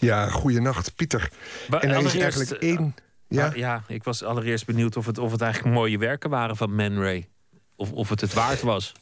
[0.00, 1.30] Ja, goeienacht, Pieter.
[1.68, 2.94] Maar en hij is eigenlijk één...
[3.28, 3.44] Ja?
[3.44, 6.74] Ja, ja, ik was allereerst benieuwd of het, of het eigenlijk mooie werken waren van
[6.74, 7.28] Man Ray.
[7.76, 8.92] Of, of het het waard was.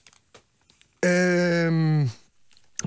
[0.99, 2.01] Ehm,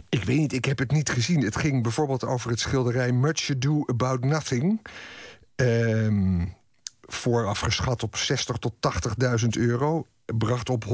[0.10, 1.44] ik weet niet, ik heb het niet gezien.
[1.44, 4.82] Het ging bijvoorbeeld over het schilderij Much Ado About Nothing.
[5.56, 6.44] Ehm
[7.14, 8.74] vooraf geschat op 60 tot
[9.44, 10.08] 80.000 euro.
[10.26, 10.90] Bracht op 187.500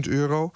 [0.00, 0.50] euro.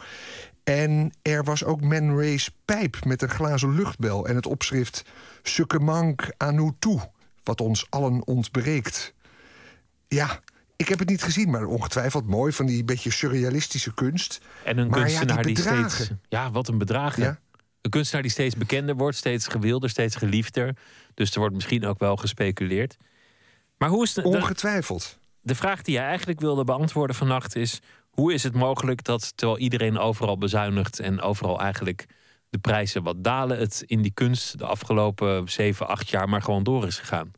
[0.64, 4.26] En er was ook Man Ray's pijp met een glazen luchtbel...
[4.26, 5.04] en het opschrift
[5.42, 7.10] Sukke mank à nous toe,
[7.42, 9.14] wat ons allen ontbreekt.
[10.08, 10.40] Ja,
[10.76, 12.52] ik heb het niet gezien, maar ongetwijfeld mooi...
[12.52, 14.40] van die beetje surrealistische kunst.
[14.64, 15.90] En een Maar ja, kunstenaar die die, bedragen.
[15.90, 16.10] steeds.
[16.28, 17.16] Ja, wat een bedrag.
[17.16, 17.24] hè?
[17.24, 17.38] Ja.
[17.80, 20.76] Een kunstenaar die steeds bekender wordt, steeds gewilder, steeds geliefder.
[21.14, 22.96] Dus er wordt misschien ook wel gespeculeerd.
[23.78, 25.18] Maar hoe is de, de, Ongetwijfeld.
[25.40, 27.80] de vraag die jij eigenlijk wilde beantwoorden vannacht is:
[28.14, 32.06] hoe is het mogelijk dat terwijl iedereen overal bezuinigt en overal eigenlijk
[32.50, 36.62] de prijzen wat dalen, het in die kunst de afgelopen 7, 8 jaar maar gewoon
[36.62, 37.30] door is gegaan?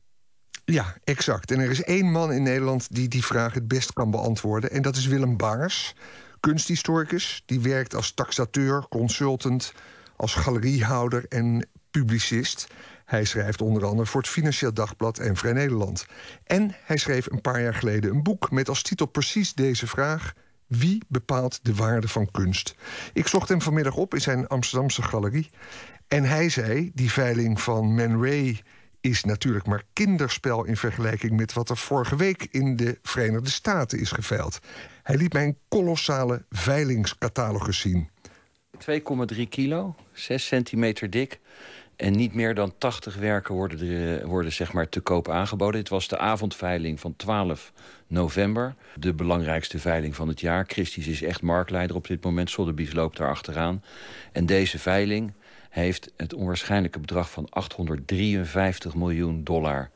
[0.64, 1.50] Ja, exact.
[1.50, 4.70] En er is één man in Nederland die die vraag het best kan beantwoorden.
[4.70, 5.94] En dat is Willem Baars,
[6.40, 7.42] kunsthistoricus.
[7.46, 9.72] Die werkt als taxateur, consultant,
[10.16, 12.66] als galeriehouder en publicist.
[13.04, 16.06] Hij schrijft onder andere voor het Financieel Dagblad en Vrij Nederland.
[16.44, 20.32] En hij schreef een paar jaar geleden een boek met als titel precies deze vraag:
[20.66, 22.74] Wie bepaalt de waarde van kunst?
[23.12, 25.50] Ik zocht hem vanmiddag op in zijn Amsterdamse galerie.
[26.08, 28.60] En hij zei: Die veiling van Man Ray
[29.00, 33.98] is natuurlijk maar kinderspel in vergelijking met wat er vorige week in de Verenigde Staten
[33.98, 34.58] is geveild.
[35.02, 38.10] Hij liet mij een kolossale veilingscatalogus zien.
[39.34, 41.40] 2,3 kilo, 6 centimeter dik.
[41.96, 45.80] En niet meer dan 80 werken worden, er, worden zeg maar te koop aangeboden.
[45.80, 47.72] Dit was de avondveiling van 12
[48.06, 48.74] november.
[48.94, 50.64] De belangrijkste veiling van het jaar.
[50.68, 52.50] Christie's is echt marktleider op dit moment.
[52.50, 53.82] Sotheby's loopt daar achteraan.
[54.32, 55.32] En deze veiling
[55.70, 59.90] heeft het onwaarschijnlijke bedrag van 853 miljoen dollar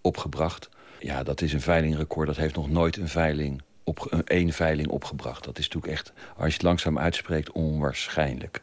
[0.00, 0.68] opgebracht.
[1.00, 2.26] Ja, dat is een veilingrecord.
[2.26, 5.44] Dat heeft nog nooit een veiling op, één veiling opgebracht.
[5.44, 8.60] Dat is natuurlijk echt, als je het langzaam uitspreekt, onwaarschijnlijk.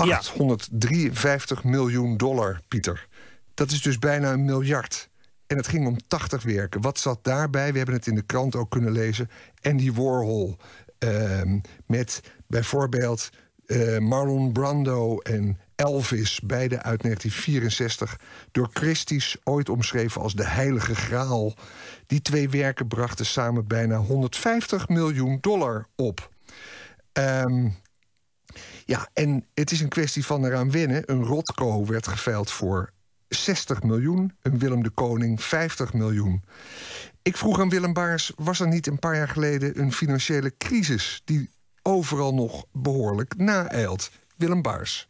[0.00, 3.08] 853 miljoen dollar, Pieter.
[3.54, 5.08] Dat is dus bijna een miljard.
[5.46, 6.80] En het ging om 80 werken.
[6.80, 7.70] Wat zat daarbij?
[7.72, 9.30] We hebben het in de krant ook kunnen lezen.
[9.62, 10.56] Andy Warhol.
[10.98, 13.30] ehm, met bijvoorbeeld
[13.66, 18.20] eh, Marlon Brando en Elvis, beide uit 1964,
[18.52, 21.54] door Christie's ooit omschreven als de heilige graal.
[22.06, 26.30] Die twee werken brachten samen bijna 150 miljoen dollar op.
[27.12, 27.68] Ehm,
[28.84, 31.02] ja, en het is een kwestie van eraan wennen.
[31.06, 32.92] Een Rotko werd geveild voor
[33.28, 36.42] 60 miljoen, een Willem de Koning 50 miljoen.
[37.22, 41.22] Ik vroeg aan Willem Baars, was er niet een paar jaar geleden een financiële crisis
[41.24, 41.50] die
[41.82, 44.10] overal nog behoorlijk naeilt?
[44.36, 45.09] Willem Baars.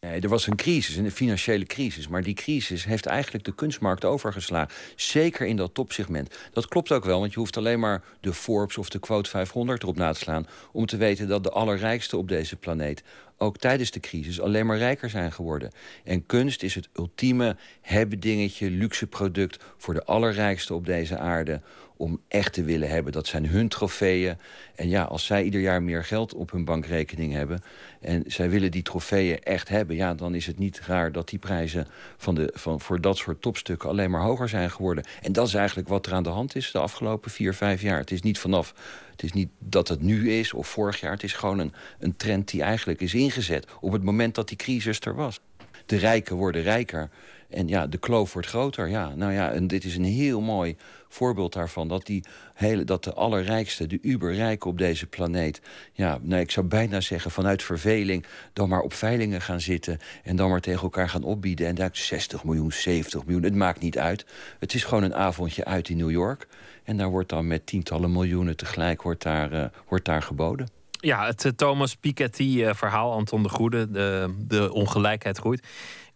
[0.00, 2.08] Nee, er was een crisis, een financiële crisis.
[2.08, 4.74] Maar die crisis heeft eigenlijk de kunstmarkt overgeslagen.
[4.96, 6.34] Zeker in dat topsegment.
[6.52, 9.82] Dat klopt ook wel, want je hoeft alleen maar de Forbes of de Quote 500
[9.82, 10.46] erop na te slaan...
[10.72, 13.02] om te weten dat de allerrijkste op deze planeet
[13.38, 15.70] ook tijdens de crisis alleen maar rijker zijn geworden.
[16.04, 19.64] En kunst is het ultieme hebben dingetje, luxe product...
[19.76, 21.60] voor de allerrijkste op deze aarde
[21.96, 23.12] om echt te willen hebben.
[23.12, 24.36] Dat zijn hun trofeeën.
[24.74, 27.62] En ja, als zij ieder jaar meer geld op hun bankrekening hebben...
[28.00, 29.96] en zij willen die trofeeën echt hebben...
[29.96, 31.86] ja, dan is het niet raar dat die prijzen
[32.16, 33.88] van de, van, voor dat soort topstukken...
[33.88, 35.04] alleen maar hoger zijn geworden.
[35.22, 37.98] En dat is eigenlijk wat er aan de hand is de afgelopen vier, vijf jaar.
[37.98, 38.74] Het is niet vanaf...
[39.10, 41.12] Het is niet dat het nu is of vorig jaar.
[41.12, 43.66] Het is gewoon een, een trend die eigenlijk is ingezet...
[43.80, 45.40] op het moment dat die crisis er was.
[45.86, 47.10] De rijken worden rijker...
[47.48, 48.88] En ja, de kloof wordt groter.
[48.88, 50.76] Ja, nou ja, en dit is een heel mooi
[51.08, 51.88] voorbeeld daarvan.
[51.88, 52.24] Dat, die
[52.54, 55.60] hele, dat de allerrijkste, de uberrijken op deze planeet...
[55.92, 58.26] ja, nou, ik zou bijna zeggen vanuit verveling...
[58.52, 61.66] dan maar op veilingen gaan zitten en dan maar tegen elkaar gaan opbieden.
[61.66, 64.26] En daar 60 miljoen, 70 miljoen, het maakt niet uit.
[64.58, 66.46] Het is gewoon een avondje uit in New York.
[66.84, 70.68] En daar wordt dan met tientallen miljoenen tegelijk wordt daar, uh, wordt daar geboden.
[70.90, 75.66] Ja, het uh, Thomas Piketty-verhaal, uh, Anton de Goede, de, de ongelijkheid groeit.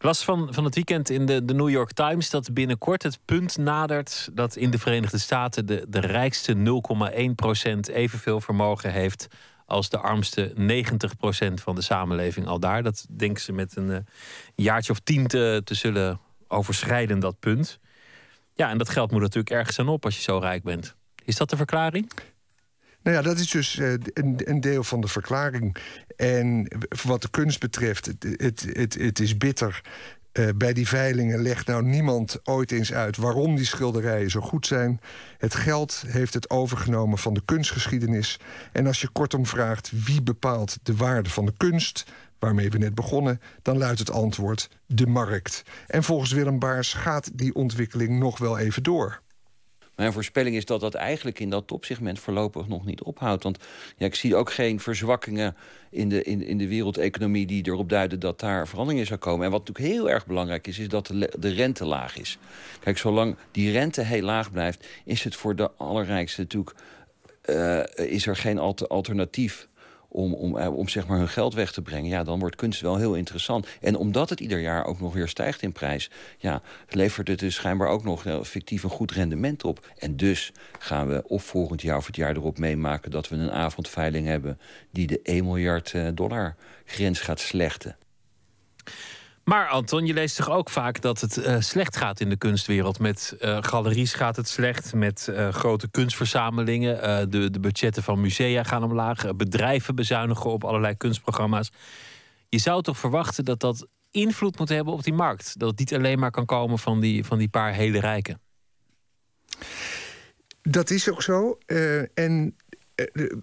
[0.01, 3.19] Ik las van, van het weekend in de, de New York Times dat binnenkort het
[3.25, 9.27] punt nadert dat in de Verenigde Staten de, de rijkste 0,1% evenveel vermogen heeft
[9.67, 10.55] als de armste 90%
[11.55, 12.83] van de samenleving al daar.
[12.83, 13.97] Dat denken ze met een uh,
[14.55, 17.79] jaartje of tien te, te zullen overschrijden, dat punt.
[18.55, 20.97] Ja, en dat geld moet natuurlijk ergens aan op als je zo rijk bent.
[21.25, 22.11] Is dat de verklaring?
[23.03, 25.77] Nou ja, dat is dus uh, een, een, deel van de verklaring.
[26.17, 26.69] En
[27.05, 29.81] wat de kunst betreft, het, het, het, is bitter.
[30.33, 34.67] Uh, bij die veilingen legt nou niemand ooit eens uit waarom die schilderijen zo goed
[34.67, 35.01] zijn.
[35.39, 38.39] Het geld heeft het overgenomen van de kunstgeschiedenis.
[38.73, 42.05] En als je kortom vraagt wie bepaalt de waarde van de kunst,
[42.39, 45.63] waarmee we net begonnen, dan luidt het antwoord de markt.
[45.87, 49.21] En volgens Willem Baars gaat die ontwikkeling nog wel even door.
[50.01, 53.43] Mijn voorspelling is dat dat eigenlijk in dat topsegment voorlopig nog niet ophoudt.
[53.43, 53.59] Want
[53.97, 55.57] ja, ik zie ook geen verzwakkingen
[55.91, 59.45] in de, in, in de wereldeconomie die erop duiden dat daar verandering in zou komen.
[59.45, 62.39] En wat natuurlijk heel erg belangrijk is, is dat de, de rente laag is.
[62.81, 66.77] Kijk, zolang die rente heel laag blijft, is het voor de allerrijkste natuurlijk.
[67.45, 68.59] Uh, is er geen
[68.89, 69.69] alternatief
[70.13, 72.11] om, om, eh, om zeg maar hun geld weg te brengen...
[72.11, 73.67] ja, dan wordt kunst wel heel interessant.
[73.81, 76.11] En omdat het ieder jaar ook nog weer stijgt in prijs...
[76.39, 79.87] ja, levert het dus schijnbaar ook nog uh, fictief een goed rendement op.
[79.99, 83.11] En dus gaan we of volgend jaar of het jaar erop meemaken...
[83.11, 84.59] dat we een avondveiling hebben
[84.91, 87.97] die de 1 miljard uh, dollar grens gaat slechten.
[89.45, 92.99] Maar Anton, je leest toch ook vaak dat het uh, slecht gaat in de kunstwereld.
[92.99, 97.31] Met uh, galeries gaat het slecht, met uh, grote kunstverzamelingen.
[97.31, 99.37] de, de budgetten van musea gaan omlaag.
[99.37, 101.71] bedrijven bezuinigen op allerlei kunstprogramma's.
[102.49, 105.59] Je zou toch verwachten dat dat invloed moet hebben op die markt?
[105.59, 108.41] Dat het niet alleen maar kan komen van die, van die paar hele rijken.
[110.63, 111.59] Dat is ook zo.
[111.67, 112.70] en eh,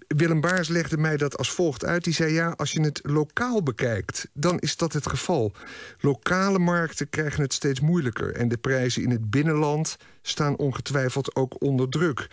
[0.08, 2.04] Willem Baars legde mij dat als volgt uit.
[2.04, 5.54] Die zei ja, als je het lokaal bekijkt, dan is dat het geval.
[6.00, 8.36] Lokale markten krijgen het steeds moeilijker.
[8.36, 12.28] En de prijzen in het binnenland staan ongetwijfeld ook onder druk.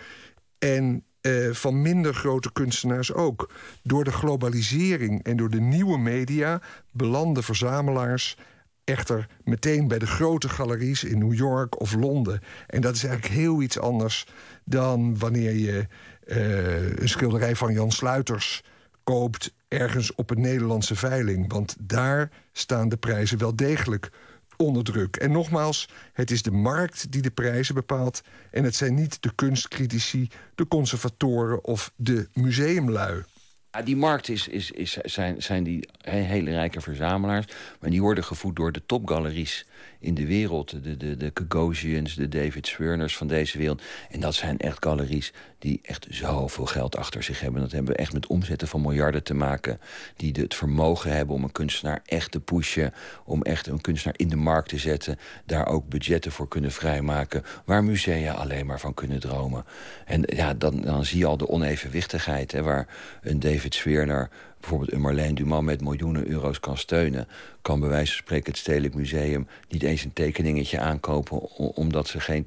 [0.59, 3.53] En uh, van minder grote kunstenaars ook.
[3.83, 6.61] Door de globalisering en door de nieuwe media
[6.91, 8.37] belanden verzamelaars
[8.85, 12.41] echter meteen bij de grote galeries in New York of Londen.
[12.67, 14.27] En dat is eigenlijk heel iets anders
[14.65, 15.87] dan wanneer je
[16.27, 18.63] een schilderij van Jan Sluiters
[19.05, 21.53] koopt ergens op een Nederlandse veiling.
[21.53, 24.11] Want daar staan de prijzen wel degelijk
[24.57, 25.17] onder druk.
[25.17, 28.23] En nogmaals, het is de markt die de prijzen bepaalt...
[28.51, 33.25] en het zijn niet de kunstcritici, de conservatoren of de museumlui.
[33.71, 37.47] Ja, die markt is, is, is, zijn, zijn die hele rijke verzamelaars...
[37.81, 39.67] maar die worden gevoed door de topgaleries
[40.05, 40.85] in de wereld.
[40.85, 43.83] De, de, de Gagosians, de David Swerners van deze wereld.
[44.11, 47.61] En dat zijn echt galeries die echt zoveel geld achter zich hebben.
[47.61, 49.81] Dat hebben we echt met omzetten van miljarden te maken.
[50.17, 52.95] Die het vermogen hebben om een kunstenaar echt te pushen.
[53.25, 55.19] Om echt een kunstenaar in de markt te zetten.
[55.47, 57.43] Daar ook budgetten voor kunnen vrijmaken.
[57.65, 59.65] Waar musea alleen maar van kunnen dromen.
[60.05, 62.53] En ja, dan, dan zie je al de onevenwichtigheid.
[62.53, 62.89] Hè, waar
[63.23, 64.31] een David Swerner
[64.65, 67.29] bijvoorbeeld een Marlene Dumas met miljoenen euro's kan steunen...
[67.63, 71.41] kan bij wijze van spreken het Stedelijk Museum niet eens een tekeningetje aankopen...
[71.57, 72.45] omdat ze geen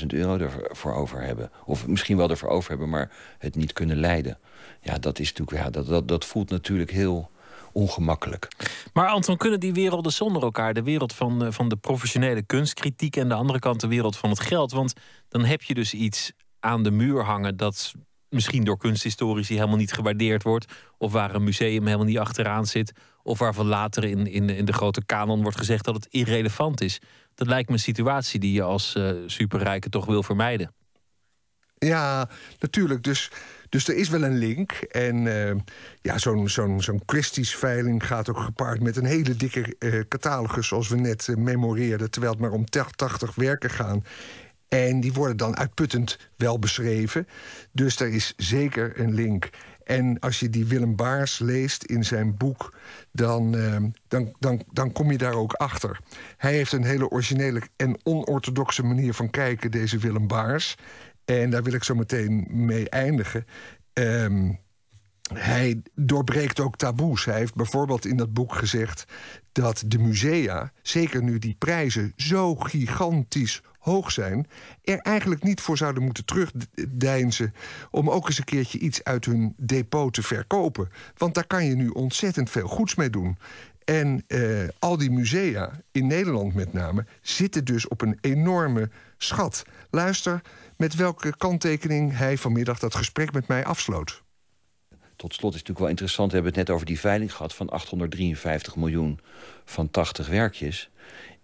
[0.00, 1.50] 20.000 euro ervoor over hebben.
[1.64, 4.38] Of misschien wel ervoor over hebben, maar het niet kunnen leiden.
[4.80, 7.30] Ja, dat, is natuurlijk, ja, dat, dat, dat voelt natuurlijk heel
[7.72, 8.48] ongemakkelijk.
[8.92, 10.74] Maar Anton, kunnen die werelden zonder elkaar?
[10.74, 13.16] De wereld van, eh, van de professionele kunstkritiek...
[13.16, 14.72] en de andere kant de wereld van het geld.
[14.72, 14.92] Want
[15.28, 17.56] dan heb je dus iets aan de muur hangen...
[17.56, 17.94] dat
[18.32, 20.72] misschien door kunsthistorici helemaal niet gewaardeerd wordt.
[20.98, 22.92] Of waar een museum helemaal niet achteraan zit.
[23.22, 27.00] Of waarvan later in, in, in de grote kanon wordt gezegd dat het irrelevant is.
[27.34, 30.74] Dat lijkt me een situatie die je als uh, superrijke toch wil vermijden.
[31.86, 32.28] Ja,
[32.60, 33.02] natuurlijk.
[33.02, 33.30] Dus,
[33.68, 34.72] dus er is wel een link.
[34.72, 35.54] En uh,
[36.00, 40.68] ja, zo'n zo'n zo'n Christie's veiling gaat ook gepaard met een hele dikke uh, catalogus,
[40.68, 44.04] zoals we net uh, memoreerden, terwijl het maar om 80 werken gaan.
[44.72, 47.28] En die worden dan uitputtend wel beschreven.
[47.72, 49.50] Dus er is zeker een link.
[49.84, 52.74] En als je die Willem Baars leest in zijn boek,
[53.10, 53.76] dan, uh,
[54.08, 55.98] dan, dan, dan kom je daar ook achter.
[56.36, 60.76] Hij heeft een hele originele en onorthodoxe manier van kijken, deze Willem Baars.
[61.24, 63.46] En daar wil ik zo meteen mee eindigen.
[63.92, 64.58] Um,
[65.34, 67.24] hij doorbreekt ook taboes.
[67.24, 69.04] Hij heeft bijvoorbeeld in dat boek gezegd
[69.52, 74.46] dat de musea, zeker nu die prijzen zo gigantisch hoog zijn,
[74.84, 77.54] er eigenlijk niet voor zouden moeten terugdeinzen
[77.90, 80.88] om ook eens een keertje iets uit hun depot te verkopen.
[81.16, 83.38] Want daar kan je nu ontzettend veel goeds mee doen.
[83.84, 89.62] En uh, al die musea, in Nederland met name, zitten dus op een enorme schat.
[89.90, 90.40] Luister
[90.76, 94.22] met welke kanttekening hij vanmiddag dat gesprek met mij afsloot.
[95.16, 96.28] Tot slot is het natuurlijk wel interessant.
[96.28, 99.20] We hebben het net over die veiling gehad van 853 miljoen
[99.64, 100.90] van 80 werkjes.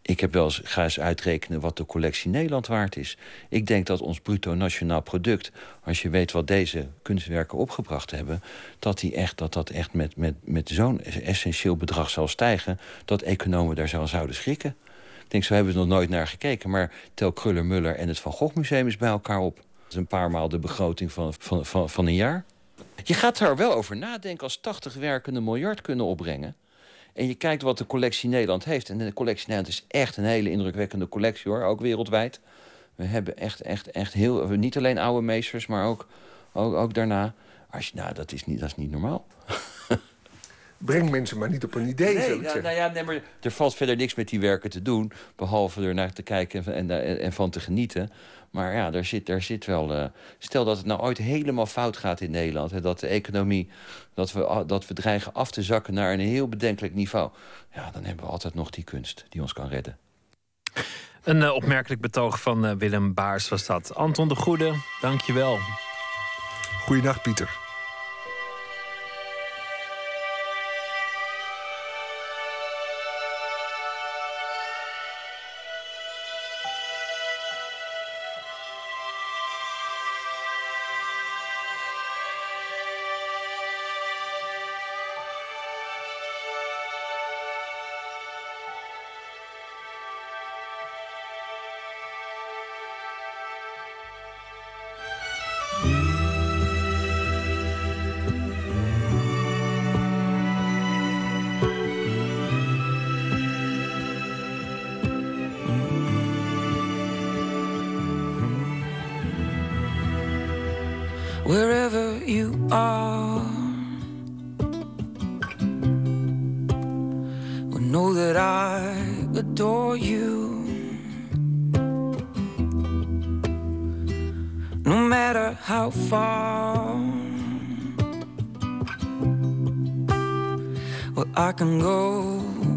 [0.09, 3.16] Ik heb wel eens, ga eens uitrekenen wat de collectie Nederland waard is.
[3.48, 5.51] Ik denk dat ons bruto nationaal product,
[5.85, 8.43] als je weet wat deze kunstwerken opgebracht hebben,
[8.78, 13.22] dat die echt, dat, dat echt met, met, met zo'n essentieel bedrag zal stijgen, dat
[13.22, 14.76] economen daar zo zouden schrikken.
[15.24, 16.70] Ik denk, zo hebben we nog nooit naar gekeken.
[16.70, 19.56] Maar tel Kruller-Muller en het Van Gogh Museum is bij elkaar op.
[19.56, 22.44] Dat is een paar maal de begroting van, van, van, van een jaar.
[23.05, 26.56] Je gaat daar wel over nadenken als 80 werkende miljard kunnen opbrengen.
[27.19, 28.89] En je kijkt wat de collectie Nederland heeft.
[28.89, 32.40] En de collectie Nederland is echt een hele indrukwekkende collectie hoor, ook wereldwijd.
[32.95, 34.49] We hebben echt, echt, echt heel.
[34.49, 36.07] Niet alleen oude meesters, maar ook,
[36.53, 37.35] ook, ook daarna.
[37.70, 39.27] Als je, nou, dat is niet, dat is niet normaal.
[40.78, 42.15] Breng mensen maar niet op een idee.
[42.15, 45.12] Nee, nou, nou, ja, nee, maar er valt verder niks met die werken te doen.
[45.36, 48.11] Behalve er naar te kijken en, en, en van te genieten.
[48.51, 49.97] Maar ja, daar zit, daar zit wel.
[49.97, 50.05] Uh,
[50.39, 52.70] stel dat het nou ooit helemaal fout gaat in Nederland.
[52.70, 53.69] Hè, dat de economie.
[54.15, 57.31] Dat we, dat we dreigen af te zakken naar een heel bedenkelijk niveau.
[57.75, 59.99] Ja, dan hebben we altijd nog die kunst die ons kan redden.
[61.23, 63.95] Een uh, opmerkelijk betoog van uh, Willem Baars was dat.
[63.95, 64.75] Anton de Goede,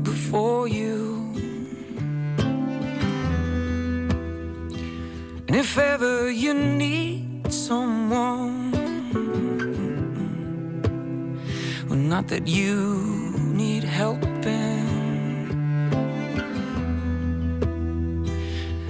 [0.03, 1.31] before you.
[5.47, 8.71] And if ever you need someone,
[11.87, 12.77] well, not that you
[13.53, 14.87] need helping,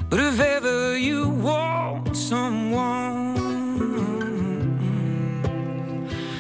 [0.10, 3.34] but if ever you want someone,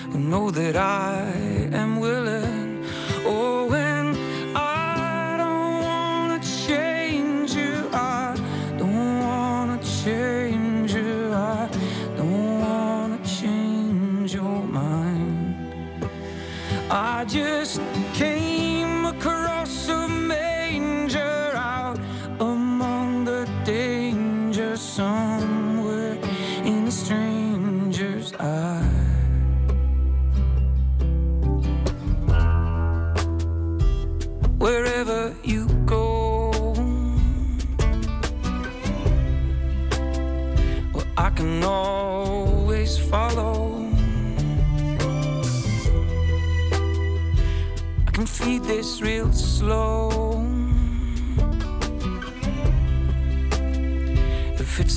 [0.10, 1.41] well, know that I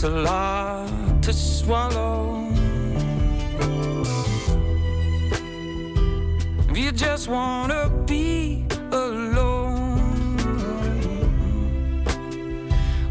[0.04, 2.46] a lot to swallow.
[6.68, 10.36] If you just wanna be alone,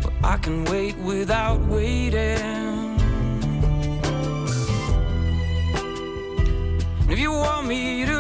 [0.04, 3.00] well, I can wait without waiting.
[7.10, 8.13] If you want me to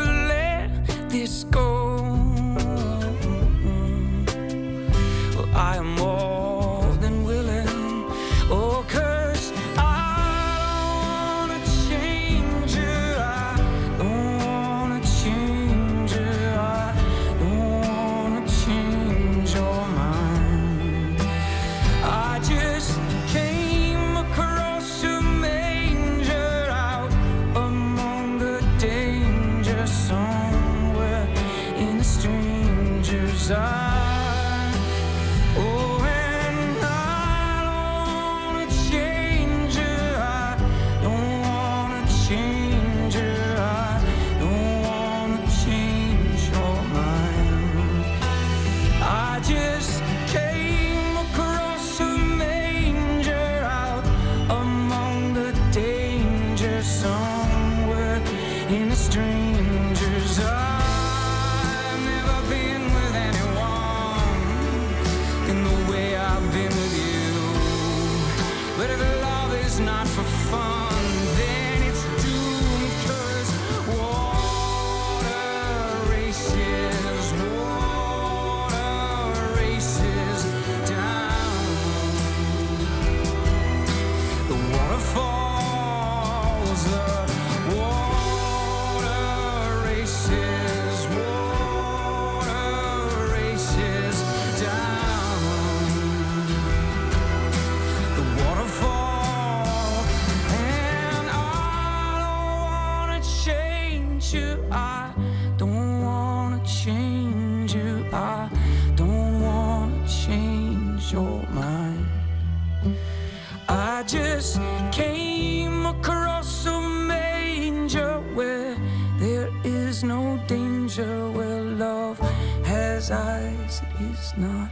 [123.11, 124.69] eyes, it is not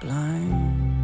[0.00, 1.03] blind.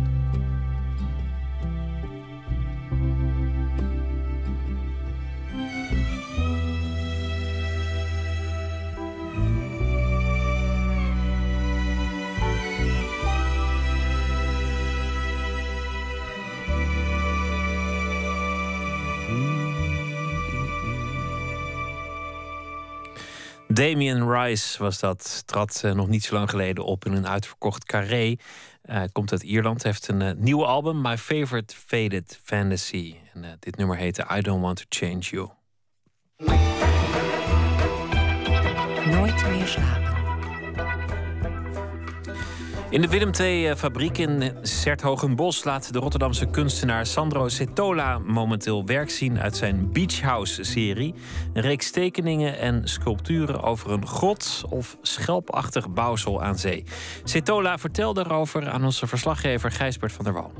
[23.72, 25.42] Damien Rice was dat.
[25.46, 28.36] Trad eh, nog niet zo lang geleden op in een uitverkocht carré.
[28.82, 29.82] Eh, komt uit Ierland.
[29.82, 33.14] Heeft een eh, nieuw album, My Favorite Faded Fantasy.
[33.34, 35.48] En dit nummer heette I Don't Want to Change You.
[39.10, 40.09] Nooit meer slapen.
[42.90, 49.40] In de Willem II-fabriek in Serthogenbos laat de Rotterdamse kunstenaar Sandro Setola momenteel werk zien
[49.40, 51.14] uit zijn Beach House-serie.
[51.52, 56.84] Een reeks tekeningen en sculpturen over een grot of schelpachtig bouwsel aan zee.
[57.24, 60.52] Setola vertelde erover aan onze verslaggever Gijsbert van der Wal.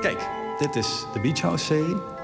[0.00, 0.28] Kijk,
[0.58, 2.19] dit is de Beach House-serie.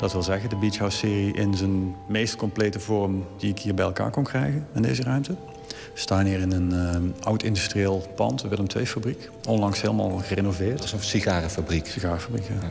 [0.00, 3.26] Dat wil zeggen, de Beach House-serie in zijn meest complete vorm...
[3.36, 5.36] die ik hier bij elkaar kon krijgen in deze ruimte.
[5.68, 9.30] We staan hier in een eh, oud-industrieel pand, de Willem II-fabriek.
[9.48, 10.76] Onlangs helemaal gerenoveerd.
[10.76, 11.86] Dat is een sigarenfabriek.
[11.86, 12.70] Sigarenfabriek, ja.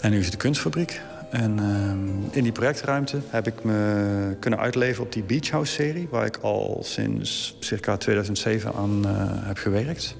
[0.00, 1.00] En nu is het de kunstfabriek.
[1.30, 6.08] En ehm, in die projectruimte heb ik me kunnen uitleven op die Beach House-serie...
[6.10, 9.12] waar ik al sinds circa 2007 aan eh,
[9.46, 10.16] heb gewerkt.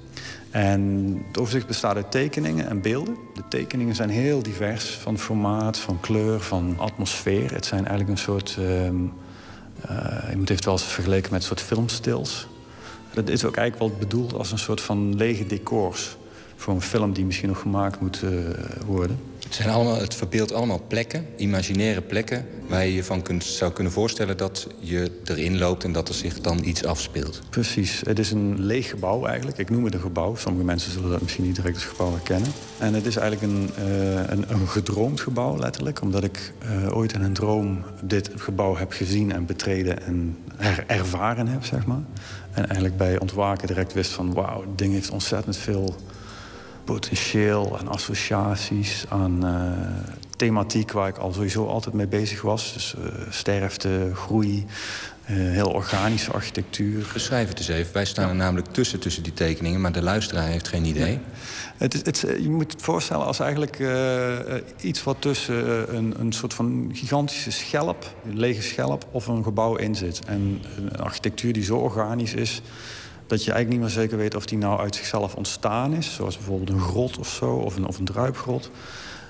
[0.49, 3.17] En het overzicht bestaat uit tekeningen en beelden.
[3.33, 7.53] De tekeningen zijn heel divers, van formaat, van kleur, van atmosfeer.
[7.53, 8.57] Het zijn eigenlijk een soort...
[8.59, 8.95] ehm
[9.81, 12.47] eh, iemand heeft het wel eens vergeleken met een soort filmstils.
[13.13, 16.17] Dat is ook eigenlijk wel bedoeld als een soort van lege decors...
[16.55, 18.29] voor een film die misschien nog gemaakt moet eh,
[18.85, 19.19] worden.
[19.45, 22.45] Het, zijn allemaal, het verbeeldt allemaal plekken, imaginaire plekken...
[22.67, 25.83] waar je je van kunt, zou kunnen voorstellen dat je erin loopt...
[25.83, 27.41] en dat er zich dan iets afspeelt.
[27.49, 28.01] Precies.
[28.05, 29.57] Het is een leeg gebouw eigenlijk.
[29.57, 30.35] Ik noem het een gebouw.
[30.35, 32.51] Sommige mensen zullen dat misschien niet direct als gebouw herkennen.
[32.77, 36.01] En het is eigenlijk een, eh, een, een gedroomd gebouw, letterlijk.
[36.01, 40.83] Omdat ik eh, ooit in een droom dit gebouw heb gezien en betreden en er,
[40.87, 42.03] ervaren heb, zeg maar.
[42.51, 44.33] En eigenlijk bij ontwaken direct wist van...
[44.33, 45.95] wauw, het ding heeft ontzettend veel
[46.85, 49.53] potentieel en associaties aan eh,
[50.35, 52.73] thematiek waar ik al sowieso altijd mee bezig was.
[52.73, 54.65] Dus uh, sterfte, groei,
[55.29, 57.05] uh, heel organische architectuur.
[57.13, 57.93] Beschrijf het eens even.
[57.93, 59.81] Wij staan er namelijk tussen, tussen die tekeningen...
[59.81, 61.11] maar de luisteraar heeft geen idee.
[61.11, 61.19] Ja.
[61.77, 64.29] Het, is, het, je moet het voorstellen als eigenlijk uh,
[64.81, 68.15] iets wat tussen een, een soort van gigantische schelp...
[68.25, 70.25] een lege schelp of een gebouw in zit.
[70.25, 72.61] En een architectuur die zo organisch is
[73.27, 76.13] dat je eigenlijk niet meer zeker weet of die nou uit zichzelf ontstaan is.
[76.13, 78.71] Zoals bijvoorbeeld een grot of zo, of een, of een druipgrot.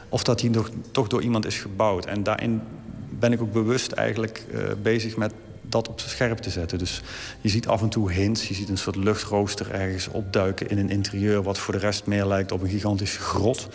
[0.09, 2.05] Of dat die nog, toch door iemand is gebouwd.
[2.05, 2.61] En daarin
[3.09, 6.77] ben ik ook bewust eigenlijk uh, bezig met dat op scherp te zetten.
[6.77, 7.01] Dus
[7.41, 8.47] je ziet af en toe hints.
[8.47, 11.43] Je ziet een soort luchtrooster ergens opduiken in een interieur...
[11.43, 13.67] wat voor de rest meer lijkt op een gigantische grot.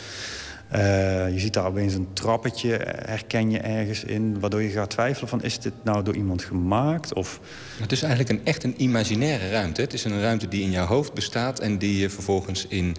[0.74, 2.70] Uh, je ziet daar opeens een trappetje,
[3.04, 4.40] herken je ergens in...
[4.40, 7.14] waardoor je gaat twijfelen van, is dit nou door iemand gemaakt?
[7.14, 7.40] Of...
[7.80, 9.80] Het is eigenlijk een, echt een imaginaire ruimte.
[9.80, 11.58] Het is een ruimte die in jouw hoofd bestaat...
[11.58, 12.96] en die je vervolgens in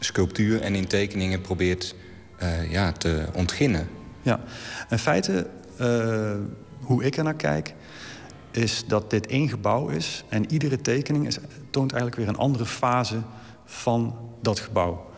[0.00, 1.94] sculptuur en in tekeningen probeert
[2.42, 3.88] uh, ja, te ontginnen.
[4.22, 4.40] Ja,
[4.90, 5.46] in feite,
[5.80, 6.34] uh,
[6.80, 7.74] hoe ik er naar kijk...
[8.50, 10.24] is dat dit één gebouw is...
[10.28, 11.38] en iedere tekening is,
[11.70, 13.18] toont eigenlijk weer een andere fase
[13.64, 15.12] van dat gebouw.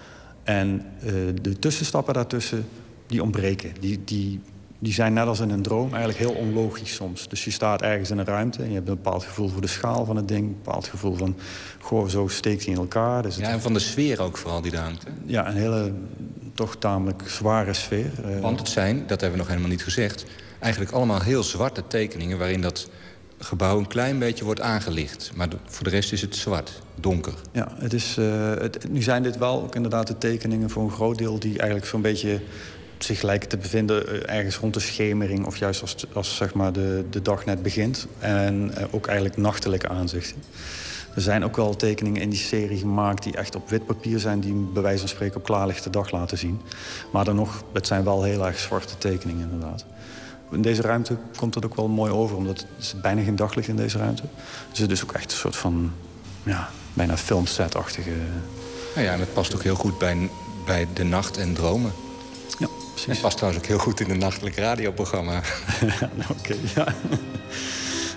[0.47, 1.13] En uh,
[1.43, 2.69] de tussenstappen daartussen,
[3.07, 3.73] die ontbreken.
[3.81, 4.41] Die, die,
[4.79, 7.29] die zijn net als in een droom eigenlijk heel onlogisch soms.
[7.29, 9.67] Dus je staat ergens in een ruimte en je hebt een bepaald gevoel voor de
[9.67, 10.47] schaal van het ding.
[10.47, 11.37] Een bepaald gevoel van,
[11.81, 13.23] goh, zo steekt hij in elkaar.
[13.23, 15.07] Dus ja, en van de sfeer ook vooral die daar hangt.
[15.25, 15.93] Ja, een hele
[16.55, 18.11] toch tamelijk zware sfeer.
[18.27, 20.25] Uh, Want het zijn, dat hebben we nog helemaal niet gezegd...
[20.59, 22.39] eigenlijk allemaal heel zwarte tekeningen...
[22.39, 22.89] waarin dat
[23.39, 25.31] gebouw een klein beetje wordt aangelicht.
[25.35, 27.35] Maar voor de rest is het zwart, donker.
[27.53, 30.91] Ja, het is, uh, het, nu zijn dit wel ook inderdaad de tekeningen voor een
[30.91, 31.39] groot deel...
[31.39, 32.41] die eigenlijk zo'n beetje
[32.99, 35.47] zich lijken te bevinden uh, ergens rond de schemering...
[35.47, 38.07] of juist als, als zeg maar de, de dag net begint.
[38.19, 40.43] En uh, ook eigenlijk nachtelijke aanzichten.
[41.15, 44.41] Er zijn ook wel tekeningen in die serie gemaakt die echt op wit papier zijn...
[44.41, 46.61] die bij wijze van spreken op klaarlichte dag laten zien.
[47.13, 49.85] Maar dan nog, het zijn wel heel erg zwarte tekeningen inderdaad.
[50.51, 53.69] In deze ruimte komt dat ook wel mooi over, omdat er is bijna geen daglicht
[53.69, 54.23] in deze ruimte.
[54.71, 55.93] Dus het is ook echt een soort van,
[56.43, 58.11] ja, bijna filmset-achtige...
[58.95, 60.31] Nou ja, en het past ook heel goed bij,
[60.65, 61.93] bij de nacht en dromen.
[62.59, 63.13] Ja, precies.
[63.13, 65.33] Het past trouwens ook heel goed in een nachtelijk radioprogramma.
[66.01, 66.87] ja, nou, oké, okay, ja.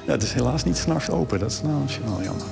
[0.05, 0.11] ja.
[0.11, 2.47] Het is helaas niet s'nachts open, dat is nou misschien wel jammer.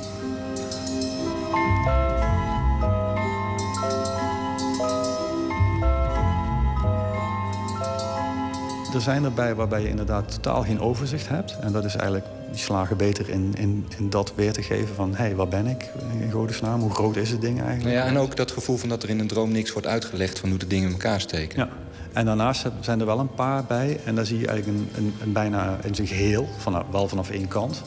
[8.97, 11.59] Er zijn erbij waarbij je inderdaad totaal geen overzicht hebt.
[11.59, 15.09] En dat is eigenlijk, die slagen beter in, in, in dat weer te geven van...
[15.09, 16.81] hé, hey, waar ben ik in godesnaam?
[16.81, 17.95] Hoe groot is het ding eigenlijk?
[17.95, 20.39] Ja, en ook dat gevoel van dat er in een droom niks wordt uitgelegd...
[20.39, 21.59] van hoe de dingen in elkaar steken.
[21.59, 21.69] Ja.
[22.13, 23.99] En daarnaast zijn er wel een paar bij.
[24.05, 27.29] En daar zie je eigenlijk een, een, een bijna in zijn geheel, van, wel vanaf
[27.29, 27.83] één kant...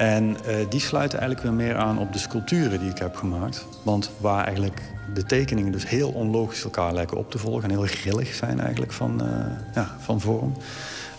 [0.00, 3.66] En uh, die sluiten eigenlijk weer meer aan op de sculpturen die ik heb gemaakt.
[3.82, 4.82] Want waar eigenlijk
[5.14, 7.62] de tekeningen dus heel onlogisch elkaar lijken op te volgen...
[7.62, 9.28] en heel grillig zijn eigenlijk van, uh,
[9.74, 10.52] ja, van vorm.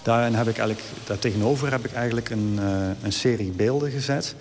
[0.04, 4.36] Daarin heb ik eigenlijk, daartegenover heb ik eigenlijk een, uh, een serie beelden gezet...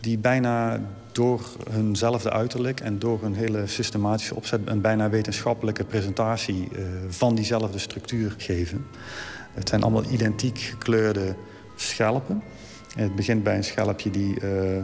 [0.00, 0.80] die bijna
[1.12, 1.40] door
[1.70, 4.60] hunzelfde uiterlijk en door hun hele systematische opzet...
[4.64, 6.68] een bijna wetenschappelijke presentatie
[7.08, 8.86] van diezelfde structuur geven.
[9.54, 11.34] Het zijn allemaal identiek gekleurde
[11.76, 12.42] schelpen...
[12.94, 14.82] Het begint bij een schelpje die uh,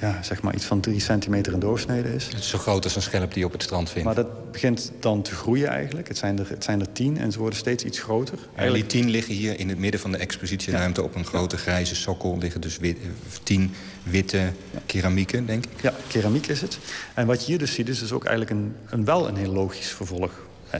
[0.00, 2.26] ja, zeg maar iets van drie centimeter in doorsnede is.
[2.26, 4.04] Het is zo groot als een schelp die je op het strand vindt.
[4.04, 6.08] Maar dat begint dan te groeien eigenlijk.
[6.08, 8.38] Het zijn er, het zijn er tien en ze worden steeds iets groter.
[8.54, 11.00] En die tien liggen hier in het midden van de expositieruimte...
[11.00, 11.06] Ja.
[11.06, 12.98] op een grote grijze sokkel liggen dus wit,
[13.42, 14.80] tien witte ja.
[14.86, 15.82] keramieken, denk ik.
[15.82, 16.78] Ja, keramiek is het.
[17.14, 19.52] En wat je hier dus ziet is dus ook eigenlijk een, een wel een heel
[19.52, 20.32] logisch vervolg.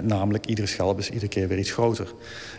[0.03, 2.13] Namelijk, iedere schelp is iedere keer weer iets groter.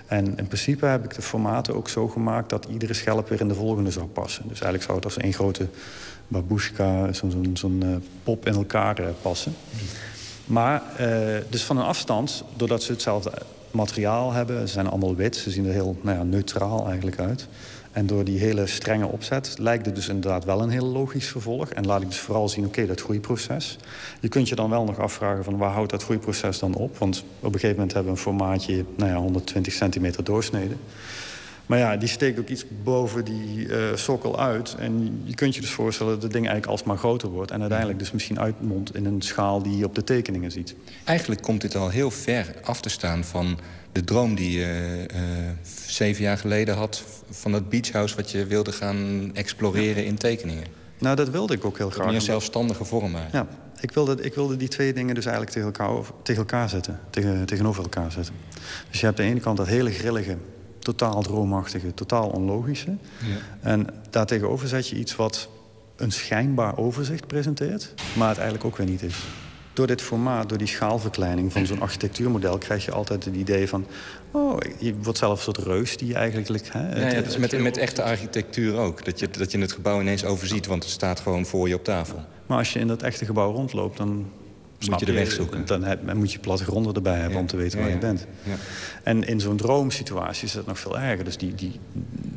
[0.08, 2.50] En in principe heb ik de formaten ook zo gemaakt...
[2.50, 4.44] dat iedere schelp weer in de volgende zou passen.
[4.48, 5.68] Dus eigenlijk zou het als één grote
[6.28, 9.56] babushka, zo'n zo uh, pop in elkaar uh, passen.
[10.46, 10.82] Maar
[11.50, 13.32] dus van een afstand, doordat ze hetzelfde
[13.72, 14.68] materiaal hebben...
[14.68, 17.48] ze zijn allemaal wit, ze zien er heel nou ja, neutraal eigenlijk uit...
[17.96, 21.70] En door die hele strenge opzet lijkt het dus inderdaad wel een heel logisch vervolg.
[21.70, 23.78] En laat ik dus vooral zien, oké, dat groeiproces.
[24.20, 26.98] Je kunt je dan wel nog afvragen van waar houdt dat groeiproces dan op?
[26.98, 30.76] Want op een gegeven moment hebben we een formaatje, nou ja, 120 centimeter doorsnede.
[31.66, 34.76] Maar ja, die steekt ook iets boven die uh, sokkel uit.
[34.80, 37.52] En je kunt je dus voorstellen dat het ding eigenlijk alsmaar groter wordt.
[37.52, 40.76] En uiteindelijk dus misschien uitmondt in een schaal die je op de tekeningen ziet.
[41.04, 43.60] Eigenlijk komt dit al heel ver af te staan van
[43.96, 45.20] de droom die je uh,
[45.88, 47.04] zeven jaar geleden had...
[47.30, 50.10] van dat beachhouse wat je wilde gaan exploreren ja.
[50.10, 50.64] in tekeningen.
[51.00, 52.14] Nou, dat wilde ik ook heel graag.
[52.14, 53.16] Een zelfstandige vorm.
[53.32, 53.48] Ja,
[53.80, 57.00] ik wilde, ik wilde die twee dingen dus eigenlijk tegen elkaar, tegen elkaar zetten.
[57.10, 58.34] Tegen, tegenover elkaar zetten.
[58.90, 60.38] Dus je hebt aan de ene kant dat hele grillige,
[60.80, 62.98] totaal droomachtige, totaal onlogische.
[63.20, 63.70] Ja.
[63.70, 65.50] En daartegenover zet je iets wat
[65.96, 67.94] een schijnbaar overzicht presenteert...
[68.14, 69.16] maar het eigenlijk ook weer niet is.
[69.76, 72.58] Door dit formaat, door die schaalverkleining van zo'n architectuurmodel...
[72.58, 73.86] krijg je altijd het idee van...
[74.32, 76.68] oh, je wordt zelf een soort reus die je eigenlijk...
[76.72, 79.06] Hè, Ja, ja, dat is met, met echte architectuur ook.
[79.06, 81.84] Dat je, dat je het gebouw ineens overziet, want het staat gewoon voor je op
[81.84, 82.26] tafel.
[82.46, 84.26] Maar als je in dat echte gebouw rondloopt, dan...
[84.80, 85.66] snap je de weg zoeken.
[85.66, 88.26] Dan, heb- dan moet je plattegronden erbij hebben om te weten Ja, waar je bent.
[88.44, 88.56] Ja.
[89.04, 91.24] En in zo'n droomsituatie is dat nog veel erger.
[91.26, 91.80] Dus die, die,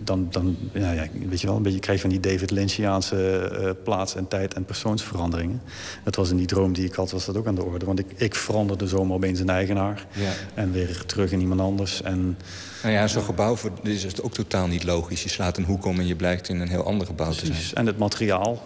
[0.05, 3.71] dan, dan ja, weet je wel, een beetje krijg je van die David Lynchiaanse eh,
[3.85, 5.63] plaats- en tijd- en persoonsveranderingen.
[6.05, 7.87] Dat was in die droom die ik had, was dat ook aan de orde.
[7.87, 10.07] Want ik, ik veranderde zomaar opeens een eigenaar.
[10.13, 10.31] Ja.
[10.55, 12.03] En weer terug in iemand anders.
[12.03, 12.37] En
[12.83, 15.23] Nou ja, zo'n gebouw voor, is het ook totaal niet logisch.
[15.23, 17.59] Je slaat een hoek om en je blijkt in een heel ander gebouw te zijn.
[17.75, 18.63] En het materiaal,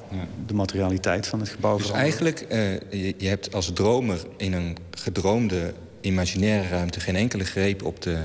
[0.47, 4.77] de materialiteit van het gebouw Dus eigenlijk, eh, je, je hebt als dromer in een
[4.91, 7.01] gedroomde imaginaire ruimte...
[7.01, 8.19] geen enkele greep op, de,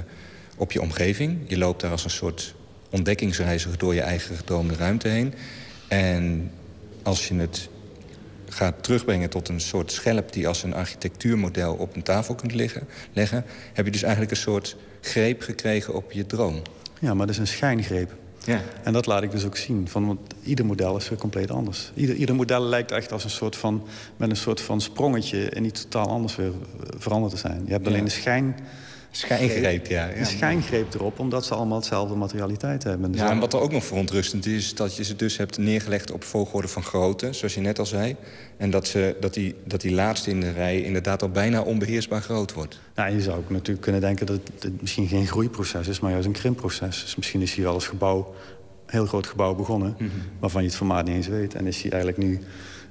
[0.58, 1.38] op je omgeving.
[1.48, 2.56] Je loopt daar als een soort
[2.92, 5.34] ontdekkingsreiziger door je eigen gedroomde ruimte heen.
[5.88, 6.52] En
[7.04, 7.70] als je het
[8.50, 10.34] gaat terugbrengen tot een soort schelp...
[10.34, 13.46] die als een architectuurmodel op een tafel kunt liggen, leggen...
[13.74, 16.62] heb je dus eigenlijk een soort greep gekregen op je droom.
[17.00, 18.12] Ja, maar dat is een schijngreep.
[18.48, 18.62] Ja.
[18.84, 19.88] En dat laat ik dus ook zien.
[19.88, 21.92] Van, want ieder model is weer compleet anders.
[21.94, 23.84] Ieder, ieder model lijkt echt als een soort van,
[24.18, 25.50] met een soort van sprongetje...
[25.50, 26.52] en iets totaal anders weer
[26.98, 27.62] veranderd te zijn.
[27.66, 28.56] Je hebt alleen de schijn...
[29.18, 30.20] Schijngreep, ja, ja.
[30.20, 33.12] De schijngreep erop, omdat ze allemaal hetzelfde materialiteit hebben.
[33.12, 35.58] Dus Ja, en wat er ook nog verontrustend is, is dat je ze dus hebt
[35.58, 38.16] neergelegd op volgorde van grootte, zoals je net al zei.
[38.58, 42.22] En dat, ze, dat, die, dat die laatste in de rij inderdaad al bijna onbeheersbaar
[42.22, 42.80] groot wordt.
[42.96, 46.00] Nou, je zou ook natuurlijk kunnen denken dat het misschien geen groeiproces is...
[46.00, 47.02] maar juist een krimpproces.
[47.02, 48.18] Dus misschien is hier wel als gebouw,
[48.86, 49.96] een heel groot gebouw begonnen...
[49.98, 50.10] Mhm.
[50.40, 51.56] waarvan je het formaat niet eens weet.
[51.56, 52.40] En is hij eigenlijk nu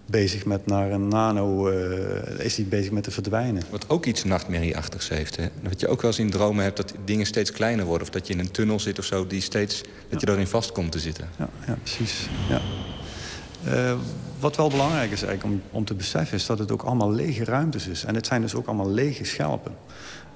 [0.06, 1.68] bezig met naar een nano...
[1.68, 3.62] eh, is hij bezig met te verdwijnen.
[3.70, 5.36] Wat ook iets nachtmerrieachtigs heeft.
[5.36, 5.46] Hè?
[5.62, 8.06] Wat je ook wel eens in dromen hebt, dat dingen steeds kleiner worden.
[8.06, 10.72] Of dat je in een tunnel zit of zo, die steeds, dat je daarin vast
[10.72, 11.28] komt te zitten.
[11.38, 12.28] Ja, ja precies.
[12.48, 12.60] Ja.
[13.64, 13.94] Eh,
[14.38, 16.36] wat wel belangrijk is eigenlijk om, om te beseffen...
[16.36, 18.04] is dat het ook allemaal lege ruimtes is.
[18.04, 19.72] En het zijn dus ook allemaal lege schelpen.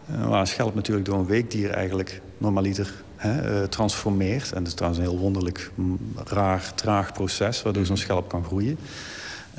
[0.06, 4.52] Eh, waar een schelp natuurlijk door een weekdier eigenlijk normaliter hè, transformeert.
[4.52, 7.62] En dat is trouwens een heel wonderlijk, mm, raar, traag proces...
[7.62, 8.78] waardoor zo'n schelp kan groeien.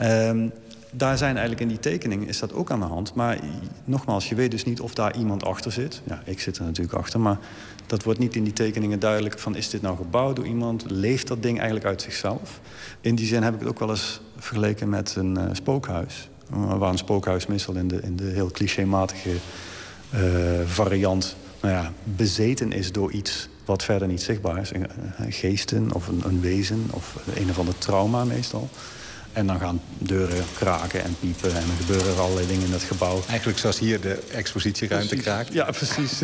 [0.01, 0.47] Ehm,
[0.91, 3.13] daar zijn eigenlijk in die tekening is dat ook aan de hand.
[3.13, 3.39] Maar
[3.83, 6.01] nogmaals, je weet dus niet of daar iemand achter zit.
[6.03, 7.37] Ja, ik zit er natuurlijk achter, maar
[7.85, 9.39] dat wordt niet in die tekeningen duidelijk...
[9.39, 10.85] van is dit nou gebouwd door iemand?
[10.87, 12.59] Leeft dat ding eigenlijk uit zichzelf?
[13.01, 16.29] In die zin heb ik het ook wel eens vergeleken met een eh, spookhuis.
[16.49, 19.35] Waar een spookhuis meestal in de, in de heel clichématige
[20.09, 20.21] eh,
[20.65, 21.35] variant...
[21.61, 24.71] Nou ja, bezeten is door iets wat verder niet zichtbaar is.
[25.29, 28.69] Geesten of een, een wezen of een of ander trauma meestal...
[29.33, 32.83] En dan gaan deuren kraken en piepen en er gebeuren er allerlei dingen in dat
[32.83, 33.21] gebouw.
[33.29, 35.25] Eigenlijk zoals hier de expositieruimte Precies.
[35.25, 35.53] kraakt.
[35.53, 36.21] Ja, precies.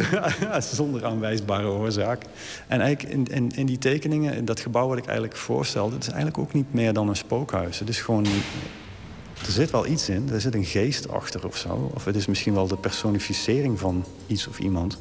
[0.75, 2.23] Zonder aanwijsbare oorzaak.
[2.67, 5.93] En eigenlijk in, in, in die tekeningen, in dat gebouw wat ik eigenlijk voorstelde...
[5.93, 7.79] het is eigenlijk ook niet meer dan een spookhuis.
[7.79, 8.25] Het is gewoon...
[9.45, 11.91] Er zit wel iets in, er zit een geest achter of zo.
[11.93, 14.97] Of het is misschien wel de personificering van iets of iemand.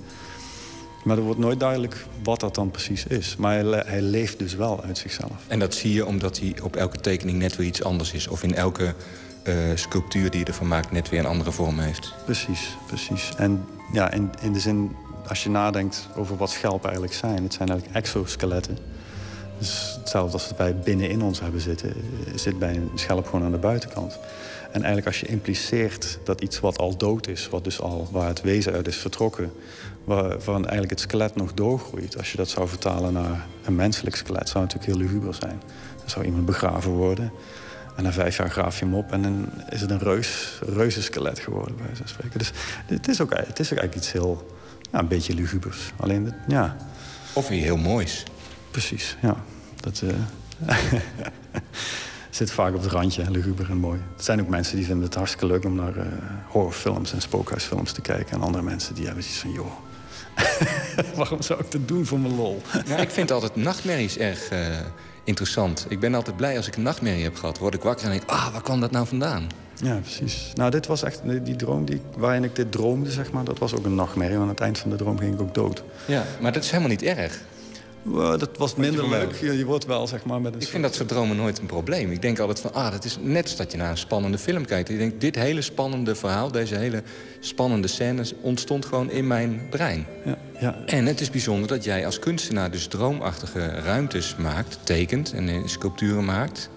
[1.07, 3.37] Maar er wordt nooit duidelijk wat dat dan precies is.
[3.37, 5.33] Maar hij, hij leeft dus wel uit zichzelf.
[5.47, 8.29] En dat zie je omdat hij op elke tekening net weer iets anders is.
[8.29, 8.95] Of in elke
[9.43, 12.15] eh, sculptuur die je ervan maakt net weer een andere vorm heeft.
[12.25, 13.33] Precies, precies.
[13.37, 14.97] En ja, in, in de zin,
[15.29, 17.43] als je nadenkt over wat schelpen eigenlijk zijn...
[17.43, 18.79] het zijn eigenlijk exoskeletten.
[19.59, 21.89] Dus hetzelfde als dat wij binnenin ons hebben zitten...
[21.89, 24.19] eh, zit bij een schelp gewoon aan de buitenkant.
[24.67, 27.49] En eigenlijk als je impliceert dat iets wat al dood is...
[27.49, 29.53] Wat dus al, waar het wezen uit is vertrokken...
[30.07, 32.19] Waar, waarvan eigenlijk het skelet nog doorgroeit...
[32.19, 34.49] als je dat zou vertalen naar een menselijk skelet...
[34.49, 35.63] zou het natuurlijk heel luguber zijn.
[35.99, 37.33] Dan zou iemand begraven worden...
[37.97, 41.39] En na vijf jaar graaf je hem op en dan is het een reus, reuzenskelet
[41.39, 42.39] geworden, bij wijze van spreken.
[42.39, 42.53] Dus
[42.87, 44.47] het is ook, het is ook eigenlijk iets heel,
[44.93, 45.93] ja, een beetje lugubers.
[45.97, 46.77] Alleen, het- ja.
[47.33, 48.23] Of weer heel moois.
[48.71, 49.37] Precies, ja.
[49.81, 50.03] Dat
[50.67, 50.77] eh,
[52.31, 53.99] zit vaak op het randje, luguber en mooi.
[54.17, 56.07] Er zijn ook mensen die vinden het hartstikke leuk om naar eh,
[56.49, 58.37] horrorfilms en spookhuisfilms te kijken.
[58.37, 59.73] En andere mensen die hebben zoiets van, joh,
[61.17, 62.63] waarom zou ik dat doen voor mijn lol?
[62.87, 64.59] Nou, ik vind altijd nachtmerries erg eh,
[65.25, 65.87] interessant.
[65.89, 67.59] Ik ben altijd blij als ik een nachtmerrie heb gehad.
[67.59, 69.47] Word ik wakker en denk, ah, waar kwam dat nou vandaan?
[69.83, 70.53] Ja, precies.
[70.55, 73.75] Nou, dit was echt, die droom die, waarin ik dit droomde, zeg maar, dat was
[73.75, 74.37] ook een nachtmerrie.
[74.37, 75.83] Want aan het eind van de droom ging ik ook dood.
[76.07, 77.41] Ja, maar dat is helemaal niet erg.
[78.07, 79.35] Wow, dat was minder leuk.
[79.35, 81.67] Je, je wordt wel, zeg maar, met een Ik vind dat soort dromen nooit een
[81.67, 82.11] probleem.
[82.11, 84.65] Ik denk altijd van, ah, dat is net als dat je naar een spannende film
[84.65, 84.89] kijkt.
[84.89, 87.03] Je denkt, dit hele spannende verhaal, deze hele
[87.41, 88.35] spannende scènes...
[88.41, 90.07] ontstond gewoon in mijn brein.
[90.25, 90.79] Ja, ja.
[90.87, 94.79] En het is bijzonder dat jij als kunstenaar dus droomachtige ruimtes maakt...
[94.83, 96.71] tekent en eh, sculpturen maakt...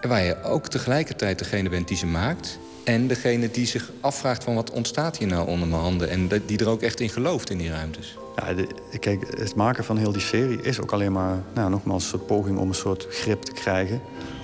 [0.00, 2.58] waar je ook tegelijkertijd degene bent die ze maakt...
[2.84, 6.10] en degene die zich afvraagt van wat ontstaat hier nou onder mijn handen...
[6.10, 8.16] en die er ook echt in gelooft in die ruimtes.
[8.36, 12.02] Ja, de- kijk, het maken van heel die serie is ook alleen maar, nou, nogmaals,
[12.02, 14.00] een soort poging om een soort grip te krijgen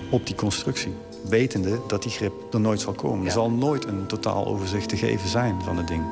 [0.09, 0.93] op die constructie.
[1.29, 3.25] wetende dat die grip er nooit zal komen.
[3.25, 6.03] Er zal nooit een totaal overzicht te geven zijn van het ding.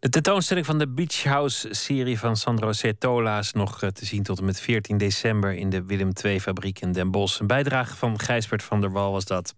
[0.00, 4.38] De tentoonstelling van de Beach House-serie van Sandro Certola is nog eh, te zien tot
[4.38, 7.40] en met 14 december in de Willem II-fabriek in Den Bosch.
[7.40, 9.54] Een bijdrage van Gijsbert van der Wal was dat.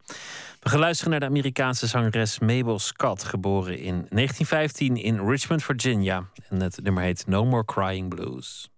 [0.65, 6.29] We gaan luisteren naar de Amerikaanse zangeres Mabel Scott, geboren in 1915 in Richmond, Virginia.
[6.49, 8.71] En het nummer heet No More Crying Blues.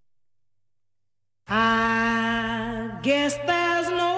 [1.48, 4.15] I guess there's no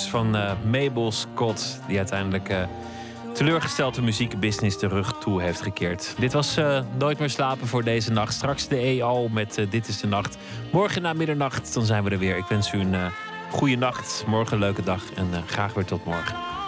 [0.00, 2.62] Van eh, Mabel Scott, die uiteindelijk eh
[3.32, 6.14] teleurgesteld muziekbusiness de rug toe heeft gekeerd.
[6.18, 8.32] Dit was eh, Nooit meer slapen voor deze nacht.
[8.32, 10.36] Straks de EO met Dit is de Nacht.
[10.72, 12.36] Morgen na middernacht, dan zijn we er weer.
[12.36, 12.96] Ik wens u een
[13.50, 16.63] goede nacht, morgen een leuke dag en graag weer tot morgen.